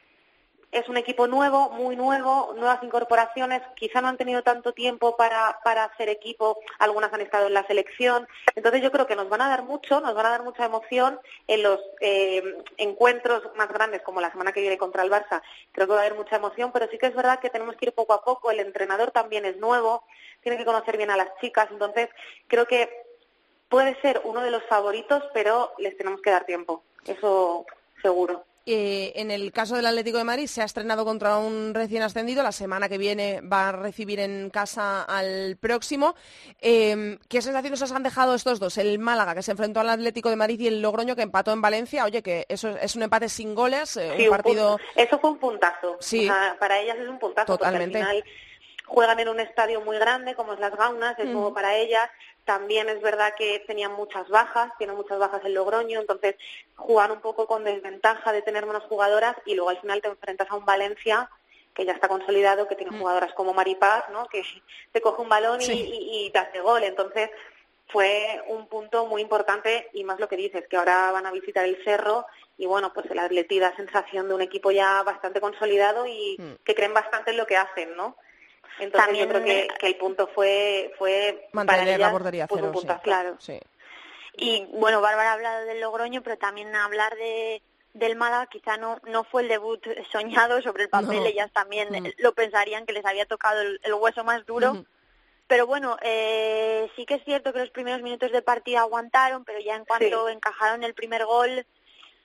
es 0.75 0.89
un 0.89 0.97
equipo 0.97 1.29
nuevo, 1.29 1.71
muy 1.71 1.95
nuevo, 1.95 2.53
nuevas 2.57 2.83
incorporaciones, 2.83 3.63
quizá 3.77 4.01
no 4.01 4.09
han 4.09 4.17
tenido 4.17 4.43
tanto 4.43 4.73
tiempo 4.73 5.17
para, 5.17 5.61
para 5.63 5.85
hacer 5.85 6.09
equipo, 6.09 6.59
algunas 6.81 7.13
han 7.13 7.21
estado 7.21 7.47
en 7.47 7.55
la 7.55 7.67
selección, 7.67 8.27
entonces 8.57 8.83
yo 8.83 8.91
creo 8.91 9.07
que 9.07 9.15
nos 9.15 9.29
van 9.29 9.41
a 9.43 9.49
dar 9.49 9.63
mucho, 9.63 10.01
nos 10.01 10.15
van 10.15 10.27
a 10.27 10.31
dar 10.31 10.43
mucha 10.43 10.65
emoción 10.65 11.21
en 11.47 11.63
los 11.63 11.81
eh, 12.01 12.43
encuentros 12.77 13.43
más 13.57 13.69
grandes 13.69 14.03
como 14.03 14.21
la 14.21 14.33
semana 14.33 14.53
que 14.53 14.61
viene 14.61 14.77
contra 14.77 15.05
el 15.05 15.13
Barça, 15.13 15.43
creo 15.71 15.87
que 15.87 15.93
va 15.93 16.01
a 16.01 16.07
haber 16.07 16.19
mucha 16.19 16.37
emoción, 16.37 16.73
pero 16.73 16.89
sí 16.91 16.99
que 16.99 17.07
es 17.07 17.15
verdad 17.15 17.39
que 17.39 17.51
tenemos 17.51 17.77
que 17.77 17.87
ir 17.87 17.93
poco 17.93 18.13
a 18.13 18.25
poco, 18.25 18.51
el 18.51 18.59
entrenador 18.59 19.13
también 19.13 19.45
es 19.45 19.57
nuevo, 19.59 20.03
tiene 20.43 20.59
que 20.59 20.65
conocer 20.65 20.97
bien 20.97 21.11
a 21.11 21.17
las 21.17 21.29
chicas, 21.41 21.69
entonces 21.71 22.09
creo 22.49 22.67
que 22.67 22.91
puede 23.69 24.01
ser 24.01 24.21
uno 24.25 24.41
de 24.41 24.51
los 24.51 24.65
favoritos, 24.65 25.23
pero 25.33 25.73
les 25.79 25.97
tenemos 25.97 26.21
que 26.21 26.31
dar 26.31 26.45
tiempo, 26.45 26.83
eso 27.07 27.65
seguro. 28.03 28.45
Eh, 28.66 29.12
en 29.16 29.31
el 29.31 29.53
caso 29.53 29.77
del 29.77 29.85
Atlético 29.85 30.16
de 30.16 30.24
Madrid 30.24 30.46
se 30.46 30.62
ha 30.62 30.64
estrenado 30.64 31.05
contra 31.05 31.37
un 31.37 31.74
recién 31.74 32.03
ascendido. 32.03 32.42
La 32.42 32.53
semana 32.53 32.88
que 32.88 32.96
viene 32.96 33.40
va 33.42 33.68
a 33.68 33.72
recibir 33.72 34.20
en 34.20 34.48
casa 34.48 35.03
al 35.03 35.57
próximo. 35.61 36.14
Em, 36.61 37.18
¿Qué 37.29 37.42
sensaciones 37.42 37.83
os 37.83 37.92
han 37.92 38.03
dejado 38.03 38.35
estos 38.35 38.61
dos? 38.61 38.79
El 38.79 38.98
Málaga, 38.98 39.35
que 39.35 39.42
se 39.42 39.50
enfrentó 39.50 39.81
al 39.81 39.90
Atlético 39.90 40.31
de 40.31 40.37
Madrid, 40.37 40.61
y 40.61 40.68
el 40.68 40.81
Logroño, 40.81 41.14
que 41.14 41.22
empató 41.22 41.53
en 41.53 41.61
Valencia. 41.61 42.05
Oye, 42.05 42.22
que 42.22 42.46
eso 42.48 42.70
es 42.81 42.96
un 42.96 43.03
empate 43.03 43.29
sin 43.29 43.55
goles. 43.55 43.98
Eh, 43.98 44.16
un 44.18 44.31
partido. 44.31 44.79
eso 44.96 45.18
fue 45.18 45.31
un 45.31 45.38
puntazo. 45.38 45.96
Sí. 46.00 46.29
para 46.59 46.81
ellas 46.81 46.96
es 46.98 47.09
un 47.09 47.18
puntazo. 47.18 47.59
Totalmente. 47.59 47.98
Porque 47.98 48.11
al 48.11 48.22
final 48.22 48.33
juegan 48.87 49.20
en 49.20 49.29
un 49.29 49.40
estadio 49.40 49.81
muy 49.81 49.98
grande 49.98 50.35
como 50.35 50.55
es 50.55 50.61
Las 50.61 50.74
Gaunas, 50.74 51.18
es 51.18 51.27
nuevo 51.27 51.53
para 51.53 51.77
ellas. 51.77 52.09
También 52.44 52.88
es 52.90 53.00
verdad 53.00 53.35
que 53.37 53.64
tenían 53.66 53.92
muchas 53.92 54.28
bajas, 54.28 54.70
tienen 54.76 54.96
muchas 54.96 55.18
bajas 55.18 55.42
el 55.44 55.54
Logroño, 55.54 56.00
entonces 56.00 56.37
jugar 56.76 57.11
un 57.11 57.20
poco 57.20 57.46
con 57.46 57.64
desventaja 57.64 58.33
de 58.33 58.42
tener 58.42 58.66
menos 58.66 58.83
jugadoras 58.85 59.37
y 59.46 59.54
luego 59.54 59.70
al 59.70 59.80
final 59.80 60.02
te 60.02 60.09
enfrentas 60.09 60.50
a 60.50 60.57
un 60.57 60.66
Valencia 60.66 61.30
que 61.74 61.85
ya 61.85 61.92
está 61.92 62.09
consolidado, 62.09 62.68
que 62.68 62.76
tiene 62.76 62.92
mm. 62.92 63.00
jugadoras 63.00 63.33
como 63.33 63.52
Maripaz, 63.52 64.09
¿no? 64.11 64.26
que 64.28 64.42
te 64.92 65.00
coge 65.00 65.22
un 65.22 65.28
balón 65.28 65.61
y, 65.61 66.30
te 66.30 66.38
hace 66.38 66.61
gol. 66.61 66.85
Entonces 66.85 67.30
fue 67.88 68.42
un 68.48 68.68
punto 68.68 69.07
muy 69.07 69.22
importante 69.22 69.88
y 69.92 70.04
más 70.04 70.20
lo 70.20 70.28
que 70.28 70.37
dices, 70.37 70.66
que 70.68 70.76
ahora 70.76 71.11
van 71.12 71.26
a 71.26 71.33
visitar 71.33 71.64
el 71.64 71.83
Cerro 71.85 72.26
y 72.57 72.66
bueno, 72.66 72.92
pues 72.92 73.11
el 73.11 73.18
Atleti 73.18 73.59
da 73.59 73.74
sensación 73.74 74.28
de 74.28 74.35
un 74.35 74.42
equipo 74.42 74.70
ya 74.70 75.02
bastante 75.02 75.40
consolidado 75.40 76.07
y 76.07 76.37
mm. 76.38 76.64
que 76.64 76.74
creen 76.74 76.94
bastante 76.94 77.33
en 77.33 77.38
lo 77.38 77.46
que 77.46 77.57
hacen, 77.57 77.96
¿no? 77.96 78.16
Entonces 78.79 79.19
yo 79.19 79.29
creo 79.29 79.45
que, 79.45 79.69
el 79.81 79.97
punto 79.97 80.27
fue 80.35 80.93
fue 80.99 81.49
mantener 81.53 82.01
la 82.01 82.11
bordería 82.11 82.47
cero, 82.53 82.73
claro. 83.03 83.37
Sí. 83.39 83.61
Y 84.37 84.67
bueno, 84.73 85.01
Bárbara 85.01 85.31
ha 85.31 85.35
hablado 85.35 85.65
del 85.65 85.81
Logroño, 85.81 86.23
pero 86.23 86.37
también 86.39 86.75
hablar 86.75 87.15
de 87.17 87.63
del 87.93 88.17
Málaga 88.17 88.47
quizá 88.47 88.77
no 88.77 89.01
no 89.05 89.23
fue 89.25 89.43
el 89.43 89.49
debut 89.49 89.81
soñado 90.13 90.61
sobre 90.63 90.85
el 90.85 90.89
papel, 90.89 91.25
ellas 91.27 91.53
también 91.53 92.15
lo 92.19 92.35
pensarían 92.35 92.87
que 92.87 92.93
les 92.93 93.05
había 93.05 93.27
tocado 93.27 93.61
el, 93.61 93.95
hueso 93.95 94.25
más 94.25 94.45
duro. 94.47 94.85
Pero 95.47 95.67
bueno, 95.67 95.99
eh, 96.01 96.91
sí 96.97 97.05
que 97.05 97.15
es 97.15 97.25
cierto 97.25 97.53
que 97.53 97.59
los 97.59 97.71
primeros 97.71 98.01
minutos 98.01 98.33
de 98.33 98.41
partida 98.41 98.81
aguantaron, 98.81 99.45
pero 99.45 99.61
ya 99.61 99.77
en 99.77 99.85
cuanto 99.85 100.31
encajaron 100.31 100.83
el 100.83 100.95
primer 100.95 101.27
gol, 101.27 101.67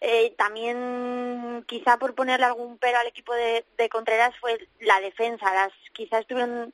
eh, 0.01 0.33
también 0.37 1.63
quizá 1.67 1.97
por 1.97 2.15
ponerle 2.15 2.45
algún 2.45 2.77
pero 2.77 2.97
al 2.99 3.07
equipo 3.07 3.33
de, 3.33 3.65
de 3.77 3.89
Contreras 3.89 4.33
fue 4.39 4.67
la 4.79 4.99
defensa. 5.01 5.53
Las 5.53 5.73
quizás 5.93 6.21
estuvieron 6.21 6.73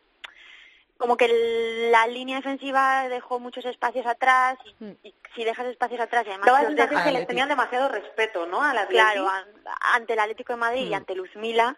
como 0.98 1.18
que 1.18 1.28
la 1.92 2.08
línea 2.08 2.38
defensiva 2.38 3.10
dejó 3.10 3.40
muchos 3.40 3.66
espacios 3.66 4.06
atrás 4.06 4.58
y, 4.66 4.84
hmm. 4.84 4.96
si 5.36 5.44
dejas 5.44 5.68
espacios 5.68 6.00
atrás 6.00 6.26
y 6.26 6.30
además 6.30 7.04
que 7.04 7.12
les 7.12 7.28
tenían 7.28 7.50
demasiado 7.50 7.90
respeto 7.90 8.46
no 8.46 8.62
a 8.62 8.74
la 8.74 8.88
claro 8.88 9.28
ante 9.94 10.14
el 10.14 10.20
Atlético 10.20 10.54
de 10.54 10.58
Madrid 10.58 10.86
y 10.86 10.92
hmm. 10.92 10.94
ante 10.94 11.16
Luzmila 11.16 11.76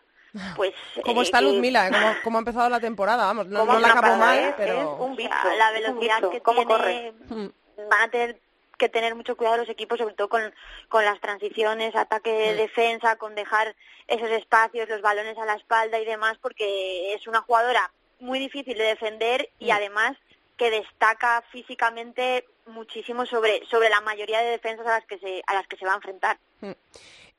pues 0.55 0.73
cómo 1.03 1.23
está 1.23 1.41
Luzmila 1.41 1.89
¿Cómo, 1.89 2.15
cómo, 2.23 2.37
ha 2.37 2.41
empezado 2.41 2.69
la 2.69 2.79
temporada 2.79 3.25
vamos 3.25 3.47
no, 3.47 3.65
la 3.79 3.87
acabó 3.87 4.17
mal 4.17 4.53
pero 4.55 4.97
un 4.97 5.15
bicho, 5.15 5.33
la 5.57 5.71
velocidad 5.71 6.29
que 6.29 6.39
tiene 6.39 7.13
hmm. 7.27 7.47
van 7.89 8.01
a 8.03 8.11
tener 8.11 8.39
que 8.77 8.89
tener 8.89 9.15
mucho 9.15 9.35
cuidado 9.35 9.57
los 9.57 9.69
equipos, 9.69 9.97
sobre 9.97 10.15
todo 10.15 10.29
con, 10.29 10.41
con 10.87 11.03
las 11.03 11.19
transiciones, 11.19 11.95
ataque, 11.95 12.53
defensa, 12.55 13.15
con 13.17 13.35
dejar 13.35 13.75
esos 14.07 14.29
espacios, 14.29 14.89
los 14.89 15.01
balones 15.01 15.37
a 15.37 15.45
la 15.45 15.55
espalda 15.55 15.99
y 15.99 16.05
demás, 16.05 16.37
porque 16.41 17.13
es 17.13 17.27
una 17.27 17.41
jugadora 17.41 17.91
muy 18.19 18.39
difícil 18.39 18.77
de 18.77 18.85
defender 18.85 19.49
y 19.59 19.67
mm. 19.67 19.71
además 19.71 20.17
que 20.57 20.71
destaca 20.71 21.43
físicamente 21.51 22.45
muchísimo 22.65 23.25
sobre, 23.25 23.65
sobre 23.67 23.89
la 23.89 24.01
mayoría 24.01 24.39
de 24.41 24.51
defensas 24.51 24.87
a 24.87 24.99
las 24.99 25.05
que 25.05 25.19
se, 25.19 25.41
a 25.45 25.53
las 25.53 25.67
que 25.67 25.77
se 25.77 25.85
va 25.85 25.93
a 25.93 25.97
enfrentar. 25.97 26.37
Mm. 26.61 26.71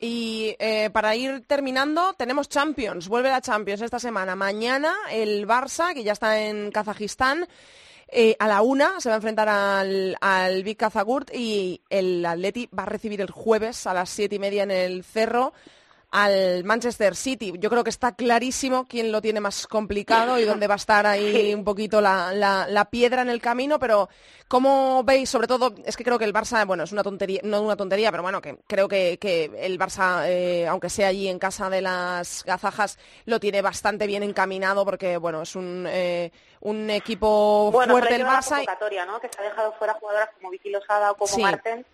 Y 0.00 0.54
eh, 0.60 0.90
para 0.90 1.16
ir 1.16 1.44
terminando, 1.46 2.14
tenemos 2.14 2.48
Champions, 2.48 3.08
vuelve 3.08 3.30
la 3.30 3.40
Champions 3.40 3.82
esta 3.82 3.98
semana. 3.98 4.36
Mañana 4.36 4.94
el 5.10 5.46
Barça, 5.46 5.92
que 5.92 6.04
ya 6.04 6.12
está 6.12 6.40
en 6.40 6.70
Kazajistán, 6.70 7.48
eh, 8.08 8.36
a 8.38 8.48
la 8.48 8.62
una 8.62 9.00
se 9.00 9.08
va 9.08 9.16
a 9.16 9.16
enfrentar 9.16 9.48
al, 9.48 10.16
al 10.20 10.62
Big 10.62 10.78
Kazagurt 10.78 11.34
y 11.34 11.82
el 11.90 12.24
Atleti 12.24 12.68
va 12.76 12.84
a 12.84 12.86
recibir 12.86 13.20
el 13.20 13.30
jueves 13.30 13.86
a 13.86 13.94
las 13.94 14.08
siete 14.08 14.36
y 14.36 14.38
media 14.38 14.62
en 14.62 14.70
el 14.70 15.04
Cerro 15.04 15.52
al 16.10 16.64
Manchester 16.64 17.14
City. 17.14 17.52
Yo 17.58 17.68
creo 17.68 17.84
que 17.84 17.90
está 17.90 18.12
clarísimo 18.14 18.86
quién 18.86 19.12
lo 19.12 19.20
tiene 19.20 19.40
más 19.40 19.66
complicado 19.66 20.38
y 20.38 20.44
dónde 20.44 20.66
va 20.66 20.74
a 20.74 20.76
estar 20.76 21.06
ahí 21.06 21.52
un 21.54 21.64
poquito 21.64 22.00
la, 22.00 22.32
la, 22.32 22.84
piedra 22.90 23.20
en 23.20 23.28
el 23.28 23.42
camino, 23.42 23.78
pero 23.78 24.08
¿cómo 24.48 25.04
veis? 25.04 25.28
Sobre 25.28 25.46
todo, 25.46 25.74
es 25.84 25.96
que 25.96 26.04
creo 26.04 26.18
que 26.18 26.24
el 26.24 26.32
Barça, 26.32 26.66
bueno, 26.66 26.84
es 26.84 26.92
una 26.92 27.02
tontería, 27.02 27.40
no 27.44 27.60
una 27.60 27.76
tontería, 27.76 28.10
pero 28.10 28.22
bueno, 28.22 28.40
que 28.40 28.56
creo 28.66 28.88
que, 28.88 29.18
que 29.20 29.50
el 29.58 29.78
Barça, 29.78 30.26
eh, 30.26 30.66
aunque 30.66 30.88
sea 30.88 31.08
allí 31.08 31.28
en 31.28 31.38
casa 31.38 31.68
de 31.68 31.82
las 31.82 32.42
gazajas, 32.44 32.98
lo 33.26 33.38
tiene 33.38 33.60
bastante 33.60 34.06
bien 34.06 34.22
encaminado 34.22 34.86
porque, 34.86 35.18
bueno, 35.18 35.42
es 35.42 35.54
un, 35.56 35.86
eh, 35.88 36.32
un 36.60 36.88
equipo 36.88 37.70
fuerte 37.70 38.14
el 38.14 38.24
Barça. 38.24 38.64
¿no? 39.06 39.20
Que 39.20 39.28
se 39.28 39.40
ha 39.40 39.44
dejado 39.44 39.72
fuera 39.72 39.92
jugadoras 39.94 40.30
como 40.36 40.50
Vicky 40.50 40.70
Losada 40.70 41.10
o 41.10 41.16
como 41.16 41.38
Marten. 41.38 41.84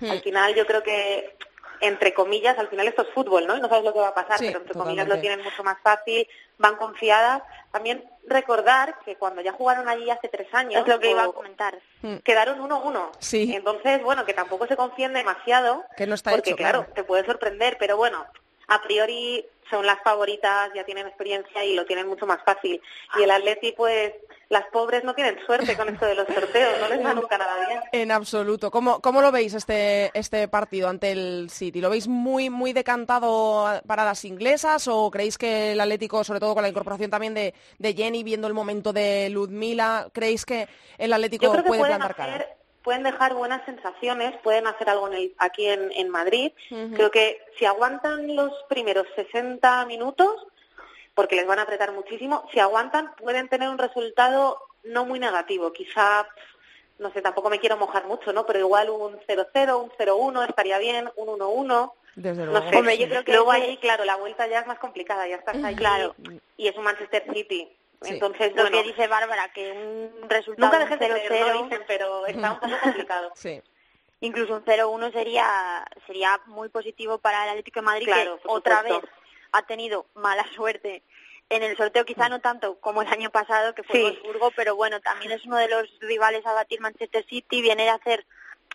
Hmm. 0.00 0.10
Al 0.10 0.20
final 0.20 0.54
yo 0.56 0.66
creo 0.66 0.82
que 0.82 1.36
entre 1.82 2.14
comillas, 2.14 2.56
al 2.58 2.68
final 2.68 2.86
esto 2.86 3.02
es 3.02 3.08
fútbol, 3.10 3.46
¿no? 3.46 3.56
Y 3.56 3.60
no 3.60 3.68
sabes 3.68 3.84
lo 3.84 3.92
que 3.92 3.98
va 3.98 4.08
a 4.08 4.14
pasar, 4.14 4.38
pero 4.38 4.60
entre 4.60 4.72
comillas 4.72 5.08
lo 5.08 5.18
tienen 5.18 5.42
mucho 5.42 5.64
más 5.64 5.76
fácil, 5.82 6.26
van 6.56 6.76
confiadas. 6.76 7.42
También 7.72 8.08
recordar 8.26 8.96
que 9.04 9.16
cuando 9.16 9.42
ya 9.42 9.52
jugaron 9.52 9.88
allí 9.88 10.08
hace 10.08 10.28
tres 10.28 10.46
años, 10.54 10.82
es 10.82 10.88
lo 10.88 11.00
que 11.00 11.10
iba 11.10 11.24
a 11.24 11.32
comentar, 11.32 11.76
mm. 12.02 12.18
quedaron 12.18 12.60
1-1. 12.60 13.10
Sí. 13.18 13.52
Entonces, 13.54 14.00
bueno, 14.02 14.24
que 14.24 14.32
tampoco 14.32 14.68
se 14.68 14.76
confíen 14.76 15.12
demasiado, 15.12 15.84
que 15.96 16.06
no 16.06 16.14
está 16.14 16.30
porque 16.30 16.54
claro, 16.54 16.86
te 16.94 17.02
puede 17.02 17.26
sorprender, 17.26 17.76
pero 17.80 17.96
bueno, 17.96 18.24
a 18.72 18.80
priori 18.80 19.44
son 19.70 19.86
las 19.86 20.02
favoritas, 20.02 20.70
ya 20.74 20.84
tienen 20.84 21.06
experiencia 21.06 21.64
y 21.64 21.74
lo 21.74 21.84
tienen 21.86 22.06
mucho 22.06 22.26
más 22.26 22.42
fácil. 22.44 22.80
Y 23.18 23.22
el 23.22 23.30
Atleti, 23.30 23.72
pues, 23.72 24.12
las 24.48 24.66
pobres 24.66 25.02
no 25.02 25.14
tienen 25.14 25.38
suerte 25.46 25.76
con 25.76 25.88
esto 25.88 26.04
de 26.04 26.14
los 26.14 26.26
sorteos, 26.26 26.78
no 26.80 26.88
les 26.88 27.04
va 27.04 27.14
nunca 27.14 27.38
nada 27.38 27.66
bien. 27.66 27.80
En 27.92 28.10
absoluto. 28.10 28.70
¿Cómo, 28.70 29.00
cómo 29.00 29.22
lo 29.22 29.32
veis 29.32 29.54
este, 29.54 30.10
este 30.12 30.46
partido 30.48 30.88
ante 30.88 31.12
el 31.12 31.48
City? 31.50 31.80
¿Lo 31.80 31.88
veis 31.88 32.06
muy, 32.06 32.50
muy 32.50 32.74
decantado 32.74 33.80
para 33.86 34.04
las 34.04 34.26
inglesas 34.26 34.88
o 34.88 35.10
creéis 35.10 35.38
que 35.38 35.72
el 35.72 35.80
Atlético, 35.80 36.22
sobre 36.22 36.40
todo 36.40 36.54
con 36.54 36.62
la 36.62 36.68
incorporación 36.68 37.10
también 37.10 37.32
de, 37.32 37.54
de 37.78 37.94
Jenny, 37.94 38.22
viendo 38.24 38.46
el 38.46 38.54
momento 38.54 38.92
de 38.92 39.30
Ludmila, 39.30 40.08
creéis 40.12 40.44
que 40.44 40.68
el 40.98 41.12
Atlético 41.14 41.50
puede 41.62 41.84
plantar 41.84 42.14
cara? 42.14 42.46
Pueden 42.82 43.02
dejar 43.02 43.34
buenas 43.34 43.64
sensaciones, 43.64 44.36
pueden 44.42 44.66
hacer 44.66 44.90
algo 44.90 45.12
en 45.12 45.32
aquí 45.38 45.66
en, 45.66 46.08
Madrid. 46.10 46.52
Creo 46.94 47.10
que 47.10 47.40
si 47.58 47.64
aguantan 47.64 48.34
los 48.34 48.52
primeros 48.68 49.06
60 49.16 49.86
minutos, 49.86 50.46
porque 51.14 51.36
les 51.36 51.46
van 51.46 51.58
a 51.58 51.62
apretar 51.62 51.92
muchísimo, 51.92 52.48
si 52.52 52.60
aguantan 52.60 53.14
pueden 53.16 53.48
tener 53.48 53.68
un 53.68 53.78
resultado 53.78 54.58
no 54.84 55.04
muy 55.04 55.18
negativo. 55.18 55.72
Quizá, 55.72 56.26
no 56.98 57.12
sé, 57.12 57.22
tampoco 57.22 57.50
me 57.50 57.60
quiero 57.60 57.76
mojar 57.76 58.06
mucho, 58.06 58.32
¿no? 58.32 58.46
Pero 58.46 58.58
igual 58.58 58.90
un 58.90 59.18
0-0, 59.20 59.82
un 59.82 59.90
0-1 59.90 60.48
estaría 60.48 60.78
bien, 60.78 61.08
un 61.16 61.28
1-1. 61.38 61.92
Desde 62.14 62.44
luego. 62.44 62.60
No 62.60 62.70
sé, 62.70 62.98
yo 62.98 63.08
creo 63.08 63.24
que 63.24 63.32
luego 63.32 63.50
ahí, 63.52 63.76
claro, 63.78 64.04
la 64.04 64.16
vuelta 64.16 64.46
ya 64.46 64.60
es 64.60 64.66
más 64.66 64.78
complicada, 64.78 65.26
ya 65.28 65.36
estás 65.36 65.62
ahí. 65.62 65.74
Claro. 65.74 66.14
Y 66.56 66.68
es 66.68 66.76
un 66.76 66.84
Manchester 66.84 67.24
City 67.32 67.68
entonces, 68.04 68.54
lo 68.54 68.70
que 68.70 68.82
dice 68.82 69.06
Bárbara, 69.06 69.52
que 69.52 69.72
un 69.72 70.28
resultado 70.28 70.78
Nunca 70.78 70.98
0-0, 70.98 71.62
dicen, 71.64 71.84
pero 71.86 72.26
está 72.26 72.52
un 72.52 72.60
poco 72.60 72.76
complicado. 72.82 73.32
sí. 73.34 73.62
Incluso 74.20 74.54
un 74.54 74.64
0-1 74.64 75.12
sería 75.12 75.84
sería 76.06 76.40
muy 76.46 76.68
positivo 76.68 77.18
para 77.18 77.42
el 77.42 77.50
Atlético 77.50 77.80
de 77.80 77.86
Madrid, 77.86 78.06
que 78.06 78.30
otra 78.46 78.82
vez 78.82 79.00
ha 79.50 79.62
tenido 79.66 80.06
mala 80.14 80.46
suerte 80.54 81.02
en 81.48 81.64
el 81.64 81.76
sorteo, 81.76 82.04
quizá 82.04 82.28
no 82.28 82.40
tanto 82.40 82.78
como 82.78 83.02
el 83.02 83.08
año 83.08 83.30
pasado, 83.30 83.74
que 83.74 83.82
fue 83.82 83.96
sí. 83.96 84.02
Wolfsburgo, 84.02 84.52
pero 84.52 84.76
bueno, 84.76 85.00
también 85.00 85.32
es 85.32 85.44
uno 85.44 85.56
de 85.56 85.68
los 85.68 85.88
rivales 86.00 86.46
a 86.46 86.52
batir 86.52 86.80
Manchester 86.80 87.26
City, 87.28 87.60
viene 87.62 87.82
de 87.82 87.90
hacer 87.90 88.24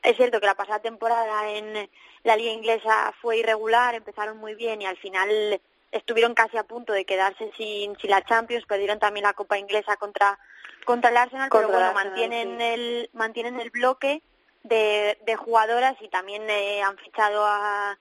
es 0.04 0.16
cierto 0.16 0.40
que 0.40 0.46
la 0.46 0.56
pasada 0.56 0.80
temporada 0.80 1.50
en 1.50 1.90
la 2.24 2.36
liga 2.36 2.52
inglesa 2.52 3.14
fue 3.22 3.38
irregular, 3.38 3.96
empezaron 3.96 4.38
muy 4.38 4.56
bien 4.56 4.82
y 4.82 4.86
al 4.86 4.98
final 4.98 5.62
estuvieron 5.92 6.34
casi 6.34 6.58
a 6.58 6.64
punto 6.64 6.94
de 6.94 7.06
quedarse 7.06 7.52
sin, 7.58 7.98
sin 7.98 8.10
la 8.10 8.24
Champions, 8.24 8.66
perdieron 8.66 9.00
también 9.00 9.24
la 9.24 9.34
Copa 9.34 9.58
Inglesa 9.58 9.98
contra 9.98 10.40
contra 10.86 11.10
el 11.10 11.18
Arsenal, 11.18 11.50
pero 11.52 11.68
bueno, 11.68 11.94
mantienen 11.94 12.62
el 12.62 13.10
mantienen 13.14 13.60
el 13.60 13.70
bloque 13.72 14.22
de, 14.64 15.18
de 15.26 15.36
jugadoras 15.36 15.96
y 16.02 16.08
también 16.08 16.50
eh, 16.50 16.82
han 16.82 16.98
fichado 16.98 17.46
a, 17.46 17.98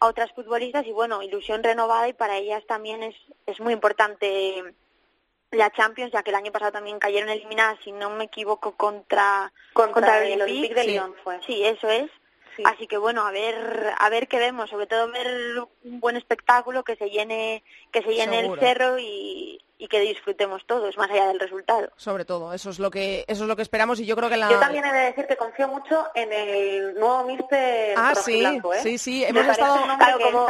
a 0.00 0.06
otras 0.06 0.32
futbolistas 0.32 0.86
y 0.86 0.92
bueno, 0.92 1.22
ilusión 1.22 1.62
renovada 1.62 2.08
y 2.08 2.12
para 2.12 2.36
ellas 2.36 2.64
también 2.66 3.02
es, 3.02 3.16
es 3.46 3.60
muy 3.60 3.72
importante 3.72 4.74
la 5.50 5.70
Champions, 5.70 6.12
ya 6.12 6.22
que 6.22 6.30
el 6.30 6.36
año 6.36 6.52
pasado 6.52 6.72
también 6.72 6.98
cayeron 6.98 7.30
eliminadas, 7.30 7.78
si 7.82 7.92
no 7.92 8.10
me 8.10 8.24
equivoco, 8.24 8.72
contra, 8.72 9.52
contra, 9.72 10.24
el 10.24 10.42
Olympique 10.42 10.74
de 10.74 10.84
Lyon 10.84 11.14
fue. 11.24 11.40
Sí, 11.46 11.64
eso 11.64 11.88
es. 11.88 12.10
Así 12.64 12.86
que 12.86 12.98
bueno, 12.98 13.26
a 13.26 13.30
ver, 13.30 13.92
a 13.98 14.08
ver 14.10 14.28
qué 14.28 14.38
vemos, 14.38 14.70
sobre 14.70 14.86
todo 14.86 15.10
ver 15.10 15.60
un 15.84 16.00
buen 16.00 16.16
espectáculo 16.16 16.84
que 16.84 16.96
se 16.96 17.10
llene, 17.10 17.62
que 17.92 18.02
se 18.02 18.14
llene 18.14 18.40
el 18.40 18.58
cerro 18.58 18.98
y, 18.98 19.60
y 19.78 19.86
que 19.88 20.00
disfrutemos 20.00 20.66
todos 20.66 20.96
más 20.98 21.10
allá 21.10 21.28
del 21.28 21.38
resultado. 21.40 21.88
Sobre 21.96 22.24
todo, 22.24 22.52
eso 22.52 22.70
es 22.70 22.78
lo 22.78 22.90
que 22.90 23.24
eso 23.28 23.44
es 23.44 23.48
lo 23.48 23.56
que 23.56 23.62
esperamos 23.62 24.00
y 24.00 24.06
yo 24.06 24.16
creo 24.16 24.28
que 24.28 24.36
la 24.36 24.50
Yo 24.50 24.58
también 24.58 24.84
he 24.84 24.92
de 24.92 25.00
decir 25.06 25.26
que 25.26 25.36
confío 25.36 25.68
mucho 25.68 26.06
en 26.14 26.32
el 26.32 26.94
nuevo 26.94 27.24
mister 27.24 27.94
Ah, 27.96 28.14
sí, 28.14 28.44
¿eh? 28.44 28.60
sí, 28.82 28.98
sí, 28.98 29.24
hemos 29.24 29.46
estado 29.46 29.78
como 30.22 30.46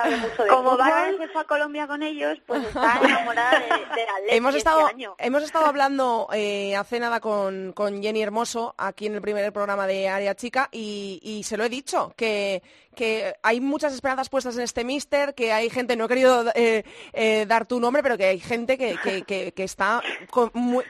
como 0.49 0.77
se 0.77 1.29
fue 1.29 1.41
a 1.43 1.45
Colombia 1.45 1.87
con 1.87 2.03
ellos, 2.03 2.39
pues 2.47 2.65
está 2.67 2.99
enamorada 3.03 3.61
de, 3.61 3.67
de 3.67 4.37
hemos 4.37 4.55
este 4.55 4.59
estado 4.59 4.87
año. 4.87 5.15
hemos 5.19 5.43
estado 5.43 5.67
hablando 5.69 6.29
eh, 6.33 6.75
hace 6.77 6.99
nada 7.01 7.21
con, 7.21 7.73
con 7.73 8.03
Jenny 8.03 8.23
Hermoso 8.23 8.75
aquí 8.79 9.07
en 9.07 9.15
el 9.15 9.21
primer 9.21 9.53
programa 9.53 9.87
de 9.87 10.09
Área 10.09 10.35
Chica 10.35 10.69
y, 10.73 11.21
y 11.23 11.43
se 11.45 11.57
lo 11.57 11.65
he 11.65 11.69
dicho 11.69 12.13
que 12.17 12.63
que 12.99 13.33
hay 13.45 13.61
muchas 13.61 13.95
esperanzas 13.95 14.29
puestas 14.29 14.57
en 14.57 14.65
este 14.65 14.83
mister, 14.83 15.33
que 15.33 15.53
hay 15.53 15.71
gente, 15.71 15.95
no 15.95 16.07
he 16.07 16.09
querido 16.09 16.47
eh, 16.57 16.83
eh, 17.13 17.47
dar 17.47 17.65
tu 17.65 17.79
nombre, 17.79 18.03
pero 18.03 18.19
que 18.19 18.25
hay 18.25 18.41
gente 18.41 18.77
que, 18.77 18.97
que, 19.25 19.53
que, 19.53 19.63
está 19.63 20.03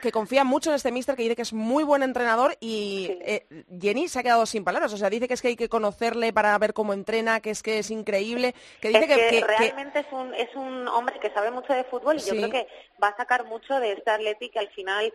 que 0.01 0.11
confía 0.11 0.43
mucho 0.43 0.71
en 0.71 0.77
este 0.77 0.91
mister, 0.91 1.15
que 1.15 1.21
dice 1.21 1.35
que 1.35 1.43
es 1.43 1.53
muy 1.53 1.83
buen 1.83 2.01
entrenador 2.01 2.57
y 2.59 3.19
eh, 3.21 3.45
Jenny 3.79 4.07
se 4.07 4.17
ha 4.17 4.23
quedado 4.23 4.47
sin 4.47 4.63
palabras, 4.63 4.91
o 4.91 4.97
sea, 4.97 5.11
dice 5.11 5.27
que 5.27 5.35
es 5.35 5.41
que 5.43 5.49
hay 5.49 5.55
que 5.55 5.69
conocerle 5.69 6.33
para 6.33 6.57
ver 6.57 6.73
cómo 6.73 6.93
entrena, 6.93 7.41
que 7.41 7.51
es 7.51 7.61
que 7.61 7.77
es 7.77 7.91
increíble, 7.91 8.55
que 8.81 8.87
dice 8.87 9.05
que, 9.05 9.45
realmente 9.45 9.99
es 9.99 10.07
un 10.11 10.33
es 10.33 10.55
un 10.55 10.87
hombre 10.87 11.19
que 11.19 11.29
sabe 11.29 11.51
mucho 11.51 11.73
de 11.73 11.83
fútbol 11.83 12.15
y 12.17 12.21
yo 12.21 12.31
creo 12.31 12.49
que 12.49 12.67
va 13.01 13.09
a 13.09 13.17
sacar 13.17 13.45
mucho 13.45 13.79
de 13.79 13.91
este 13.91 14.09
Atleti 14.09 14.49
que 14.49 14.57
al 14.57 14.69
final 14.69 15.13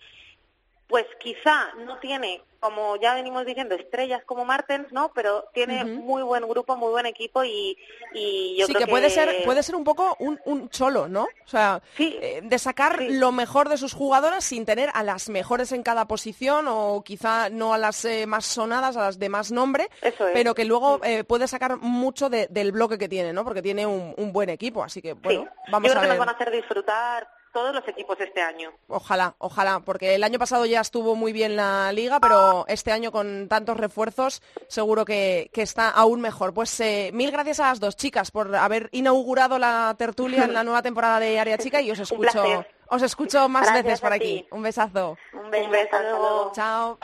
pues 0.86 1.06
quizá 1.18 1.72
no 1.86 1.98
tiene, 1.98 2.42
como 2.60 2.96
ya 2.96 3.14
venimos 3.14 3.46
diciendo, 3.46 3.74
estrellas 3.74 4.22
como 4.26 4.44
Martens, 4.44 4.92
¿no? 4.92 5.12
Pero 5.14 5.46
tiene 5.54 5.84
muy 5.84 6.22
buen 6.22 6.46
grupo, 6.46 6.76
muy 6.76 6.90
buen 6.90 7.06
equipo 7.06 7.42
y, 7.42 7.78
y 8.12 8.56
yo 8.58 8.66
sí, 8.66 8.74
creo 8.74 8.86
que, 8.86 8.90
puede 8.90 9.08
ser 9.08 9.44
puede 9.44 9.62
ser 9.62 9.76
un 9.76 9.84
poco 9.84 10.14
un, 10.18 10.38
un 10.44 10.68
cholo, 10.68 11.08
¿no? 11.08 11.24
O 11.24 11.48
sea, 11.48 11.80
eh, 11.98 12.40
de 12.42 12.58
sacar 12.58 13.02
lo 13.02 13.32
mejor 13.32 13.70
de 13.70 13.78
sus 13.78 13.94
jugadoras 13.94 14.44
sin 14.44 14.66
tener 14.66 14.90
a 14.92 15.02
las 15.02 15.30
mejores 15.30 15.72
en 15.72 15.82
cada 15.82 16.06
posición 16.06 16.66
o 16.68 17.02
quizá 17.02 17.48
no 17.48 17.72
a 17.72 17.78
las 17.78 18.04
eh, 18.04 18.26
más 18.26 18.44
sonadas, 18.44 18.96
a 18.96 19.02
las 19.02 19.18
de 19.18 19.30
más 19.30 19.52
nombre, 19.52 19.88
pero 20.34 20.54
que 20.54 20.66
luego 20.66 21.00
eh, 21.02 21.24
puede 21.24 21.48
sacar 21.48 21.78
mucho 21.78 22.28
del 22.28 22.72
bloque 22.72 22.98
que 22.98 23.08
tiene, 23.08 23.32
¿no? 23.32 23.44
Porque 23.44 23.62
tiene 23.62 23.86
un, 23.86 24.14
buen 24.34 24.50
equipo, 24.50 24.82
así 24.82 25.00
que 25.00 25.12
bueno, 25.12 25.48
vamos 25.70 25.88
yo 25.88 25.92
creo 25.92 26.02
que 26.02 26.08
nos 26.08 26.18
van 26.18 26.28
a 26.28 26.32
hacer 26.32 26.50
disfrutar 26.50 27.28
todos 27.54 27.72
los 27.72 27.86
equipos 27.88 28.20
este 28.20 28.42
año. 28.42 28.72
Ojalá, 28.88 29.36
ojalá, 29.38 29.80
porque 29.80 30.16
el 30.16 30.24
año 30.24 30.38
pasado 30.38 30.66
ya 30.66 30.80
estuvo 30.80 31.14
muy 31.14 31.32
bien 31.32 31.56
la 31.56 31.92
liga, 31.92 32.18
pero 32.20 32.66
este 32.68 32.90
año 32.92 33.12
con 33.12 33.48
tantos 33.48 33.76
refuerzos 33.76 34.42
seguro 34.68 35.04
que, 35.06 35.50
está 35.54 35.88
aún 35.88 36.20
mejor. 36.20 36.52
Pues 36.52 36.78
eh, 36.80 37.10
mil 37.14 37.30
gracias 37.30 37.60
a 37.60 37.68
las 37.68 37.80
dos 37.80 37.96
chicas 37.96 38.30
por 38.30 38.54
haber 38.54 38.90
inaugurado 38.92 39.58
la 39.58 39.94
tertulia 39.96 40.44
en 40.44 40.52
la 40.52 40.64
nueva 40.64 40.82
temporada 40.82 41.20
de 41.20 41.38
Área 41.38 41.56
Chica 41.56 41.80
y 41.80 41.90
os 41.90 41.98
escucho, 42.00 42.66
os 42.88 43.02
escucho 43.02 43.48
más 43.48 43.72
veces 43.72 44.00
por 44.00 44.12
aquí. 44.12 44.46
Un 44.50 44.62
besazo. 44.62 45.16
Un 45.32 45.50
besazo. 45.50 46.52
Chao. 46.54 46.98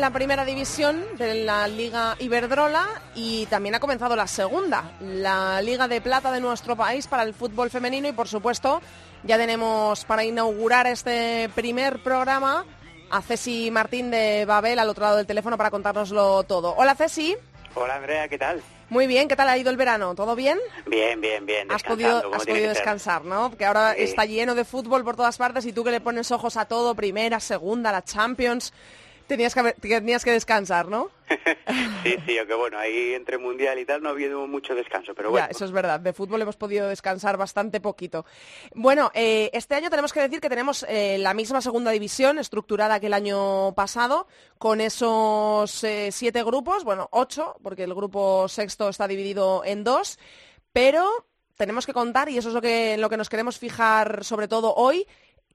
La 0.00 0.10
primera 0.12 0.44
división 0.44 1.04
de 1.16 1.44
la 1.44 1.66
Liga 1.66 2.14
Iberdrola 2.20 2.86
y 3.14 3.46
también 3.46 3.74
ha 3.74 3.80
comenzado 3.80 4.14
la 4.14 4.28
segunda, 4.28 4.92
la 5.00 5.60
Liga 5.60 5.88
de 5.88 6.00
Plata 6.00 6.30
de 6.30 6.40
nuestro 6.40 6.76
país 6.76 7.08
para 7.08 7.24
el 7.24 7.34
fútbol 7.34 7.68
femenino 7.68 8.08
y 8.08 8.12
por 8.12 8.28
supuesto 8.28 8.80
ya 9.24 9.36
tenemos 9.36 10.04
para 10.04 10.24
inaugurar 10.24 10.86
este 10.86 11.50
primer 11.54 12.00
programa 12.02 12.64
a 13.10 13.22
Ceci 13.22 13.70
Martín 13.72 14.10
de 14.10 14.44
Babel 14.44 14.78
al 14.78 14.88
otro 14.88 15.04
lado 15.04 15.16
del 15.16 15.26
teléfono 15.26 15.56
para 15.56 15.70
contárnoslo 15.70 16.44
todo. 16.44 16.74
Hola 16.76 16.94
Ceci. 16.94 17.36
Hola 17.74 17.96
Andrea, 17.96 18.28
¿qué 18.28 18.38
tal? 18.38 18.62
Muy 18.90 19.06
bien, 19.06 19.28
¿qué 19.28 19.36
tal 19.36 19.48
ha 19.48 19.58
ido 19.58 19.70
el 19.70 19.76
verano? 19.76 20.14
¿Todo 20.14 20.36
bien? 20.36 20.58
Bien, 20.86 21.20
bien, 21.20 21.44
bien. 21.44 21.70
Has 21.70 21.82
podido, 21.82 22.32
has 22.32 22.46
podido 22.46 22.68
descansar, 22.68 23.24
¿no? 23.24 23.50
Porque 23.50 23.66
ahora 23.66 23.92
está 23.94 24.24
lleno 24.24 24.54
de 24.54 24.64
fútbol 24.64 25.04
por 25.04 25.16
todas 25.16 25.36
partes 25.36 25.66
y 25.66 25.72
tú 25.72 25.84
que 25.84 25.90
le 25.90 26.00
pones 26.00 26.30
ojos 26.30 26.56
a 26.56 26.64
todo, 26.66 26.94
primera, 26.94 27.40
segunda, 27.40 27.92
la 27.92 28.02
Champions, 28.02 28.72
tenías 29.28 29.54
que, 29.54 29.74
tenías 29.74 30.24
que 30.24 30.32
descansar, 30.32 30.88
¿no? 30.88 31.10
sí, 32.02 32.16
sí, 32.26 32.38
aunque 32.38 32.54
bueno, 32.54 32.78
ahí 32.78 33.12
entre 33.14 33.38
mundial 33.38 33.78
y 33.78 33.84
tal 33.84 34.02
no 34.02 34.08
ha 34.08 34.12
habido 34.12 34.46
mucho 34.46 34.74
descanso, 34.74 35.14
pero 35.14 35.30
bueno. 35.30 35.46
Ya, 35.46 35.50
eso 35.50 35.64
es 35.66 35.70
verdad, 35.70 36.00
de 36.00 36.12
fútbol 36.12 36.42
hemos 36.42 36.56
podido 36.56 36.88
descansar 36.88 37.36
bastante 37.36 37.80
poquito. 37.80 38.24
Bueno, 38.74 39.10
eh, 39.14 39.50
este 39.52 39.74
año 39.74 39.90
tenemos 39.90 40.12
que 40.12 40.20
decir 40.20 40.40
que 40.40 40.48
tenemos 40.48 40.84
eh, 40.88 41.18
la 41.18 41.34
misma 41.34 41.60
segunda 41.60 41.90
división 41.90 42.38
estructurada 42.38 42.98
que 42.98 43.06
el 43.06 43.14
año 43.14 43.74
pasado, 43.74 44.26
con 44.56 44.80
esos 44.80 45.84
eh, 45.84 46.08
siete 46.10 46.42
grupos, 46.42 46.82
bueno, 46.82 47.08
ocho, 47.12 47.56
porque 47.62 47.84
el 47.84 47.94
grupo 47.94 48.48
sexto 48.48 48.88
está 48.88 49.06
dividido 49.06 49.62
en 49.64 49.84
dos, 49.84 50.18
pero 50.72 51.06
tenemos 51.56 51.86
que 51.86 51.92
contar, 51.92 52.30
y 52.30 52.38
eso 52.38 52.48
es 52.48 52.54
lo 52.54 52.62
que, 52.62 52.96
lo 52.96 53.10
que 53.10 53.16
nos 53.18 53.28
queremos 53.28 53.58
fijar 53.58 54.24
sobre 54.24 54.48
todo 54.48 54.74
hoy, 54.74 55.06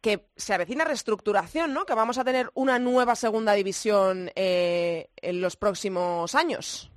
que 0.04 0.26
se 0.36 0.54
avecina 0.54 0.84
reestructuración, 0.84 1.74
¿no? 1.74 1.86
Que 1.86 1.96
vamos 1.96 2.18
a 2.18 2.26
tener 2.26 2.52
una 2.56 2.78
nueva 2.78 3.16
segunda 3.16 3.54
división 3.54 4.30
eh, 4.36 5.08
en 5.16 5.40
los 5.40 5.56
próximos 5.56 6.36
años. 6.36 6.92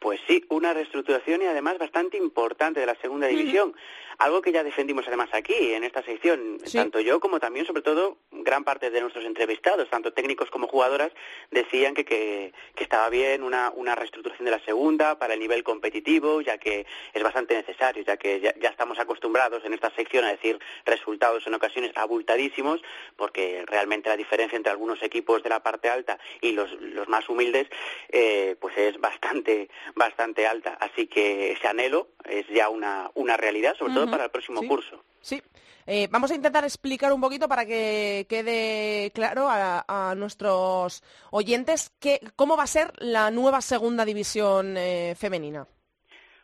Pues 0.00 0.18
sí, 0.26 0.42
una 0.48 0.72
reestructuración 0.72 1.42
y 1.42 1.44
además 1.44 1.76
bastante 1.78 2.16
importante 2.16 2.80
de 2.80 2.86
la 2.86 2.94
segunda 3.02 3.26
división. 3.26 3.74
Algo 4.18 4.42
que 4.42 4.50
ya 4.50 4.64
defendimos 4.64 5.06
además 5.06 5.28
aquí, 5.32 5.74
en 5.74 5.84
esta 5.84 6.02
sección, 6.02 6.58
tanto 6.72 6.98
yo 6.98 7.20
como 7.20 7.38
también, 7.38 7.66
sobre 7.66 7.82
todo, 7.82 8.16
gran 8.32 8.64
parte 8.64 8.90
de 8.90 9.00
nuestros 9.00 9.24
entrevistados, 9.24 9.88
tanto 9.90 10.12
técnicos 10.12 10.50
como 10.50 10.66
jugadoras, 10.66 11.12
decían 11.52 11.94
que, 11.94 12.04
que, 12.04 12.52
estaba 12.76 13.08
bien 13.10 13.44
una, 13.44 13.70
una, 13.70 13.94
reestructuración 13.94 14.46
de 14.46 14.50
la 14.50 14.64
segunda 14.64 15.20
para 15.20 15.34
el 15.34 15.40
nivel 15.40 15.62
competitivo, 15.62 16.40
ya 16.40 16.58
que 16.58 16.84
es 17.14 17.22
bastante 17.22 17.54
necesario, 17.54 18.02
ya 18.02 18.16
que 18.16 18.40
ya, 18.40 18.68
estamos 18.68 18.98
acostumbrados 18.98 19.64
en 19.64 19.72
esta 19.72 19.90
sección 19.90 20.24
a 20.24 20.30
decir 20.30 20.58
resultados 20.84 21.46
en 21.46 21.54
ocasiones 21.54 21.92
abultadísimos, 21.94 22.80
porque 23.14 23.62
realmente 23.66 24.08
la 24.08 24.16
diferencia 24.16 24.56
entre 24.56 24.72
algunos 24.72 25.00
equipos 25.00 25.44
de 25.44 25.50
la 25.50 25.62
parte 25.62 25.90
alta 25.90 26.18
y 26.40 26.52
los, 26.52 26.72
los 26.80 27.08
más 27.08 27.28
humildes, 27.28 27.68
eh, 28.08 28.56
pues 28.60 28.76
es 28.78 28.98
bastante, 28.98 29.68
bastante 29.94 30.44
alta. 30.44 30.76
Así 30.80 31.06
que 31.06 31.52
ese 31.52 31.68
anhelo 31.68 32.08
es 32.24 32.48
ya 32.48 32.68
una, 32.68 33.12
una 33.14 33.36
realidad, 33.36 33.76
sobre 33.76 33.94
todo 33.94 34.07
para 34.10 34.24
el 34.24 34.30
próximo 34.30 34.62
curso. 34.62 35.02
Sí. 35.20 35.42
Eh, 35.90 36.06
vamos 36.10 36.30
a 36.30 36.34
intentar 36.34 36.64
explicar 36.64 37.14
un 37.14 37.20
poquito 37.20 37.48
para 37.48 37.64
que 37.64 38.26
quede 38.28 39.10
claro 39.14 39.48
a, 39.48 40.14
nuestros 40.16 41.02
oyentes 41.30 41.90
cómo 42.36 42.58
va 42.58 42.64
a 42.64 42.66
ser 42.66 42.92
la 42.98 43.30
nueva 43.30 43.62
segunda 43.62 44.04
división 44.04 44.76
eh, 44.76 45.14
femenina. 45.18 45.66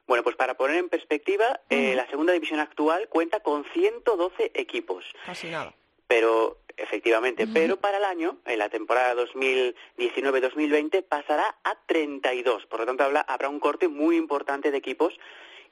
Bueno, 0.07 0.23
pues 0.23 0.37
para 0.37 0.55
poner 0.55 0.77
en 0.77 0.89
perspectiva, 0.89 1.61
eh, 1.69 1.95
la 1.95 2.07
segunda 2.09 2.33
división 2.33 2.61
actual 2.61 3.09
cuenta 3.09 3.41
con 3.41 3.65
112 3.73 4.53
equipos. 4.55 5.05
Casi 5.27 5.49
nada. 5.51 5.75
Pero, 6.07 6.59
efectivamente, 6.77 7.47
pero 7.47 7.77
para 7.79 7.97
el 7.99 8.05
año, 8.05 8.39
en 8.45 8.59
la 8.59 8.69
temporada 8.69 9.15
2019-2020, 9.25 11.03
pasará 11.03 11.57
a 11.65 11.75
32. 11.87 12.67
Por 12.67 12.81
lo 12.81 12.87
tanto, 12.87 13.05
habrá 13.27 13.49
un 13.49 13.61
corte 13.61 13.89
muy 13.89 14.17
importante 14.17 14.71
de 14.71 14.79
equipos 14.79 15.15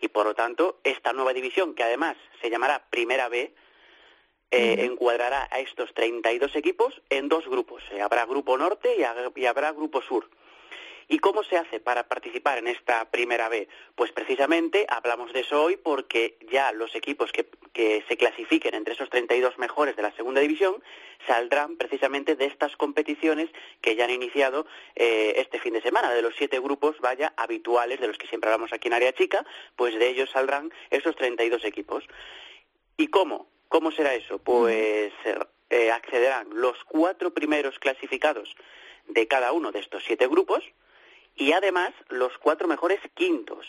y 0.02 0.08
por 0.08 0.26
lo 0.26 0.34
tanto 0.34 0.80
esta 0.84 1.14
nueva 1.14 1.32
división, 1.32 1.74
que 1.74 1.84
además 1.84 2.16
se 2.42 2.50
llamará 2.50 2.84
Primera 2.90 3.28
B, 3.28 3.54
eh, 4.50 4.84
encuadrará 4.84 5.48
a 5.50 5.60
estos 5.60 5.94
32 5.94 6.54
equipos 6.56 7.00
en 7.08 7.28
dos 7.28 7.48
grupos. 7.48 7.82
Eh, 7.92 8.02
habrá 8.02 8.26
grupo 8.26 8.58
norte 8.58 8.94
y, 8.98 9.44
habrá 9.46 9.72
grupo 9.72 10.02
sur. 10.02 10.28
¿Y 11.08 11.18
cómo 11.18 11.42
se 11.42 11.56
hace 11.56 11.80
para 11.80 12.08
participar 12.08 12.58
en 12.58 12.68
esta 12.68 13.10
primera 13.10 13.48
B? 13.48 13.68
Pues 13.94 14.12
precisamente 14.12 14.86
hablamos 14.88 15.32
de 15.32 15.40
eso 15.40 15.62
hoy 15.62 15.76
porque 15.76 16.36
ya 16.50 16.72
los 16.72 16.94
equipos 16.94 17.30
que, 17.32 17.48
se 17.74 18.16
clasifiquen 18.16 18.74
entre 18.74 18.94
esos 18.94 19.08
32 19.10 19.58
mejores 19.58 19.96
de 19.96 20.02
la 20.02 20.14
segunda 20.14 20.40
división 20.40 20.82
saldrán 21.26 21.76
precisamente 21.76 22.36
de 22.36 22.44
estas 22.44 22.76
competiciones 22.76 23.48
que 23.80 23.96
ya 23.96 24.04
han 24.04 24.10
iniciado 24.10 24.66
eh, 24.94 25.34
este 25.36 25.58
fin 25.58 25.72
de 25.72 25.82
semana, 25.82 26.12
de 26.12 26.22
los 26.22 26.34
siete 26.36 26.60
grupos, 26.60 27.00
vaya, 27.00 27.32
habituales, 27.36 28.00
de 28.00 28.08
los 28.08 28.18
que 28.18 28.26
siempre 28.26 28.50
hablamos 28.50 28.72
aquí 28.72 28.88
en 28.88 28.94
Área 28.94 29.12
Chica, 29.14 29.44
pues 29.76 29.98
de 29.98 30.08
ellos 30.08 30.30
saldrán 30.30 30.72
esos 30.90 31.16
32 31.16 31.64
equipos. 31.64 32.04
¿Y 32.96 33.08
cómo? 33.08 33.48
¿Cómo 33.68 33.90
será 33.90 34.14
eso? 34.14 34.38
Pues 34.38 35.12
eh, 35.70 35.90
accederán 35.90 36.48
los 36.52 36.76
cuatro 36.84 37.32
primeros 37.32 37.78
clasificados 37.78 38.54
de 39.08 39.26
cada 39.26 39.52
uno 39.52 39.72
de 39.72 39.80
estos 39.80 40.04
siete 40.04 40.26
grupos, 40.26 40.62
y 41.36 41.52
además 41.52 41.92
los 42.08 42.36
cuatro 42.38 42.68
mejores 42.68 43.00
quintos. 43.14 43.66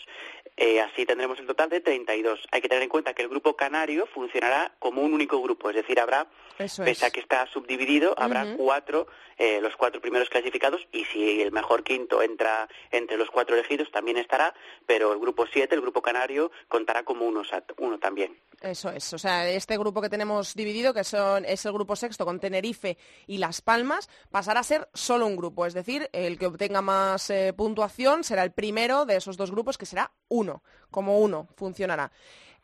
Eh, 0.56 0.80
así 0.80 1.04
tendremos 1.04 1.38
el 1.40 1.46
total 1.46 1.68
de 1.68 1.80
32. 1.80 2.46
Hay 2.52 2.60
que 2.60 2.68
tener 2.68 2.84
en 2.84 2.88
cuenta 2.88 3.12
que 3.12 3.22
el 3.22 3.28
grupo 3.28 3.56
canario 3.56 4.06
funcionará 4.06 4.72
como 4.78 5.02
un 5.02 5.12
único 5.12 5.42
grupo, 5.42 5.68
es 5.70 5.76
decir, 5.76 5.98
habrá, 5.98 6.28
pese 6.56 7.04
a 7.04 7.10
que 7.10 7.18
está 7.18 7.46
subdividido, 7.46 8.14
habrá 8.16 8.54
cuatro, 8.56 9.08
eh, 9.36 9.60
los 9.60 9.74
cuatro 9.74 10.00
primeros 10.00 10.28
clasificados 10.28 10.86
y 10.92 11.04
si 11.06 11.42
el 11.42 11.50
mejor 11.50 11.82
quinto 11.82 12.22
entra 12.22 12.68
entre 12.92 13.16
los 13.16 13.30
cuatro 13.30 13.56
elegidos 13.56 13.90
también 13.90 14.16
estará, 14.16 14.54
pero 14.86 15.12
el 15.12 15.18
grupo 15.18 15.44
siete, 15.52 15.74
el 15.74 15.80
grupo 15.80 16.00
canario, 16.00 16.52
contará 16.68 17.02
como 17.02 17.26
uno, 17.26 17.42
uno 17.78 17.98
también. 17.98 18.38
Eso 18.60 18.90
es, 18.90 19.12
o 19.12 19.18
sea, 19.18 19.48
este 19.48 19.76
grupo 19.76 20.00
que 20.00 20.08
tenemos 20.08 20.54
dividido, 20.54 20.94
que 20.94 21.02
son, 21.02 21.44
es 21.44 21.66
el 21.66 21.72
grupo 21.72 21.96
sexto 21.96 22.24
con 22.24 22.38
Tenerife 22.38 22.96
y 23.26 23.38
Las 23.38 23.60
Palmas, 23.60 24.08
pasará 24.30 24.60
a 24.60 24.64
ser 24.64 24.88
solo 24.94 25.26
un 25.26 25.36
grupo, 25.36 25.66
es 25.66 25.74
decir, 25.74 26.08
el 26.12 26.38
que 26.38 26.46
obtenga 26.46 26.80
más 26.80 27.28
eh, 27.30 27.52
puntuación 27.54 28.24
será 28.24 28.42
el 28.42 28.52
primero 28.52 29.06
de 29.06 29.16
esos 29.16 29.36
dos 29.36 29.50
grupos, 29.50 29.78
que 29.78 29.86
será 29.86 30.12
uno, 30.28 30.62
como 30.90 31.20
uno 31.20 31.48
funcionará. 31.56 32.10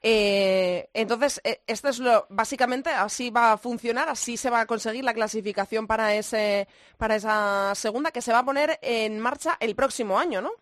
Eh, 0.02 0.88
entonces, 0.94 1.40
eh, 1.44 1.60
esto 1.66 1.88
es 1.88 1.98
lo, 1.98 2.26
básicamente 2.30 2.90
así 2.90 3.30
va 3.30 3.52
a 3.52 3.58
funcionar, 3.58 4.08
así 4.08 4.36
se 4.36 4.48
va 4.48 4.60
a 4.60 4.66
conseguir 4.66 5.04
la 5.04 5.12
clasificación 5.12 5.86
para, 5.86 6.14
ese, 6.14 6.68
para 6.96 7.16
esa 7.16 7.74
segunda 7.74 8.10
que 8.10 8.22
se 8.22 8.32
va 8.32 8.38
a 8.38 8.44
poner 8.44 8.78
en 8.80 9.20
marcha 9.20 9.56
el 9.60 9.74
próximo 9.74 10.18
año, 10.18 10.40
¿no? 10.40 10.52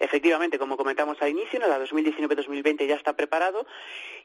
Efectivamente, 0.00 0.58
como 0.58 0.76
comentamos 0.76 1.16
al 1.22 1.30
inicio, 1.30 1.60
la 1.60 1.78
2019-2020 1.78 2.86
ya 2.86 2.96
está 2.96 3.14
preparado 3.14 3.64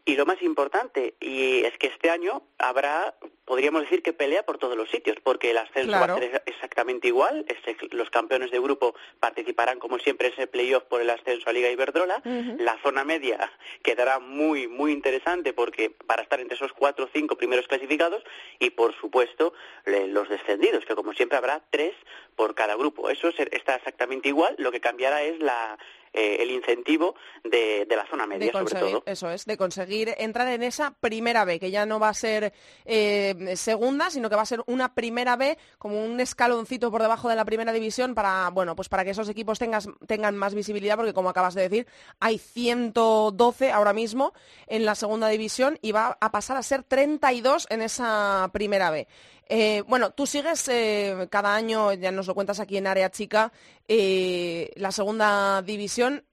y 0.05 0.15
lo 0.15 0.25
más 0.25 0.41
importante 0.41 1.15
y 1.19 1.65
es 1.65 1.77
que 1.77 1.87
este 1.87 2.09
año 2.09 2.43
habrá 2.57 3.15
podríamos 3.49 3.81
decir 3.81 4.03
que 4.03 4.13
pelea 4.13 4.43
por 4.43 4.59
todos 4.59 4.77
los 4.77 4.91
sitios, 4.91 5.17
porque 5.23 5.49
el 5.49 5.57
ascenso 5.57 5.89
va 5.89 6.05
a 6.05 6.19
ser 6.19 6.43
exactamente 6.45 7.07
igual. 7.07 7.43
los 7.89 8.11
campeones 8.11 8.51
de 8.51 8.59
grupo 8.59 8.93
participarán, 9.19 9.79
como 9.79 9.97
siempre, 9.97 10.27
en 10.27 10.33
ese 10.33 10.45
playoff 10.45 10.83
por 10.83 11.01
el 11.01 11.09
ascenso 11.09 11.49
a 11.49 11.53
Liga 11.53 11.67
Iberdrola. 11.67 12.21
La 12.59 12.77
zona 12.83 13.03
media 13.03 13.51
quedará 13.81 14.19
muy, 14.19 14.67
muy 14.67 14.91
interesante 14.91 15.51
porque 15.51 15.89
para 15.89 16.21
estar 16.21 16.39
entre 16.39 16.57
esos 16.57 16.73
cuatro 16.73 17.05
o 17.05 17.09
cinco 17.11 17.37
primeros 17.37 17.67
clasificados 17.67 18.23
y, 18.59 18.69
por 18.69 18.93
supuesto, 19.01 19.51
los 19.85 20.29
descendidos, 20.29 20.85
que 20.85 20.93
como 20.93 21.13
siempre 21.13 21.39
habrá 21.39 21.63
tres 21.71 21.95
por 22.35 22.53
cada 22.53 22.75
grupo. 22.75 23.09
Eso 23.09 23.29
está 23.29 23.77
exactamente 23.77 24.29
igual. 24.29 24.53
Lo 24.59 24.71
que 24.71 24.79
cambiará 24.79 25.23
es 25.23 25.39
la 25.39 25.75
eh, 26.13 26.37
el 26.39 26.51
incentivo 26.51 27.15
de, 27.43 27.85
la 27.89 28.05
zona 28.07 28.25
media, 28.25 28.51
sobre 28.51 28.79
todo. 28.79 29.03
Eso 29.05 29.29
es, 29.29 29.45
de 29.45 29.57
conseguir 29.57 30.13
entrar 30.17 30.47
en 30.47 30.63
esa 30.63 30.93
primera 30.99 31.45
B, 31.45 31.59
que 31.59 31.71
ya 31.71 31.85
no 31.85 31.99
va 31.99 32.09
a 32.09 32.13
ser 32.13 32.53
eh, 32.85 33.53
segunda, 33.55 34.09
sino 34.09 34.29
que 34.29 34.35
va 34.35 34.43
a 34.43 34.45
ser 34.45 34.61
una 34.67 34.93
primera 34.93 35.35
B, 35.35 35.57
como 35.77 36.03
un 36.03 36.19
escaloncito 36.19 36.91
por 36.91 37.01
debajo 37.01 37.29
de 37.29 37.35
la 37.35 37.45
primera 37.45 37.71
división 37.71 38.15
para, 38.15 38.49
bueno, 38.49 38.75
pues 38.75 38.89
para 38.89 39.03
que 39.03 39.11
esos 39.11 39.29
equipos 39.29 39.59
tengan 39.59 40.37
más 40.37 40.55
visibilidad, 40.55 40.95
porque 40.95 41.13
como 41.13 41.29
acabas 41.29 41.55
de 41.55 41.63
decir, 41.67 41.87
hay 42.19 42.37
112 42.37 43.71
ahora 43.71 43.93
mismo 43.93 44.33
en 44.67 44.85
la 44.85 44.95
segunda 44.95 45.27
división 45.27 45.77
y 45.81 45.91
va 45.91 46.17
a 46.19 46.31
pasar 46.31 46.57
a 46.57 46.63
ser 46.63 46.83
32 46.83 47.67
en 47.69 47.81
esa 47.81 48.49
primera 48.53 48.91
B. 48.91 49.07
Eh, 49.51 49.83
bueno, 49.87 50.11
tú 50.11 50.27
sigues 50.27 50.67
eh, 50.67 51.27
cada 51.31 51.55
año, 51.55 51.91
ya 51.93 52.11
nos 52.11 52.27
lo 52.27 52.35
cuentas 52.35 52.59
aquí 52.59 52.77
en 52.77 52.85
Área 52.85 53.09
Chica, 53.09 53.51
eh, 53.87 54.71
la 54.75 54.91
segunda 54.91 55.63
división. 55.63 56.23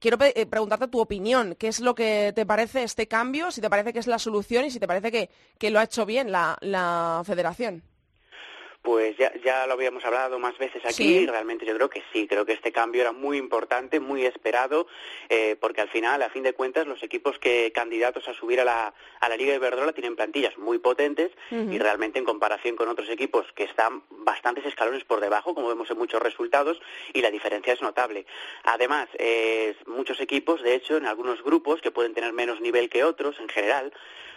quiero 0.00 0.18
preguntarte 0.18 0.88
tu 0.88 0.98
opinión. 1.00 1.54
¿Qué 1.56 1.68
es 1.68 1.80
lo 1.80 1.94
que 1.94 2.32
te 2.34 2.46
parece 2.46 2.82
este 2.82 3.06
cambio? 3.06 3.50
Si 3.50 3.60
te 3.60 3.70
parece 3.70 3.92
que 3.92 3.98
es 3.98 4.06
la 4.06 4.18
solución 4.18 4.64
y 4.64 4.70
si 4.70 4.80
te 4.80 4.88
parece 4.88 5.12
que, 5.58 5.70
lo 5.70 5.78
ha 5.78 5.84
hecho 5.84 6.06
bien 6.06 6.32
la 6.32 7.22
federación. 7.26 7.82
Pues 8.84 9.16
ya, 9.16 9.32
ya 9.42 9.66
lo 9.66 9.72
habíamos 9.72 10.04
hablado 10.04 10.38
más 10.38 10.58
veces 10.58 10.84
aquí 10.84 11.16
y 11.20 11.26
realmente 11.26 11.64
yo 11.64 11.74
creo 11.74 11.88
que 11.88 12.02
sí, 12.12 12.28
creo 12.28 12.44
que 12.44 12.52
este 12.52 12.70
cambio 12.70 13.00
era 13.00 13.12
muy 13.12 13.38
importante, 13.38 13.98
muy 13.98 14.26
esperado, 14.26 14.86
eh, 15.30 15.56
porque 15.58 15.80
al 15.80 15.88
final, 15.88 16.20
a 16.20 16.28
fin 16.28 16.42
de 16.42 16.52
cuentas, 16.52 16.86
los 16.86 17.02
equipos 17.02 17.38
que 17.38 17.72
candidatos 17.72 18.28
a 18.28 18.34
subir 18.34 18.60
a 18.60 18.64
la, 18.64 18.92
a 19.20 19.28
la 19.30 19.36
Liga 19.38 19.52
de 19.52 19.56
Iberdrola 19.56 19.94
tienen 19.94 20.16
plantillas 20.16 20.58
muy 20.58 20.78
potentes 20.80 21.30
y 21.50 21.78
realmente 21.78 22.18
en 22.18 22.26
comparación 22.26 22.76
con 22.76 22.90
otros 22.90 23.08
equipos 23.08 23.50
que 23.54 23.64
están 23.64 24.02
bastantes 24.10 24.66
escalones 24.66 25.02
por 25.04 25.20
debajo, 25.20 25.54
como 25.54 25.68
vemos 25.68 25.90
en 25.90 25.96
muchos 25.96 26.20
resultados, 26.20 26.78
y 27.14 27.22
la 27.22 27.30
diferencia 27.30 27.72
es 27.72 27.80
notable. 27.80 28.26
Además, 28.64 29.08
eh, 29.14 29.74
muchos 29.86 30.20
equipos, 30.20 30.62
de 30.62 30.74
hecho, 30.74 30.98
en 30.98 31.06
algunos 31.06 31.42
grupos 31.42 31.80
que 31.80 31.90
pueden 31.90 32.12
tener 32.12 32.34
menos 32.34 32.60
nivel 32.60 32.90
que 32.90 33.02
otros 33.02 33.40
en 33.40 33.48
general, 33.48 33.94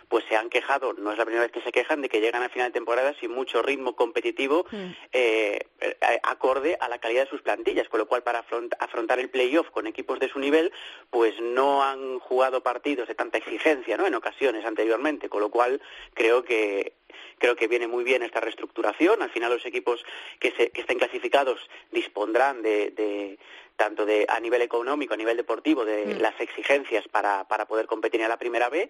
pues 0.09 0.23
se 0.29 0.35
han 0.35 0.49
quejado, 0.49 0.93
no 0.93 1.11
es 1.11 1.17
la 1.17 1.25
primera 1.25 1.43
vez 1.43 1.51
que 1.51 1.61
se 1.61 1.71
quejan, 1.71 2.01
de 2.01 2.09
que 2.09 2.21
llegan 2.21 2.43
a 2.43 2.49
final 2.49 2.69
de 2.69 2.73
temporada 2.73 3.13
sin 3.19 3.31
mucho 3.31 3.61
ritmo 3.61 3.95
competitivo 3.95 4.65
mm. 4.71 4.91
eh, 5.11 5.59
eh, 5.81 6.19
acorde 6.23 6.77
a 6.79 6.87
la 6.87 6.99
calidad 6.99 7.25
de 7.25 7.29
sus 7.29 7.41
plantillas, 7.41 7.89
con 7.89 7.99
lo 7.99 8.07
cual 8.07 8.23
para 8.23 8.45
afrontar 8.79 9.19
el 9.19 9.29
playoff 9.29 9.69
con 9.71 9.87
equipos 9.87 10.19
de 10.19 10.29
su 10.29 10.39
nivel, 10.39 10.71
pues 11.09 11.39
no 11.41 11.83
han 11.83 12.19
jugado 12.19 12.63
partidos 12.63 13.07
de 13.07 13.15
tanta 13.15 13.37
exigencia, 13.37 13.97
¿no? 13.97 14.07
En 14.07 14.15
ocasiones 14.15 14.65
anteriormente, 14.65 15.29
con 15.29 15.41
lo 15.41 15.49
cual 15.49 15.81
creo 16.13 16.43
que 16.43 16.93
creo 17.39 17.55
que 17.55 17.67
viene 17.67 17.87
muy 17.87 18.03
bien 18.03 18.23
esta 18.23 18.39
reestructuración. 18.39 19.21
Al 19.21 19.29
final 19.29 19.51
los 19.51 19.65
equipos 19.65 20.03
que, 20.39 20.51
se, 20.51 20.71
que 20.71 20.81
estén 20.81 20.97
clasificados 20.97 21.59
dispondrán 21.91 22.61
de, 22.61 23.37
tanto 23.75 24.05
de 24.05 24.25
a 24.27 24.39
nivel 24.39 24.61
económico, 24.61 25.13
a 25.13 25.17
nivel 25.17 25.37
deportivo, 25.37 25.85
de 25.85 26.05
mm. 26.05 26.21
las 26.21 26.39
exigencias 26.39 27.07
para, 27.07 27.47
para 27.47 27.67
poder 27.67 27.85
competir 27.85 28.21
en 28.21 28.29
la 28.29 28.37
primera 28.37 28.69
B 28.69 28.89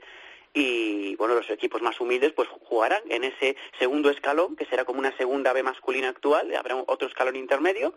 y 0.59 1.15
bueno, 1.17 1.35
los 1.35 1.47
equipos 1.51 1.83
más 1.83 2.01
humildes 2.01 2.33
pues 2.33 2.49
jugarán 2.49 3.03
en 3.09 3.23
ese 3.23 3.55
segundo 3.77 4.09
escalón, 4.09 4.55
que 4.55 4.65
será 4.65 4.85
como 4.85 4.97
una 4.97 5.15
segunda 5.15 5.53
B 5.53 5.61
masculina 5.61 6.09
actual, 6.09 6.53
habrá 6.55 6.75
otro 6.87 7.07
escalón 7.07 7.35
intermedio 7.35 7.93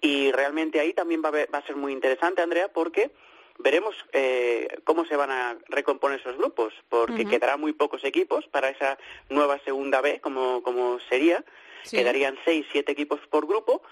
y 0.00 0.30
realmente 0.30 0.78
ahí 0.78 0.92
también 0.92 1.22
va 1.24 1.30
a, 1.30 1.66
ser 1.66 1.74
muy 1.74 1.92
interesante, 1.92 2.40
Andrea, 2.40 2.68
porque 2.68 3.10
veremos 3.58 3.96
eh, 4.12 4.68
cómo 4.84 5.06
se 5.06 5.16
van 5.16 5.32
a 5.32 5.56
recomponer 5.70 6.20
esos 6.20 6.36
grupos, 6.36 6.72
porque 6.88 7.26
quedará 7.26 7.56
muy 7.56 7.72
pocos 7.72 8.04
equipos 8.04 8.46
para 8.46 8.68
esa 8.68 8.96
nueva 9.28 9.58
segunda 9.64 10.00
B, 10.00 10.20
como, 10.20 10.62
como 10.62 11.00
sería, 11.08 11.44
quedarían 11.90 12.38
seis, 12.44 12.64
siete 12.70 12.92
equipos 12.92 13.18
por 13.28 13.48
grupo, 13.48 13.82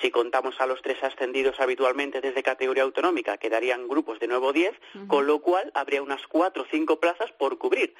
si 0.00 0.10
contamos 0.10 0.60
a 0.60 0.66
los 0.66 0.80
tres 0.82 1.02
ascendidos 1.02 1.60
habitualmente 1.60 2.20
desde 2.20 2.42
categoría 2.42 2.84
autonómica, 2.84 3.36
quedarían 3.38 3.88
grupos 3.88 4.18
de 4.20 4.28
nuevo 4.28 4.52
10, 4.52 4.72
con 5.08 5.26
lo 5.26 5.40
cual 5.40 5.70
habría 5.74 6.02
unas 6.02 6.26
cuatro 6.26 6.62
o 6.62 6.66
cinco 6.70 7.00
plazas 7.00 7.30
por 7.32 7.58
cubrir. 7.58 7.94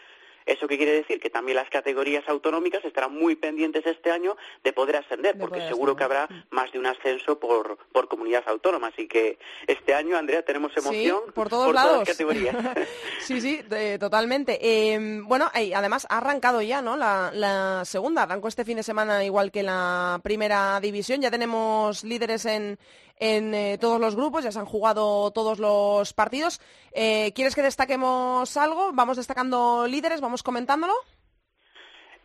¿Eso 0.47 0.67
qué 0.67 0.77
quiere 0.77 0.93
decir? 0.93 1.21
Que 1.21 1.31
también 1.31 1.57
las 1.57 1.69
categorías 1.71 2.29
autonómicas 2.29 2.85
estarán 2.85 3.15
muy 3.15 3.37
pendientes 3.37 3.87
este 3.87 4.11
año 4.11 4.37
de 4.65 4.73
poder 4.73 4.97
ascender, 4.97 5.39
porque 5.39 5.61
seguro 5.69 5.97
que 5.97 6.05
habrá 6.05 6.29
más 6.51 6.73
de 6.73 6.79
un 6.79 6.87
ascenso 6.87 7.39
por, 7.39 7.79
por 7.93 8.09
comunidad 8.09 8.45
autónoma. 8.47 8.89
Así 8.89 9.07
que 9.07 9.39
este 9.67 9.95
año, 9.95 10.17
Andrea, 10.17 10.43
tenemos 10.43 10.77
emoción 10.77 11.21
por 11.35 11.49
todos 11.49 11.73
lados. 11.73 11.91
Todas 11.91 12.09
las 12.09 12.17
categorías. 12.17 12.57
sí, 13.21 13.41
sí, 13.41 13.61
totalmente. 13.99 14.59
Eh, 14.61 15.21
bueno, 15.25 15.51
además 15.75 16.07
ha 16.11 16.19
arrancado 16.19 16.63
ya, 16.63 16.83
¿no? 16.83 16.97
La, 16.97 17.31
la 17.35 17.85
segunda, 17.85 18.23
arrancó 18.23 18.49
este 18.49 18.65
fin 18.65 18.77
de 18.77 18.83
semana 18.83 19.25
igual 19.25 19.51
que 19.51 19.63
la 19.63 20.21
primera 20.23 20.81
división. 20.81 21.21
Ya 21.21 21.31
tenemos 21.31 22.05
líderes 22.05 22.45
en, 22.47 22.79
en 23.21 23.55
eh, 23.55 23.79
todos 23.79 24.01
los 24.01 24.17
grupos, 24.17 24.43
ya 24.43 24.51
se 24.51 24.59
han 24.59 24.67
jugado 24.67 25.31
todos 25.31 25.59
los 25.59 26.13
partidos. 26.15 26.61
Eh, 26.93 27.33
¿Quieres 27.35 27.55
que 27.55 27.63
destaquemos 27.63 28.57
algo? 28.57 28.91
Vamos 28.93 29.19
destacando 29.19 29.87
líderes, 29.87 30.21
vamos 30.21 30.43
comentándolo. 30.43 30.95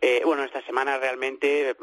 Eh, 0.00 0.22
bueno, 0.24 0.44
esta 0.44 0.64
semana 0.64 0.98
realmente... 0.98 1.76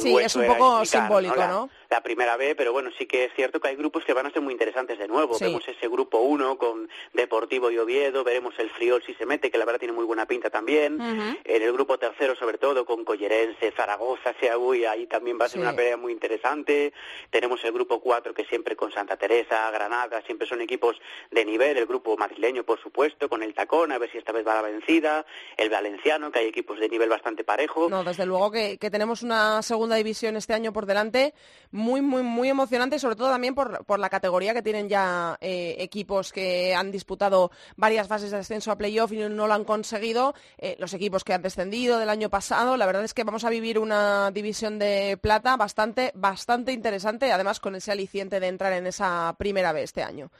Sí, 0.00 0.16
es 0.16 0.36
un 0.36 0.46
poco 0.46 0.84
simbólico, 0.84 1.46
¿no? 1.46 1.70
La, 1.87 1.87
primera 2.02 2.36
vez, 2.36 2.54
pero 2.56 2.72
bueno, 2.72 2.90
sí 2.96 3.06
que 3.06 3.24
es 3.24 3.32
cierto 3.34 3.60
que 3.60 3.68
hay 3.68 3.76
grupos 3.76 4.04
que 4.04 4.12
van 4.12 4.26
a 4.26 4.30
ser 4.30 4.42
muy 4.42 4.52
interesantes 4.52 4.98
de 4.98 5.08
nuevo. 5.08 5.36
Vemos 5.38 5.66
ese 5.66 5.88
grupo 5.88 6.18
1 6.20 6.58
con 6.58 6.88
Deportivo 7.12 7.70
y 7.70 7.78
Oviedo, 7.78 8.24
veremos 8.24 8.54
el 8.58 8.70
Friol 8.70 9.02
si 9.04 9.14
se 9.14 9.26
mete, 9.26 9.50
que 9.50 9.58
la 9.58 9.64
verdad 9.64 9.78
tiene 9.78 9.94
muy 9.94 10.04
buena 10.04 10.26
pinta 10.26 10.50
también. 10.50 11.00
En 11.00 11.62
el 11.62 11.72
grupo 11.72 11.98
tercero, 11.98 12.36
sobre 12.36 12.58
todo, 12.58 12.84
con 12.84 13.04
Collerense, 13.04 13.72
Zaragoza, 13.72 14.34
Seaguy, 14.38 14.84
ahí 14.84 15.06
también 15.06 15.38
va 15.40 15.46
a 15.46 15.48
ser 15.48 15.60
una 15.60 15.74
pelea 15.74 15.96
muy 15.96 16.12
interesante. 16.12 16.92
Tenemos 17.30 17.64
el 17.64 17.72
grupo 17.72 18.00
4 18.00 18.34
que 18.34 18.44
siempre 18.44 18.76
con 18.76 18.92
Santa 18.92 19.16
Teresa, 19.16 19.70
Granada, 19.70 20.22
siempre 20.22 20.46
son 20.46 20.60
equipos 20.60 20.96
de 21.30 21.44
nivel. 21.44 21.76
El 21.76 21.86
grupo 21.86 22.16
madrileño, 22.16 22.64
por 22.64 22.80
supuesto, 22.80 23.28
con 23.28 23.42
el 23.42 23.54
Tacón, 23.54 23.92
a 23.92 23.98
ver 23.98 24.10
si 24.10 24.18
esta 24.18 24.32
vez 24.32 24.46
va 24.46 24.54
la 24.54 24.62
vencida. 24.62 25.24
El 25.56 25.70
Valenciano, 25.70 26.30
que 26.30 26.40
hay 26.40 26.46
equipos 26.46 26.78
de 26.78 26.88
nivel 26.88 27.08
bastante 27.08 27.44
parejo. 27.44 27.88
No, 27.88 28.04
desde 28.04 28.26
luego 28.26 28.50
que, 28.50 28.78
tenemos 28.78 29.22
una 29.22 29.62
segunda 29.62 29.96
división 29.96 30.36
este 30.36 30.54
año 30.54 30.72
por 30.72 30.86
delante 30.86 31.34
muy, 31.78 32.02
muy, 32.02 32.22
muy 32.22 32.48
emocionante 32.48 32.98
sobre 32.98 33.16
todo 33.16 33.30
también 33.30 33.54
por, 33.54 33.84
por 33.86 33.98
la 33.98 34.10
categoría 34.10 34.52
que 34.52 34.62
tienen 34.62 34.88
ya 34.88 35.38
eh, 35.40 35.76
equipos 35.78 36.32
que 36.32 36.74
han 36.74 36.90
disputado 36.90 37.50
varias 37.76 38.08
fases 38.08 38.30
de 38.30 38.38
ascenso 38.38 38.70
a 38.70 38.76
playoff 38.76 39.12
y 39.12 39.16
no 39.16 39.46
lo 39.46 39.54
han 39.54 39.64
conseguido. 39.64 40.34
Eh, 40.58 40.76
los 40.78 40.92
equipos 40.92 41.24
que 41.24 41.32
han 41.32 41.42
descendido 41.42 41.98
del 41.98 42.10
año 42.10 42.28
pasado, 42.28 42.76
la 42.76 42.86
verdad 42.86 43.04
es 43.04 43.14
que 43.14 43.24
vamos 43.24 43.44
a 43.44 43.50
vivir 43.50 43.78
una 43.78 44.30
división 44.32 44.78
de 44.78 45.18
plata 45.20 45.56
bastante, 45.56 46.12
bastante 46.14 46.72
interesante, 46.72 47.32
además 47.32 47.60
con 47.60 47.74
ese 47.74 47.92
aliciente 47.92 48.40
de 48.40 48.48
entrar 48.48 48.72
en 48.72 48.86
esa 48.86 49.34
primera 49.38 49.72
vez 49.72 49.84
este 49.84 50.02
año. 50.02 50.30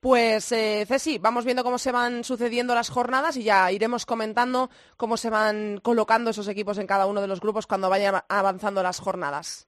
Pues 0.00 0.52
eh, 0.52 0.84
Ceci, 0.86 1.18
vamos 1.18 1.44
viendo 1.44 1.64
cómo 1.64 1.78
se 1.78 1.92
van 1.92 2.22
sucediendo 2.24 2.74
las 2.74 2.88
jornadas 2.88 3.36
y 3.36 3.42
ya 3.42 3.70
iremos 3.72 4.06
comentando 4.06 4.70
cómo 4.96 5.16
se 5.16 5.28
van 5.28 5.80
colocando 5.82 6.30
esos 6.30 6.48
equipos 6.48 6.78
en 6.78 6.86
cada 6.86 7.06
uno 7.06 7.20
de 7.20 7.26
los 7.26 7.40
grupos 7.40 7.66
cuando 7.66 7.90
vayan 7.90 8.22
avanzando 8.28 8.82
las 8.82 9.00
jornadas. 9.00 9.67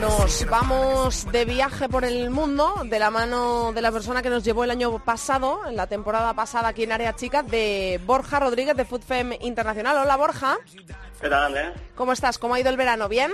Nos 0.00 0.46
vamos 0.46 1.26
de 1.30 1.44
viaje 1.44 1.88
por 1.88 2.04
el 2.04 2.30
mundo 2.30 2.74
de 2.84 2.98
la 2.98 3.10
mano 3.10 3.72
de 3.72 3.80
la 3.80 3.92
persona 3.92 4.20
que 4.20 4.28
nos 4.28 4.42
llevó 4.42 4.64
el 4.64 4.72
año 4.72 4.98
pasado, 4.98 5.60
en 5.68 5.76
la 5.76 5.86
temporada 5.86 6.34
pasada 6.34 6.68
aquí 6.68 6.82
en 6.82 6.90
Área 6.90 7.14
Chica, 7.14 7.44
de 7.44 8.00
Borja 8.04 8.40
Rodríguez 8.40 8.76
de 8.76 8.84
FoodFem 8.84 9.34
Internacional. 9.42 9.96
Hola 9.98 10.16
Borja. 10.16 10.58
¿Qué 11.20 11.28
tal, 11.28 11.44
Andrea? 11.44 11.72
¿Cómo 11.94 12.12
estás? 12.12 12.36
¿Cómo 12.38 12.54
ha 12.54 12.60
ido 12.60 12.70
el 12.70 12.76
verano? 12.76 13.08
¿Bien? 13.08 13.30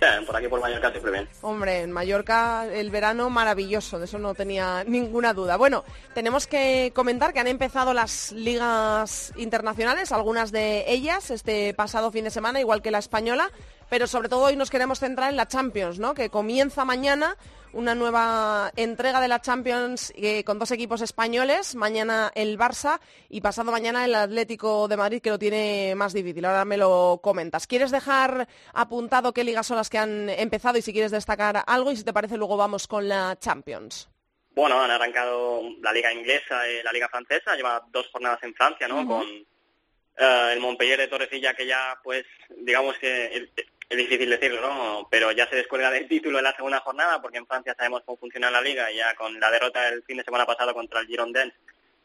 Por 0.26 0.36
aquí 0.36 0.48
por 0.48 0.60
Mallorca 0.60 0.90
siempre 0.90 1.12
bien. 1.12 1.28
Hombre, 1.42 1.82
en 1.82 1.92
Mallorca 1.92 2.66
el 2.66 2.90
verano 2.90 3.30
maravilloso, 3.30 3.98
de 3.98 4.06
eso 4.06 4.18
no 4.18 4.34
tenía 4.34 4.84
ninguna 4.84 5.34
duda. 5.34 5.56
Bueno, 5.56 5.84
tenemos 6.14 6.46
que 6.46 6.92
comentar 6.94 7.32
que 7.32 7.40
han 7.40 7.46
empezado 7.46 7.92
las 7.92 8.32
ligas 8.32 9.32
internacionales, 9.36 10.12
algunas 10.12 10.52
de 10.52 10.84
ellas 10.88 11.30
este 11.30 11.74
pasado 11.74 12.10
fin 12.10 12.24
de 12.24 12.30
semana, 12.30 12.60
igual 12.60 12.82
que 12.82 12.90
la 12.90 12.98
española, 12.98 13.50
pero 13.88 14.06
sobre 14.06 14.28
todo 14.28 14.44
hoy 14.44 14.56
nos 14.56 14.70
queremos 14.70 15.00
centrar 15.00 15.30
en 15.30 15.36
la 15.36 15.48
Champions, 15.48 15.98
¿no? 15.98 16.14
Que 16.14 16.30
comienza 16.30 16.84
mañana 16.84 17.36
una 17.72 17.94
nueva 17.94 18.72
entrega 18.76 19.20
de 19.20 19.28
la 19.28 19.40
Champions 19.40 20.12
eh, 20.16 20.44
con 20.44 20.58
dos 20.58 20.70
equipos 20.70 21.00
españoles, 21.00 21.74
mañana 21.74 22.30
el 22.34 22.58
Barça 22.58 23.00
y 23.28 23.40
pasado 23.40 23.70
mañana 23.70 24.04
el 24.04 24.14
Atlético 24.14 24.88
de 24.88 24.96
Madrid, 24.96 25.20
que 25.20 25.30
lo 25.30 25.38
tiene 25.38 25.94
más 25.96 26.12
difícil. 26.12 26.44
Ahora 26.44 26.64
me 26.64 26.76
lo 26.76 27.20
comentas. 27.22 27.66
¿Quieres 27.66 27.90
dejar 27.90 28.48
apuntado 28.72 29.32
qué 29.32 29.44
ligas 29.44 29.66
son 29.66 29.76
las 29.76 29.90
que 29.90 29.98
han 29.98 30.28
empezado 30.28 30.78
y 30.78 30.82
si 30.82 30.92
quieres 30.92 31.10
destacar 31.10 31.62
algo? 31.66 31.92
Y 31.92 31.96
si 31.96 32.04
te 32.04 32.12
parece, 32.12 32.36
luego 32.36 32.56
vamos 32.56 32.86
con 32.86 33.08
la 33.08 33.36
Champions. 33.38 34.08
Bueno, 34.52 34.80
han 34.80 34.90
arrancado 34.90 35.62
la 35.80 35.92
liga 35.92 36.12
inglesa 36.12 36.68
y 36.68 36.82
la 36.82 36.92
liga 36.92 37.08
francesa, 37.08 37.54
lleva 37.54 37.84
dos 37.90 38.08
jornadas 38.10 38.42
en 38.42 38.54
Francia, 38.54 38.88
¿no? 38.88 39.06
Con 39.06 39.26
eh, 39.26 40.50
el 40.52 40.60
Montpellier 40.60 40.98
de 40.98 41.08
Torrecilla 41.08 41.54
que 41.54 41.66
ya, 41.66 41.98
pues, 42.02 42.26
digamos 42.56 42.98
que 42.98 43.48
es 43.90 43.98
difícil 43.98 44.30
decirlo, 44.30 44.60
¿no? 44.60 45.08
Pero 45.10 45.32
ya 45.32 45.48
se 45.48 45.56
descuelga 45.56 45.90
del 45.90 46.06
título 46.06 46.38
en 46.38 46.44
la 46.44 46.54
segunda 46.54 46.78
jornada, 46.78 47.20
porque 47.20 47.38
en 47.38 47.46
Francia 47.46 47.74
sabemos 47.76 48.02
cómo 48.06 48.18
funciona 48.18 48.48
la 48.48 48.60
liga, 48.60 48.88
ya 48.92 49.16
con 49.16 49.38
la 49.40 49.50
derrota 49.50 49.90
del 49.90 50.04
fin 50.04 50.16
de 50.16 50.22
semana 50.22 50.46
pasado 50.46 50.72
contra 50.72 51.00
el 51.00 51.08
Girondins, 51.08 51.52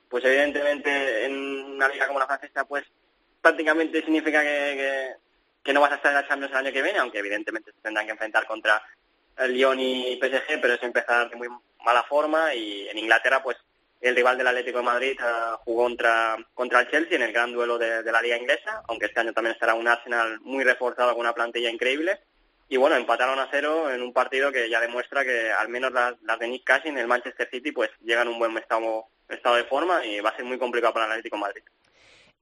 pues 0.09 0.25
evidentemente 0.25 1.25
en 1.25 1.36
una 1.36 1.88
liga 1.88 2.07
como 2.07 2.17
la 2.17 2.25
francesa, 2.25 2.65
pues 2.65 2.86
prácticamente 3.39 4.01
significa 4.01 4.41
que, 4.41 5.13
que, 5.63 5.73
no 5.73 5.81
vas 5.81 5.91
a 5.91 5.95
estar 5.95 6.11
en 6.11 6.21
la 6.21 6.27
Champions 6.27 6.51
el 6.53 6.57
año 6.57 6.73
que 6.73 6.81
viene, 6.81 6.97
aunque 6.97 7.19
evidentemente 7.19 7.71
se 7.71 7.81
tendrán 7.81 8.07
que 8.07 8.13
enfrentar 8.13 8.47
contra 8.47 8.81
el 9.38 9.53
Lyon 9.53 9.79
y 9.79 10.19
PSG, 10.19 10.59
pero 10.59 10.73
es 10.73 10.81
empezar 10.81 11.29
de 11.29 11.36
muy 11.36 11.49
mala 11.83 12.01
forma, 12.01 12.55
y 12.55 12.89
en 12.89 12.97
Inglaterra, 12.97 13.43
pues 13.43 13.57
el 14.08 14.16
rival 14.16 14.38
del 14.38 14.47
Atlético 14.47 14.78
de 14.78 14.84
Madrid 14.84 15.18
uh, 15.20 15.58
jugó 15.58 15.84
contra, 15.84 16.38
contra 16.53 16.82
el 16.82 16.89
Chelsea 16.89 17.16
en 17.16 17.24
el 17.24 17.34
gran 17.34 17.51
duelo 17.51 17.78
de, 17.78 18.03
la 18.03 18.22
liga 18.22 18.38
inglesa, 18.38 18.84
aunque 18.88 19.08
este 19.08 19.20
año 19.20 19.34
también 19.34 19.53
estará 19.53 19.74
un 19.74 19.88
Arsenal 19.88 20.39
muy 20.41 20.64
reforzado 20.64 21.12
con 21.12 21.22
una 21.22 21.34
plantilla 21.34 21.70
increíble. 21.70 22.20
Y 22.70 22.78
bueno, 22.78 22.95
empataron 22.95 23.39
a 23.39 23.47
cero 23.51 23.91
en 23.91 24.01
un 24.01 24.14
partido 24.14 24.51
que 24.51 24.70
ya 24.70 24.80
demuestra 24.80 25.24
que 25.24 25.51
al 25.51 25.70
menos 25.70 25.91
las, 25.91 26.14
las 26.22 26.39
de 26.39 26.47
Nick 26.47 26.64
Cash 26.64 26.86
en 26.86 26.97
el 26.97 27.08
Manchester 27.08 27.47
City 27.49 27.72
pues 27.72 27.89
llegan 28.01 28.28
un 28.28 28.39
buen 28.39 28.56
estado, 28.58 29.06
estado 29.28 29.56
de 29.56 29.66
forma 29.66 30.06
y 30.06 30.20
va 30.20 30.30
a 30.30 30.36
ser 30.36 30.45
muy 30.45 30.58
complicado 30.58 30.93
para 30.93 31.06
el 31.06 31.12
Atlético 31.12 31.38
de 31.38 31.41
Madrid. 31.41 31.64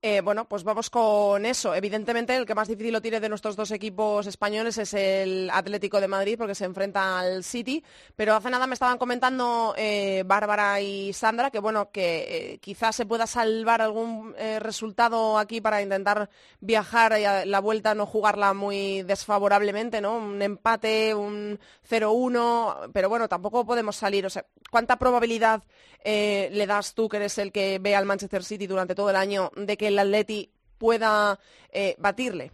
Eh, 0.06 0.20
bueno, 0.20 0.43
pues 0.43 0.66
vamos 0.66 0.89
con 0.89 1.45
eso. 1.45 1.74
Evidentemente, 1.74 2.36
el 2.36 2.45
que 2.45 2.54
más 2.54 2.68
difícil 2.68 2.91
lo 2.91 3.01
tiene 3.01 3.22
de 3.22 3.30
nuestros 3.30 3.56
dos 3.56 3.72
equipos 3.72 4.28
españoles 4.28 4.78
es 4.78 4.93
el 4.93 5.49
Atlético 5.49 6.01
de 6.01 6.10
Madrid, 6.10 6.36
porque 6.38 6.56
se 6.56 6.66
enfrenta 6.66 7.20
al 7.20 7.45
City. 7.45 7.82
Pero 8.18 8.36
hace 8.36 8.49
nada 8.49 8.68
me 8.68 8.74
estaban 8.74 8.97
comentando 8.97 9.74
eh, 9.78 10.24
Bárbara 10.26 10.82
y 10.82 11.14
Sandra 11.14 11.51
que, 11.51 11.60
bueno, 11.60 11.89
que 11.91 12.26
eh, 12.54 12.58
quizás 12.58 12.97
se 12.97 13.06
pueda 13.06 13.26
salvar 13.28 13.82
algún 13.82 14.36
resultado 14.60 15.38
aquí 15.38 15.62
para 15.62 15.82
intentar 15.82 16.30
viajar 16.60 17.18
y 17.18 17.24
a 17.24 17.45
la 17.45 17.62
vuelta 17.62 17.95
no 17.95 18.06
jugarla 18.06 18.54
muy 18.54 19.04
desfavorablemente, 19.04 20.01
¿no? 20.01 20.18
Un 20.18 20.41
empate, 20.41 21.16
un 21.16 21.60
0-1, 21.89 22.91
pero 22.91 23.08
bueno, 23.08 23.30
tampoco 23.30 23.66
podemos 23.66 23.95
salir. 23.95 24.26
O 24.26 24.30
sea, 24.30 24.45
¿cuánta 24.70 24.97
probabilidad 24.97 25.64
le 26.04 26.68
das 26.68 26.93
tú, 26.93 27.08
que 27.08 27.18
eres 27.18 27.38
el 27.38 27.54
que 27.54 27.80
ve 27.80 27.95
al 27.95 28.06
Manchester 28.06 28.43
City 28.43 28.68
durante 28.68 28.95
todo 28.95 29.10
el 29.10 29.16
año, 29.16 29.49
de 29.56 29.78
que 29.78 29.92
el 29.93 29.99
Atleti 29.99 30.49
pueda 30.77 31.39
eh, 31.71 31.95
batirle? 31.97 32.51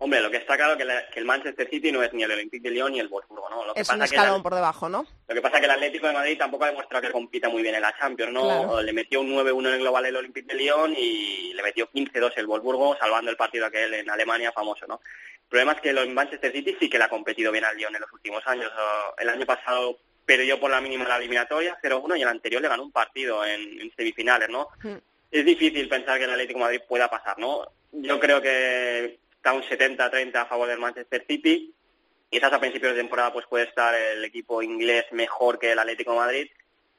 Hombre, 0.00 0.20
lo 0.20 0.30
que 0.30 0.36
está 0.36 0.56
claro 0.56 0.74
es 0.74 1.04
que, 1.12 1.18
el 1.18 1.24
Manchester 1.24 1.68
City 1.68 1.90
no 1.90 2.02
es 2.04 2.12
ni 2.12 2.22
el 2.22 2.30
Olympique 2.30 2.68
de 2.68 2.70
Lyon 2.70 2.92
ni 2.92 3.00
el 3.00 3.08
Wolfsburgo, 3.08 3.50
¿no? 3.50 3.66
Lo 3.66 3.74
es 3.74 3.88
un 3.88 4.00
escalón 4.00 4.44
por 4.44 4.54
debajo, 4.54 4.88
¿no? 4.88 5.04
Lo 5.26 5.34
que 5.34 5.42
pasa 5.42 5.56
es 5.56 5.60
que 5.60 5.66
el 5.66 5.72
Atlético 5.72 6.06
de 6.06 6.12
Madrid 6.12 6.38
tampoco 6.38 6.64
ha 6.64 6.68
demostrado 6.68 7.04
que 7.04 7.12
compita 7.12 7.48
muy 7.48 7.62
bien 7.62 7.74
en 7.74 7.82
la 7.82 7.96
Champions, 7.98 8.32
¿no? 8.32 8.80
Le 8.80 8.92
metió 8.92 9.20
un 9.20 9.30
9-1 9.30 9.58
en 9.66 9.74
el 9.74 9.80
global 9.80 10.06
el 10.06 10.16
Olympique 10.16 10.46
de 10.46 10.54
Lyon 10.54 10.94
y 10.96 11.52
le 11.52 11.62
metió 11.64 11.90
15-2 11.90 12.32
el 12.36 12.46
Wolfsburgo, 12.46 12.96
salvando 12.96 13.32
el 13.32 13.36
partido 13.36 13.66
aquel 13.66 13.92
en 13.92 14.08
Alemania 14.08 14.52
famoso, 14.52 14.86
¿no? 14.86 15.00
El 15.04 15.48
problema 15.48 15.72
es 15.72 15.80
que 15.80 15.90
el 15.90 16.10
Manchester 16.10 16.52
City 16.52 16.76
sí 16.78 16.88
que 16.88 16.98
le 16.98 17.04
ha 17.04 17.08
competido 17.08 17.50
bien 17.50 17.64
al 17.64 17.76
Lyon 17.76 17.94
en 17.96 18.02
los 18.02 18.12
últimos 18.12 18.46
años. 18.46 18.70
El 19.18 19.28
año 19.28 19.46
pasado 19.46 19.98
perdió 20.24 20.60
por 20.60 20.70
la 20.70 20.80
mínima 20.80 21.08
la 21.08 21.16
eliminatoria, 21.16 21.76
0-1, 21.82 22.18
y 22.18 22.22
el 22.22 22.28
anterior 22.28 22.62
le 22.62 22.68
ganó 22.68 22.84
un 22.84 22.92
partido 22.92 23.44
en, 23.44 23.90
semifinales, 23.96 24.48
¿no? 24.48 24.68
Hmm 24.80 24.98
es 25.30 25.44
difícil 25.44 25.88
pensar 25.88 26.18
que 26.18 26.24
el 26.24 26.30
Atlético 26.30 26.60
Madrid 26.60 26.80
pueda 26.88 27.08
pasar, 27.08 27.38
¿no? 27.38 27.66
Yo 27.92 28.18
creo 28.18 28.40
que 28.40 29.18
está 29.36 29.52
un 29.52 29.62
70-30 29.62 30.34
a 30.36 30.46
favor 30.46 30.68
del 30.68 30.78
Manchester 30.78 31.24
City. 31.26 31.74
Quizás 32.30 32.52
a 32.52 32.60
principios 32.60 32.92
de 32.92 33.00
temporada 33.00 33.32
pues 33.32 33.46
puede 33.46 33.64
estar 33.64 33.94
el 33.94 34.24
equipo 34.24 34.62
inglés 34.62 35.06
mejor 35.12 35.58
que 35.58 35.72
el 35.72 35.78
Atlético 35.78 36.14
Madrid, 36.14 36.48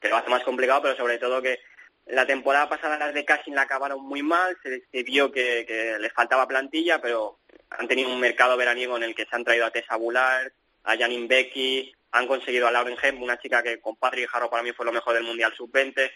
que 0.00 0.08
lo 0.08 0.16
hace 0.16 0.30
más 0.30 0.42
complicado, 0.42 0.82
pero 0.82 0.96
sobre 0.96 1.18
todo 1.18 1.42
que 1.42 1.60
la 2.06 2.26
temporada 2.26 2.68
pasada 2.68 2.98
las 2.98 3.14
de 3.14 3.24
Cashin 3.24 3.54
la 3.54 3.62
acabaron 3.62 4.02
muy 4.02 4.22
mal, 4.22 4.56
se, 4.62 5.02
vio 5.02 5.30
que, 5.30 5.96
les 6.00 6.12
faltaba 6.12 6.48
plantilla, 6.48 7.00
pero 7.00 7.38
han 7.70 7.86
tenido 7.86 8.10
un 8.10 8.18
mercado 8.18 8.56
veraniego 8.56 8.96
en 8.96 9.04
el 9.04 9.14
que 9.14 9.26
se 9.26 9.36
han 9.36 9.44
traído 9.44 9.66
a 9.66 9.70
Tessa 9.70 9.96
Bular, 9.96 10.52
a 10.84 10.96
Janine 10.96 11.28
Becky, 11.28 11.94
han 12.12 12.26
conseguido 12.26 12.66
a 12.66 12.72
Lauren 12.72 12.96
Hemp, 13.00 13.22
una 13.22 13.38
chica 13.38 13.62
que 13.62 13.80
con 13.80 13.94
Patrick 13.96 14.28
Jarro 14.28 14.50
para 14.50 14.64
mí 14.64 14.72
fue 14.72 14.86
lo 14.86 14.92
mejor 14.92 15.14
del 15.14 15.22
Mundial 15.22 15.54
Sub-20 15.56 16.10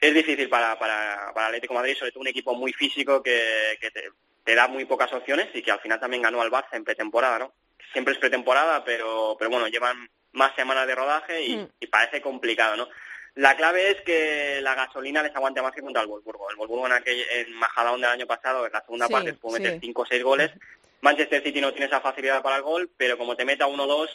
es 0.00 0.14
difícil 0.14 0.48
para, 0.48 0.78
para, 0.78 1.32
para 1.34 1.48
Atlético 1.48 1.74
Madrid, 1.74 1.96
sobre 1.96 2.12
todo 2.12 2.22
un 2.22 2.28
equipo 2.28 2.54
muy 2.54 2.72
físico 2.72 3.22
que, 3.22 3.78
te, 4.44 4.54
da 4.54 4.66
muy 4.66 4.84
pocas 4.84 5.12
opciones 5.12 5.48
y 5.54 5.62
que 5.62 5.70
al 5.70 5.80
final 5.80 6.00
también 6.00 6.22
ganó 6.22 6.40
al 6.40 6.50
Barça 6.50 6.72
en 6.72 6.84
pretemporada, 6.84 7.38
¿no? 7.38 7.52
Siempre 7.92 8.14
es 8.14 8.20
pretemporada, 8.20 8.84
pero, 8.84 9.36
pero 9.38 9.50
bueno, 9.50 9.68
llevan 9.68 10.08
más 10.32 10.54
semanas 10.56 10.86
de 10.86 10.94
rodaje 10.94 11.44
y, 11.44 11.56
mm. 11.56 11.68
parece 11.90 12.20
complicado, 12.20 12.76
¿no? 12.76 12.88
La 13.34 13.56
clave 13.56 13.90
es 13.90 14.00
que 14.00 14.60
la 14.60 14.74
gasolina 14.74 15.22
les 15.22 15.34
aguante 15.34 15.62
más 15.62 15.72
que 15.72 15.82
contra 15.82 16.02
el 16.02 16.08
Wolfsburgo. 16.08 16.50
El 16.50 16.56
Wolfsburgo 16.56 16.86
en, 16.86 16.92
aquel, 16.92 17.24
en 17.32 17.54
Majadahonda 17.54 18.08
del 18.08 18.20
año 18.20 18.26
pasado, 18.26 18.66
en 18.66 18.72
la 18.72 18.80
segunda 18.80 19.08
parte, 19.08 19.34
pudo 19.34 19.58
meter 19.58 19.78
5 19.80 20.02
o 20.02 20.06
6 20.06 20.22
goles. 20.22 20.50
Manchester 21.00 21.42
City 21.42 21.60
no 21.60 21.70
tiene 21.70 21.86
esa 21.86 22.00
facilidad 22.00 22.42
para 22.42 22.56
el 22.56 22.62
gol, 22.62 22.90
pero 22.96 23.16
como 23.16 23.36
te 23.36 23.44
meta 23.44 23.66
1-2, 23.66 24.08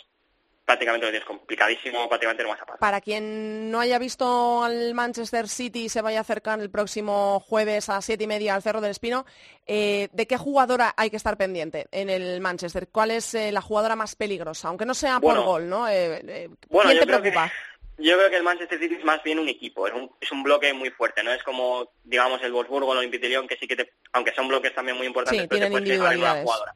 prácticamente 0.66 1.06
lo 1.06 1.12
tienes 1.12 1.28
complicadísimo, 1.28 2.08
prácticamente 2.10 2.44
lo 2.44 2.50
vas 2.50 2.62
a 2.62 2.66
pasar. 2.66 2.80
Para 2.80 3.02
quien 3.02 3.70
no 3.70 3.80
haya 3.80 4.00
visto 4.00 4.64
al 4.64 4.94
Manchester 4.94 5.48
City 5.48 5.90
se 5.90 6.02
vaya 6.02 6.18
a 6.20 6.22
acercar 6.22 6.60
el 6.60 6.70
próximo 6.70 7.40
jueves 7.40 7.90
a 7.90 8.02
siete 8.02 8.24
y 8.24 8.28
media 8.28 8.56
al 8.56 8.64
Cerro 8.64 8.82
del 8.82 8.92
Espino, 8.92 9.26
eh, 9.68 10.10
¿de 10.12 10.28
qué 10.28 10.38
jugadora 10.38 10.94
hay 10.98 11.10
que 11.10 11.18
estar 11.18 11.38
pendiente 11.38 11.88
en 11.92 12.10
el 12.10 12.42
Manchester? 12.42 12.88
¿Cuál 12.92 13.12
es 13.12 13.34
eh, 13.36 13.52
la 13.52 13.62
jugadora 13.62 13.96
más 13.96 14.16
peligrosa? 14.16 14.68
Aunque 14.68 14.86
no 14.86 14.94
sea 14.94 15.20
por 15.20 15.40
gol, 15.44 15.70
¿no? 15.70 15.88
Eh, 15.88 16.50
¿Quién 16.70 17.00
te 17.00 17.06
preocupa? 17.06 17.52
yo 17.98 18.18
creo 18.18 18.30
que 18.30 18.38
el 18.38 18.44
Manchester 18.44 18.80
City 18.80 18.96
es 18.96 19.06
más 19.06 19.24
bien 19.24 19.40
un 19.40 19.48
equipo, 19.48 19.88
es 19.88 19.94
un, 19.94 20.12
es 20.20 20.32
un 20.32 20.44
bloque 20.44 20.74
muy 20.74 20.90
fuerte, 20.90 21.24
no 21.24 21.32
es 21.32 21.42
como, 21.44 21.94
digamos, 22.04 22.42
el 22.44 22.52
Wolfsburgo 22.52 22.90
o 22.90 22.92
el 22.92 23.00
Olympique 23.00 23.30
que 23.48 23.58
sí 23.58 23.68
que, 23.68 23.76
te, 23.76 23.94
aunque 24.12 24.34
son 24.34 24.48
bloques 24.48 24.76
también 24.76 24.98
muy 24.98 25.08
importantes, 25.08 25.48
pero 25.48 25.66
te 25.66 25.72
puedes 25.72 26.00
una 26.00 26.42
jugadora. 26.42 26.76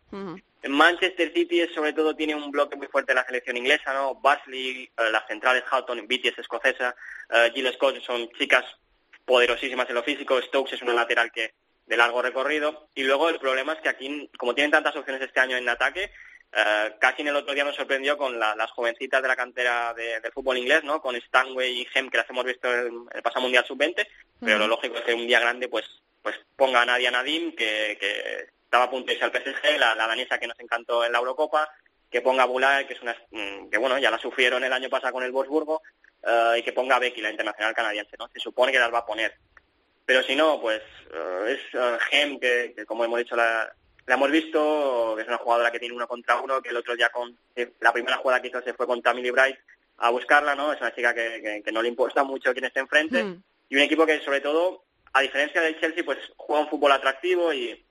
Manchester 0.67 1.31
City 1.33 1.67
sobre 1.73 1.93
todo 1.93 2.15
tiene 2.15 2.35
un 2.35 2.51
bloque 2.51 2.75
muy 2.75 2.87
fuerte 2.87 3.13
en 3.13 3.17
la 3.17 3.25
selección 3.25 3.57
inglesa, 3.57 3.93
¿no? 3.93 4.15
Basley, 4.15 4.83
eh, 4.83 5.11
las 5.11 5.25
centrales 5.27 5.63
Houghton, 5.63 6.07
Beatty 6.07 6.29
es 6.29 6.39
escocesa, 6.39 6.95
Jill 7.53 7.71
Scott 7.73 8.01
son 8.01 8.29
chicas 8.31 8.65
poderosísimas 9.25 9.87
en 9.89 9.95
lo 9.95 10.03
físico, 10.03 10.41
Stokes 10.41 10.75
es 10.75 10.81
una 10.81 10.93
lateral 10.93 11.31
que 11.31 11.53
de 11.89 11.97
largo 11.97 12.21
recorrido 12.21 12.89
y 12.93 13.03
luego 13.03 13.29
el 13.29 13.39
problema 13.39 13.73
es 13.73 13.81
que 13.81 13.89
aquí, 13.89 14.29
como 14.37 14.53
tienen 14.53 14.71
tantas 14.71 14.95
opciones 14.95 15.21
este 15.21 15.39
año 15.39 15.57
en 15.57 15.67
ataque, 15.67 16.11
uh, 16.53 16.99
casi 16.99 17.23
en 17.23 17.29
el 17.29 17.35
otro 17.35 17.53
día 17.53 17.63
nos 17.63 17.75
sorprendió 17.75 18.15
con 18.17 18.39
las 18.39 18.71
jovencitas 18.71 19.21
de 19.21 19.27
la 19.27 19.35
cantera 19.35 19.93
de, 19.95 20.19
del 20.19 20.31
fútbol 20.31 20.57
inglés, 20.57 20.83
¿no? 20.83 21.01
Con 21.01 21.15
Stanway 21.15 21.81
y 21.81 21.87
Hem 21.93 22.09
que 22.09 22.17
las 22.17 22.29
hemos 22.29 22.45
visto 22.45 22.73
en 22.73 23.07
el 23.11 23.21
pasado 23.23 23.41
Mundial 23.41 23.65
Sub-20, 23.65 24.07
pero 24.39 24.59
lo 24.59 24.67
lógico 24.67 24.97
es 24.97 25.01
que 25.01 25.13
un 25.13 25.27
día 25.27 25.39
grande 25.39 25.67
pues 25.67 25.85
pues 26.21 26.35
ponga 26.55 26.81
a 26.81 26.85
Nadia 26.85 27.11
Nadim, 27.11 27.55
que, 27.55 27.97
que 27.99 28.49
estaba 28.69 28.83
a 28.83 28.89
punto 28.91 29.07
de 29.07 29.13
irse 29.13 29.25
al 29.25 29.31
PSG, 29.31 29.79
la, 29.79 29.95
danesa 29.95 30.37
que 30.37 30.45
nos 30.45 30.59
encantó 30.59 31.03
en 31.03 31.11
la 31.11 31.17
Eurocopa, 31.17 31.67
que 32.07 32.21
ponga 32.21 32.43
a 32.43 32.87
que 32.87 32.93
es 32.93 33.01
una 33.01 33.15
mm, 33.31 33.69
que 33.69 33.79
bueno, 33.79 33.97
ya 33.97 34.11
la 34.11 34.19
sufrieron 34.19 34.63
el 34.63 34.71
año 34.71 34.89
pasado 34.89 35.13
con 35.13 35.23
el 35.23 35.31
Wolfsburgo, 35.31 35.81
eh, 36.21 36.59
y 36.59 36.61
que 36.61 36.71
ponga 36.71 36.97
a 36.97 36.99
Becky, 36.99 37.19
la 37.19 37.31
internacional 37.31 37.73
canadiense, 37.73 38.15
¿no? 38.19 38.27
Se 38.31 38.39
supone 38.39 38.71
que 38.71 38.77
las 38.77 38.93
va 38.93 38.99
a 38.99 39.05
poner. 39.07 39.33
Pero 40.05 40.21
si 40.21 40.35
no, 40.35 40.61
pues 40.61 40.83
eh, 41.11 41.57
es 41.57 41.73
uh, 41.73 41.97
Gem, 42.11 42.39
que, 42.39 42.75
como 42.85 43.05
hemos 43.05 43.17
dicho, 43.17 43.35
la, 43.35 43.73
hemos 44.05 44.29
visto, 44.29 45.13
que 45.15 45.23
es 45.23 45.27
una 45.27 45.37
jugadora 45.37 45.71
que 45.71 45.79
tiene 45.79 45.95
uno 45.95 46.07
contra 46.07 46.39
uno, 46.39 46.61
que 46.61 46.69
el 46.69 46.77
otro 46.77 46.95
día 46.95 47.09
con 47.09 47.35
la 47.79 47.91
primera 47.91 48.17
jugada 48.17 48.39
que 48.39 48.49
hizo 48.49 48.61
se 48.61 48.75
fue 48.75 48.85
con 48.85 49.01
Tammy 49.01 49.27
Bright 49.31 49.57
a 49.97 50.11
buscarla, 50.11 50.53
¿no? 50.53 50.73
Es 50.73 50.79
una 50.79 50.93
chica 50.93 51.15
que, 51.15 51.63
no 51.71 51.81
le 51.81 51.89
importa 51.89 52.23
mucho 52.23 52.53
quién 52.53 52.65
esté 52.65 52.81
enfrente. 52.81 53.23
Mm. 53.23 53.43
Y 53.69 53.75
un 53.77 53.81
equipo 53.81 54.05
que, 54.05 54.19
sobre 54.21 54.41
todo, 54.41 54.83
a 55.13 55.21
diferencia 55.21 55.59
del 55.59 55.79
Chelsea, 55.79 56.03
pues 56.05 56.19
juega 56.37 56.61
un 56.61 56.69
fútbol 56.69 56.91
atractivo 56.91 57.51
y, 57.51 57.83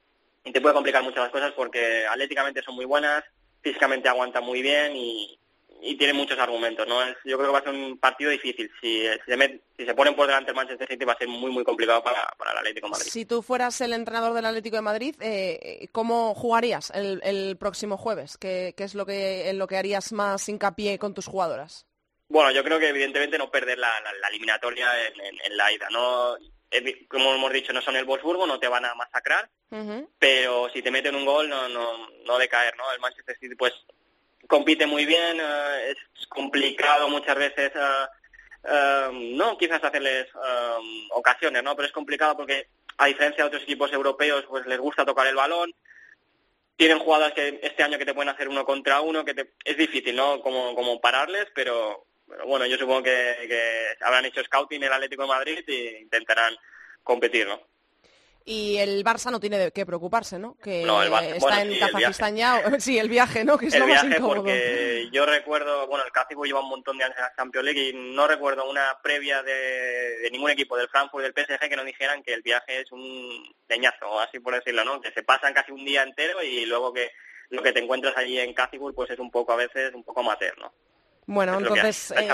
y 0.48 0.52
te 0.52 0.60
puede 0.60 0.74
complicar 0.74 1.02
muchas 1.02 1.24
las 1.24 1.30
cosas 1.30 1.52
porque 1.52 2.06
atléticamente 2.06 2.62
son 2.62 2.74
muy 2.74 2.86
buenas, 2.86 3.22
físicamente 3.60 4.08
aguantan 4.08 4.44
muy 4.44 4.62
bien 4.62 4.96
y, 4.96 5.38
y 5.82 5.96
tienen 5.96 6.16
muchos 6.16 6.38
argumentos. 6.38 6.88
¿no? 6.88 7.00
Yo 7.24 7.36
creo 7.36 7.48
que 7.48 7.52
va 7.52 7.58
a 7.58 7.62
ser 7.62 7.74
un 7.74 7.98
partido 7.98 8.30
difícil. 8.30 8.70
Si, 8.80 9.02
se, 9.26 9.60
si 9.76 9.84
se 9.84 9.94
ponen 9.94 10.16
por 10.16 10.26
delante 10.26 10.50
el 10.50 10.56
Manchester 10.56 10.88
City 10.88 11.04
va 11.04 11.12
a 11.12 11.18
ser 11.18 11.28
muy, 11.28 11.50
muy 11.50 11.64
complicado 11.64 12.02
para, 12.02 12.26
para 12.38 12.52
el 12.52 12.58
Atlético 12.58 12.86
de 12.86 12.92
Madrid. 12.92 13.10
Si 13.10 13.26
tú 13.26 13.42
fueras 13.42 13.78
el 13.82 13.92
entrenador 13.92 14.32
del 14.32 14.46
Atlético 14.46 14.76
de 14.76 14.82
Madrid, 14.82 15.14
eh, 15.20 15.88
¿cómo 15.92 16.34
jugarías 16.34 16.90
el, 16.94 17.20
el 17.22 17.58
próximo 17.58 17.98
jueves? 17.98 18.38
¿Qué, 18.38 18.72
¿Qué, 18.74 18.84
es 18.84 18.94
lo 18.94 19.04
que, 19.04 19.50
en 19.50 19.58
lo 19.58 19.66
que 19.66 19.76
harías 19.76 20.12
más 20.12 20.48
hincapié 20.48 20.98
con 20.98 21.12
tus 21.12 21.26
jugadoras? 21.26 21.86
Bueno, 22.30 22.50
yo 22.52 22.64
creo 22.64 22.78
que 22.78 22.88
evidentemente 22.88 23.38
no 23.38 23.50
perder 23.50 23.78
la, 23.78 23.90
la, 24.20 24.28
eliminatoria 24.28 24.88
en, 25.08 25.20
en, 25.44 25.56
la 25.56 25.72
ida. 25.72 25.88
¿no? 25.90 26.36
Como 27.08 27.34
hemos 27.34 27.52
dicho, 27.52 27.72
no 27.72 27.80
son 27.80 27.96
el 27.96 28.04
Wolfsburgo, 28.04 28.46
no 28.46 28.58
te 28.58 28.68
van 28.68 28.84
a 28.84 28.94
masacrar, 28.94 29.48
pero 30.18 30.68
si 30.70 30.82
te 30.82 30.90
meten 30.90 31.14
un 31.14 31.24
gol 31.24 31.48
no, 31.48 31.68
no, 31.68 32.08
no 32.24 32.38
de 32.38 32.48
caer, 32.48 32.76
¿no? 32.76 32.90
El 32.92 33.00
Manchester 33.00 33.36
City 33.38 33.54
pues 33.54 33.72
compite 34.48 34.86
muy 34.86 35.06
bien, 35.06 35.38
eh, 35.40 35.92
es 35.92 36.26
complicado 36.26 37.08
muchas 37.08 37.36
veces, 37.36 37.70
eh, 37.74 38.06
eh, 38.64 39.08
no 39.36 39.56
quizás 39.56 39.82
hacerles 39.84 40.26
ocasiones, 41.10 41.62
¿no? 41.62 41.76
Pero 41.76 41.86
es 41.86 41.92
complicado 41.92 42.36
porque 42.36 42.68
a 42.96 43.06
diferencia 43.06 43.44
de 43.44 43.48
otros 43.48 43.62
equipos 43.62 43.92
europeos, 43.92 44.44
pues 44.48 44.66
les 44.66 44.78
gusta 44.78 45.04
tocar 45.04 45.26
el 45.26 45.36
balón, 45.36 45.72
tienen 46.76 46.98
jugadas 46.98 47.32
que 47.32 47.60
este 47.62 47.82
año 47.82 47.98
que 47.98 48.06
te 48.06 48.14
pueden 48.14 48.28
hacer 48.28 48.48
uno 48.48 48.64
contra 48.64 49.00
uno, 49.00 49.24
que 49.24 49.34
te, 49.34 49.52
es 49.64 49.76
difícil, 49.76 50.16
¿no? 50.16 50.40
Como, 50.40 50.74
como 50.74 51.00
pararles, 51.00 51.46
pero, 51.54 52.06
bueno, 52.46 52.66
yo 52.66 52.76
supongo 52.76 53.02
que, 53.04 53.46
que 53.48 54.04
habrán 54.04 54.24
hecho 54.24 54.42
scouting 54.44 54.82
el 54.82 54.92
Atlético 54.92 55.22
de 55.22 55.28
Madrid 55.28 55.64
e 55.66 56.00
intentarán 56.02 56.56
competir, 57.02 57.46
¿no? 57.46 57.60
y 58.48 58.78
el 58.78 59.04
Barça 59.04 59.30
no 59.30 59.40
tiene 59.40 59.58
de 59.58 59.72
qué 59.72 59.84
preocuparse, 59.84 60.38
¿no? 60.38 60.56
Que 60.62 60.82
está 61.36 61.60
en 61.60 61.78
Kazajistán 61.78 62.34
ya. 62.34 62.62
Sí, 62.80 62.98
el 62.98 63.10
viaje, 63.10 63.44
¿no? 63.44 63.58
Que 63.58 63.66
es 63.66 63.74
el 63.74 63.80
lo 63.80 63.86
viaje 63.86 64.06
incómodo. 64.06 64.36
porque 64.36 65.08
yo 65.12 65.26
recuerdo, 65.26 65.86
bueno, 65.86 66.04
el 66.06 66.12
Cáceres 66.12 66.44
lleva 66.44 66.60
un 66.60 66.70
montón 66.70 66.96
de 66.96 67.04
años 67.04 67.18
en 67.18 67.24
la 67.24 67.34
Champions 67.36 67.64
League 67.66 67.88
y 67.90 67.92
no 67.92 68.26
recuerdo 68.26 68.68
una 68.70 68.98
previa 69.02 69.42
de, 69.42 70.28
ningún 70.32 70.50
equipo 70.50 70.78
del 70.78 70.88
Frankfurt 70.88 71.24
del 71.24 71.34
PSG 71.34 71.68
que 71.68 71.76
nos 71.76 71.84
dijeran 71.84 72.22
que 72.22 72.32
el 72.32 72.40
viaje 72.40 72.80
es 72.80 72.90
un 72.90 73.54
leñazo, 73.68 74.18
así 74.18 74.40
por 74.40 74.54
decirlo, 74.54 74.82
¿no? 74.82 74.98
Que 75.02 75.12
se 75.12 75.22
pasan 75.22 75.52
casi 75.52 75.70
un 75.70 75.84
día 75.84 76.02
entero 76.02 76.42
y 76.42 76.64
luego 76.64 76.94
que 76.94 77.10
lo 77.50 77.62
que 77.62 77.72
te 77.72 77.80
encuentras 77.80 78.16
allí 78.16 78.40
en 78.40 78.54
Cáceres 78.54 78.94
pues 78.94 79.10
es 79.10 79.18
un 79.18 79.30
poco 79.30 79.52
a 79.52 79.56
veces 79.56 79.92
un 79.92 80.04
poco 80.04 80.20
amateur, 80.20 80.56
¿no? 80.58 80.72
Bueno, 81.30 81.58
entonces 81.58 82.10
eh, 82.12 82.26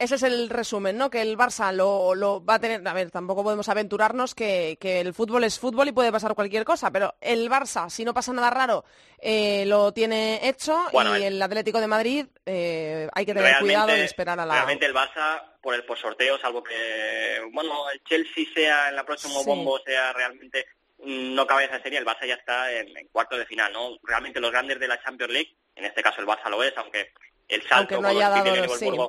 ese 0.00 0.16
es 0.16 0.22
el 0.24 0.50
resumen, 0.50 0.98
¿no? 0.98 1.08
Que 1.08 1.22
el 1.22 1.38
Barça 1.38 1.72
lo, 1.72 2.16
lo, 2.16 2.44
va 2.44 2.54
a 2.54 2.58
tener. 2.58 2.86
A 2.86 2.92
ver, 2.92 3.12
tampoco 3.12 3.44
podemos 3.44 3.68
aventurarnos 3.68 4.34
que, 4.34 4.76
que, 4.80 4.98
el 4.98 5.14
fútbol 5.14 5.44
es 5.44 5.60
fútbol 5.60 5.86
y 5.86 5.92
puede 5.92 6.10
pasar 6.10 6.34
cualquier 6.34 6.64
cosa, 6.64 6.90
pero 6.90 7.14
el 7.20 7.48
Barça, 7.48 7.88
si 7.88 8.04
no 8.04 8.12
pasa 8.12 8.32
nada 8.32 8.50
raro, 8.50 8.84
eh, 9.20 9.64
lo 9.66 9.92
tiene 9.92 10.48
hecho 10.48 10.76
y 10.92 11.22
el 11.22 11.40
Atlético 11.40 11.80
de 11.80 11.86
Madrid 11.86 12.26
eh, 12.44 13.08
hay 13.14 13.24
que 13.24 13.34
tener 13.34 13.56
cuidado 13.60 13.96
y 13.96 14.00
esperar 14.00 14.40
a 14.40 14.44
la. 14.44 14.54
Realmente 14.54 14.86
el 14.86 14.94
Barça 14.94 15.44
por 15.62 15.76
el 15.76 15.84
por 15.84 15.96
sorteo, 15.96 16.36
salvo 16.40 16.64
que 16.64 17.40
bueno 17.52 17.88
el 17.88 18.02
Chelsea 18.02 18.46
sea 18.52 18.88
en 18.88 18.96
la 18.96 19.06
próxima 19.06 19.44
bombo 19.46 19.78
sea 19.86 20.12
realmente 20.12 20.66
no 20.98 21.46
cabe 21.46 21.66
esa 21.66 21.80
serie, 21.80 22.00
el 22.00 22.04
Barça 22.04 22.26
ya 22.26 22.34
está 22.34 22.72
en, 22.72 22.96
en 22.96 23.06
cuarto 23.12 23.36
de 23.36 23.46
final, 23.46 23.72
¿no? 23.72 23.96
Realmente 24.02 24.40
los 24.40 24.50
grandes 24.50 24.80
de 24.80 24.88
la 24.88 25.00
Champions 25.00 25.32
League, 25.32 25.56
en 25.76 25.84
este 25.84 26.02
caso 26.02 26.20
el 26.20 26.26
Barça 26.26 26.50
lo 26.50 26.64
es, 26.64 26.76
aunque 26.76 27.12
el 27.50 27.62
salto 27.62 28.00
no 28.00 28.08
con 28.08 29.08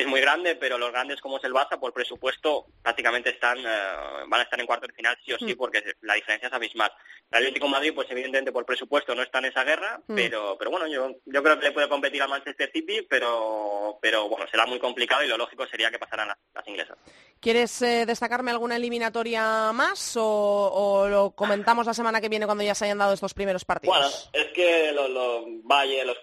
es 0.00 0.06
muy 0.06 0.20
grande, 0.20 0.56
pero 0.56 0.78
los 0.78 0.90
grandes 0.90 1.20
como 1.20 1.38
es 1.38 1.44
el 1.44 1.52
Barça, 1.52 1.78
por 1.78 1.92
presupuesto, 1.92 2.66
prácticamente 2.82 3.30
están 3.30 3.58
eh, 3.58 4.24
van 4.26 4.40
a 4.40 4.42
estar 4.42 4.58
en 4.60 4.66
cuarto 4.66 4.86
de 4.86 4.92
final 4.92 5.16
sí 5.24 5.32
o 5.32 5.38
sí, 5.38 5.54
mm. 5.54 5.56
porque 5.56 5.82
la 6.02 6.14
diferencia 6.14 6.48
es 6.48 6.54
abismal. 6.54 6.90
El 7.30 7.38
Atlético 7.38 7.68
Madrid, 7.68 7.92
pues 7.94 8.10
evidentemente 8.10 8.52
por 8.52 8.64
presupuesto 8.64 9.14
no 9.14 9.22
está 9.22 9.38
en 9.38 9.46
esa 9.46 9.64
guerra, 9.64 10.00
mm. 10.06 10.14
pero 10.14 10.56
pero 10.58 10.70
bueno, 10.70 10.86
yo, 10.86 11.10
yo 11.24 11.42
creo 11.42 11.58
que 11.58 11.66
le 11.66 11.72
puede 11.72 11.88
competir 11.88 12.22
al 12.22 12.28
Manchester 12.28 12.70
City, 12.72 13.02
pero 13.08 13.98
pero 14.00 14.28
bueno, 14.28 14.46
será 14.50 14.66
muy 14.66 14.78
complicado 14.78 15.24
y 15.24 15.28
lo 15.28 15.36
lógico 15.36 15.66
sería 15.66 15.90
que 15.90 15.98
pasaran 15.98 16.28
las, 16.28 16.68
inglesas. 16.68 16.98
¿Quieres 17.40 17.82
eh, 17.82 18.04
destacarme 18.06 18.50
alguna 18.50 18.76
eliminatoria 18.76 19.72
más 19.72 20.14
o, 20.16 21.06
lo 21.08 21.30
comentamos 21.32 21.86
la 21.86 21.94
semana 21.94 22.20
que 22.20 22.28
viene 22.28 22.46
cuando 22.46 22.64
ya 22.64 22.74
se 22.74 22.84
hayan 22.84 22.98
dado 22.98 23.14
estos 23.14 23.34
primeros 23.34 23.64
partidos? 23.64 23.96
Bueno, 23.96 24.10
es 24.32 24.52
que 24.52 24.92
los, 24.92 25.08
los, 25.08 25.44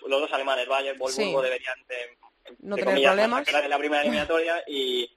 los, 0.08 0.22
dos 0.22 0.34
alemanes, 0.34 0.68
Bayern, 0.68 0.98
Wolfsburgo, 0.98 1.42
deberían 1.42 1.76
no 2.60 2.76
tener 2.76 3.02
problemas. 3.02 3.46
de 3.46 3.70
la 3.70 3.78
primera 3.78 4.02
eliminatoria 4.02 4.64
y 4.68 5.10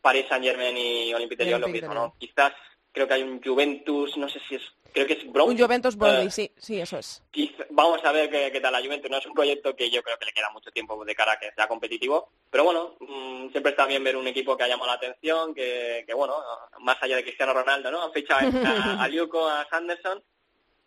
París 0.00 0.26
Saint 0.28 0.44
Germain 0.44 0.76
y 0.76 1.12
Olympique 1.14 1.44
de 1.44 1.50
Lyon 1.50 1.60
lo 1.60 1.68
mismo, 1.68 1.94
¿no? 1.94 2.14
Quizás 2.18 2.52
creo 2.92 3.06
que 3.06 3.14
hay 3.14 3.22
un 3.22 3.42
Juventus, 3.42 4.16
no 4.16 4.28
sé 4.28 4.40
si 4.48 4.56
es, 4.56 4.62
creo 4.92 5.06
que 5.06 5.14
es 5.14 5.24
Un 5.24 5.58
Juventus 5.58 5.96
Brody, 5.96 6.26
eh, 6.26 6.30
sí, 6.30 6.50
sí, 6.56 6.80
eso 6.80 6.98
es. 6.98 7.22
vamos 7.70 8.04
a 8.04 8.12
ver 8.12 8.30
qué, 8.30 8.60
tal 8.60 8.72
la 8.72 8.80
Juventus, 8.80 9.10
no 9.10 9.18
es 9.18 9.26
un 9.26 9.34
proyecto 9.34 9.76
que 9.76 9.90
yo 9.90 10.02
creo 10.02 10.18
que 10.18 10.26
le 10.26 10.32
queda 10.32 10.50
mucho 10.50 10.70
tiempo 10.70 11.04
de 11.04 11.14
cara 11.14 11.32
a 11.32 11.38
que 11.38 11.52
sea 11.54 11.68
competitivo, 11.68 12.30
pero 12.50 12.64
bueno, 12.64 12.96
mm, 13.00 13.50
siempre 13.50 13.70
está 13.70 13.86
bien 13.86 14.02
ver 14.02 14.16
un 14.16 14.26
equipo 14.26 14.56
que 14.56 14.64
ha 14.64 14.68
llamado 14.68 14.88
la 14.88 14.94
atención, 14.96 15.54
que, 15.54 16.04
que 16.06 16.14
bueno, 16.14 16.34
más 16.80 16.96
allá 17.00 17.16
de 17.16 17.24
Cristiano 17.24 17.52
Ronaldo, 17.52 17.90
¿no? 17.90 18.02
Han 18.02 18.12
fichado 18.12 18.50
a, 18.64 19.02
a 19.02 19.08
Liuco, 19.08 19.46
a 19.48 19.68
Sanderson, 19.68 20.22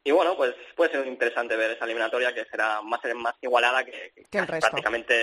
y 0.04 0.12
bueno, 0.12 0.36
pues 0.36 0.56
puede 0.76 0.92
ser 0.92 1.06
interesante 1.06 1.56
ver 1.56 1.72
esa 1.72 1.86
eliminatoria 1.86 2.34
que 2.34 2.46
será 2.46 2.82
más, 2.82 3.00
más 3.16 3.36
igualada 3.42 3.84
que, 3.84 4.14
el 4.32 4.48
resto. 4.48 4.70
prácticamente 4.70 5.14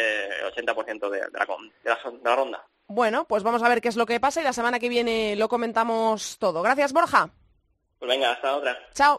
80% 0.54 1.10
de, 1.10 1.18
de, 1.18 1.30
la, 1.32 1.46
de, 1.84 2.20
la, 2.22 2.36
ronda. 2.36 2.64
Bueno, 2.86 3.24
pues 3.24 3.42
vamos 3.42 3.62
a 3.62 3.68
ver 3.68 3.80
qué 3.80 3.88
es 3.88 3.96
lo 3.96 4.06
que 4.06 4.20
pasa 4.20 4.40
y 4.40 4.44
la 4.44 4.52
semana 4.52 4.78
que 4.78 4.88
viene 4.88 5.34
lo 5.36 5.48
comentamos 5.48 6.38
todo. 6.38 6.62
Gracias, 6.62 6.92
Borja. 6.92 7.30
Pues 7.98 8.08
venga, 8.08 8.32
hasta 8.32 8.56
otra. 8.56 8.78
Chao. 8.94 9.18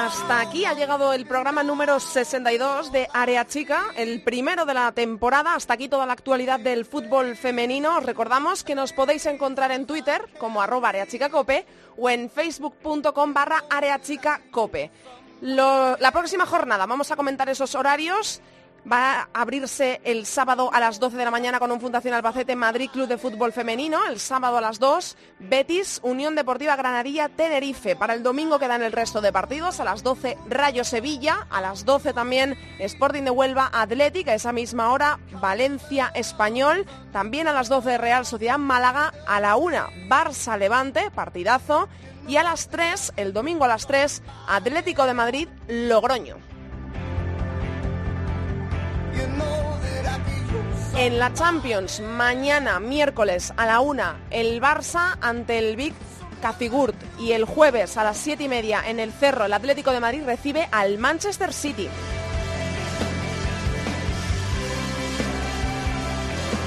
Hasta 0.00 0.40
aquí 0.40 0.64
ha 0.64 0.72
llegado 0.72 1.12
el 1.12 1.26
programa 1.26 1.62
número 1.62 2.00
62 2.00 2.90
de 2.90 3.06
Área 3.12 3.46
Chica, 3.46 3.88
el 3.96 4.22
primero 4.22 4.64
de 4.64 4.72
la 4.72 4.92
temporada. 4.92 5.54
Hasta 5.54 5.74
aquí 5.74 5.90
toda 5.90 6.06
la 6.06 6.14
actualidad 6.14 6.58
del 6.58 6.86
fútbol 6.86 7.36
femenino. 7.36 7.98
Os 7.98 8.06
recordamos 8.06 8.64
que 8.64 8.74
nos 8.74 8.94
podéis 8.94 9.26
encontrar 9.26 9.72
en 9.72 9.84
Twitter 9.84 10.22
como 10.38 10.62
arroba 10.62 10.88
areachicacope 10.88 11.66
o 11.98 12.08
en 12.08 12.30
facebook.com 12.30 13.34
barra 13.34 13.64
areachicacope. 13.68 14.90
la 15.42 16.10
próxima 16.14 16.46
jornada 16.46 16.86
vamos 16.86 17.10
a 17.10 17.16
comentar 17.16 17.50
esos 17.50 17.74
horarios 17.74 18.40
va 18.90 19.20
a 19.20 19.28
abrirse 19.32 20.00
el 20.04 20.26
sábado 20.26 20.70
a 20.72 20.80
las 20.80 21.00
12 21.00 21.16
de 21.16 21.24
la 21.24 21.30
mañana 21.30 21.58
con 21.58 21.70
un 21.72 21.80
Fundación 21.80 22.14
Albacete 22.14 22.56
Madrid 22.56 22.90
Club 22.90 23.08
de 23.08 23.18
Fútbol 23.18 23.52
Femenino, 23.52 23.98
el 24.06 24.20
sábado 24.20 24.56
a 24.58 24.60
las 24.60 24.78
2 24.78 25.16
Betis 25.38 26.00
Unión 26.02 26.34
Deportiva 26.34 26.76
Granadilla 26.76 27.28
Tenerife. 27.28 27.96
Para 27.96 28.14
el 28.14 28.22
domingo 28.22 28.58
quedan 28.58 28.82
el 28.82 28.92
resto 28.92 29.20
de 29.20 29.32
partidos, 29.32 29.80
a 29.80 29.84
las 29.84 30.02
12 30.02 30.38
Rayo 30.48 30.84
Sevilla, 30.84 31.46
a 31.50 31.60
las 31.60 31.84
12 31.84 32.12
también 32.12 32.56
Sporting 32.78 33.22
de 33.22 33.30
Huelva 33.30 33.70
Atlética, 33.72 34.34
esa 34.34 34.52
misma 34.52 34.92
hora 34.92 35.18
Valencia 35.32 36.10
Español, 36.14 36.86
también 37.12 37.48
a 37.48 37.52
las 37.52 37.68
12 37.68 37.98
Real 37.98 38.26
Sociedad 38.26 38.58
Málaga, 38.58 39.12
a 39.26 39.40
la 39.40 39.56
1 39.56 39.88
Barça 40.08 40.58
Levante, 40.58 41.10
partidazo, 41.10 41.88
y 42.26 42.36
a 42.36 42.42
las 42.42 42.68
3, 42.68 43.14
el 43.16 43.32
domingo 43.32 43.64
a 43.64 43.68
las 43.68 43.86
3, 43.86 44.22
Atlético 44.46 45.06
de 45.06 45.14
Madrid 45.14 45.48
Logroño. 45.68 46.49
En 50.96 51.18
la 51.18 51.32
Champions, 51.32 52.00
mañana, 52.00 52.78
miércoles 52.78 53.54
a 53.56 53.64
la 53.64 53.80
una, 53.80 54.20
el 54.30 54.60
Barça 54.60 55.16
ante 55.22 55.58
el 55.58 55.76
Big 55.76 55.94
Cacigurt 56.42 56.96
y 57.18 57.32
el 57.32 57.44
jueves 57.44 57.96
a 57.96 58.04
las 58.04 58.18
siete 58.18 58.44
y 58.44 58.48
media 58.48 58.82
en 58.86 59.00
el 59.00 59.12
Cerro, 59.12 59.46
el 59.46 59.52
Atlético 59.52 59.92
de 59.92 60.00
Madrid 60.00 60.22
recibe 60.24 60.68
al 60.72 60.98
Manchester 60.98 61.52
City. 61.52 61.88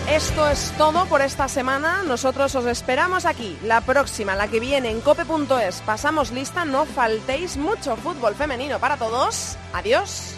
Esto 0.09 0.49
es 0.49 0.73
todo 0.77 1.05
por 1.05 1.21
esta 1.21 1.47
semana. 1.47 2.03
Nosotros 2.03 2.53
os 2.55 2.65
esperamos 2.65 3.25
aquí. 3.25 3.57
La 3.63 3.81
próxima, 3.81 4.35
la 4.35 4.47
que 4.47 4.59
viene 4.59 4.91
en 4.91 5.01
cope.es. 5.01 5.81
Pasamos 5.81 6.31
lista, 6.31 6.65
no 6.65 6.85
faltéis 6.85 7.57
mucho 7.57 7.95
fútbol 7.95 8.35
femenino 8.35 8.79
para 8.79 8.97
todos. 8.97 9.57
Adiós. 9.73 10.35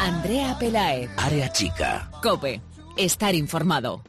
Andrea 0.00 0.56
Pelaez. 0.58 1.10
Área 1.18 1.52
chica. 1.52 2.10
Cope. 2.22 2.62
Estar 2.96 3.34
informado. 3.34 4.02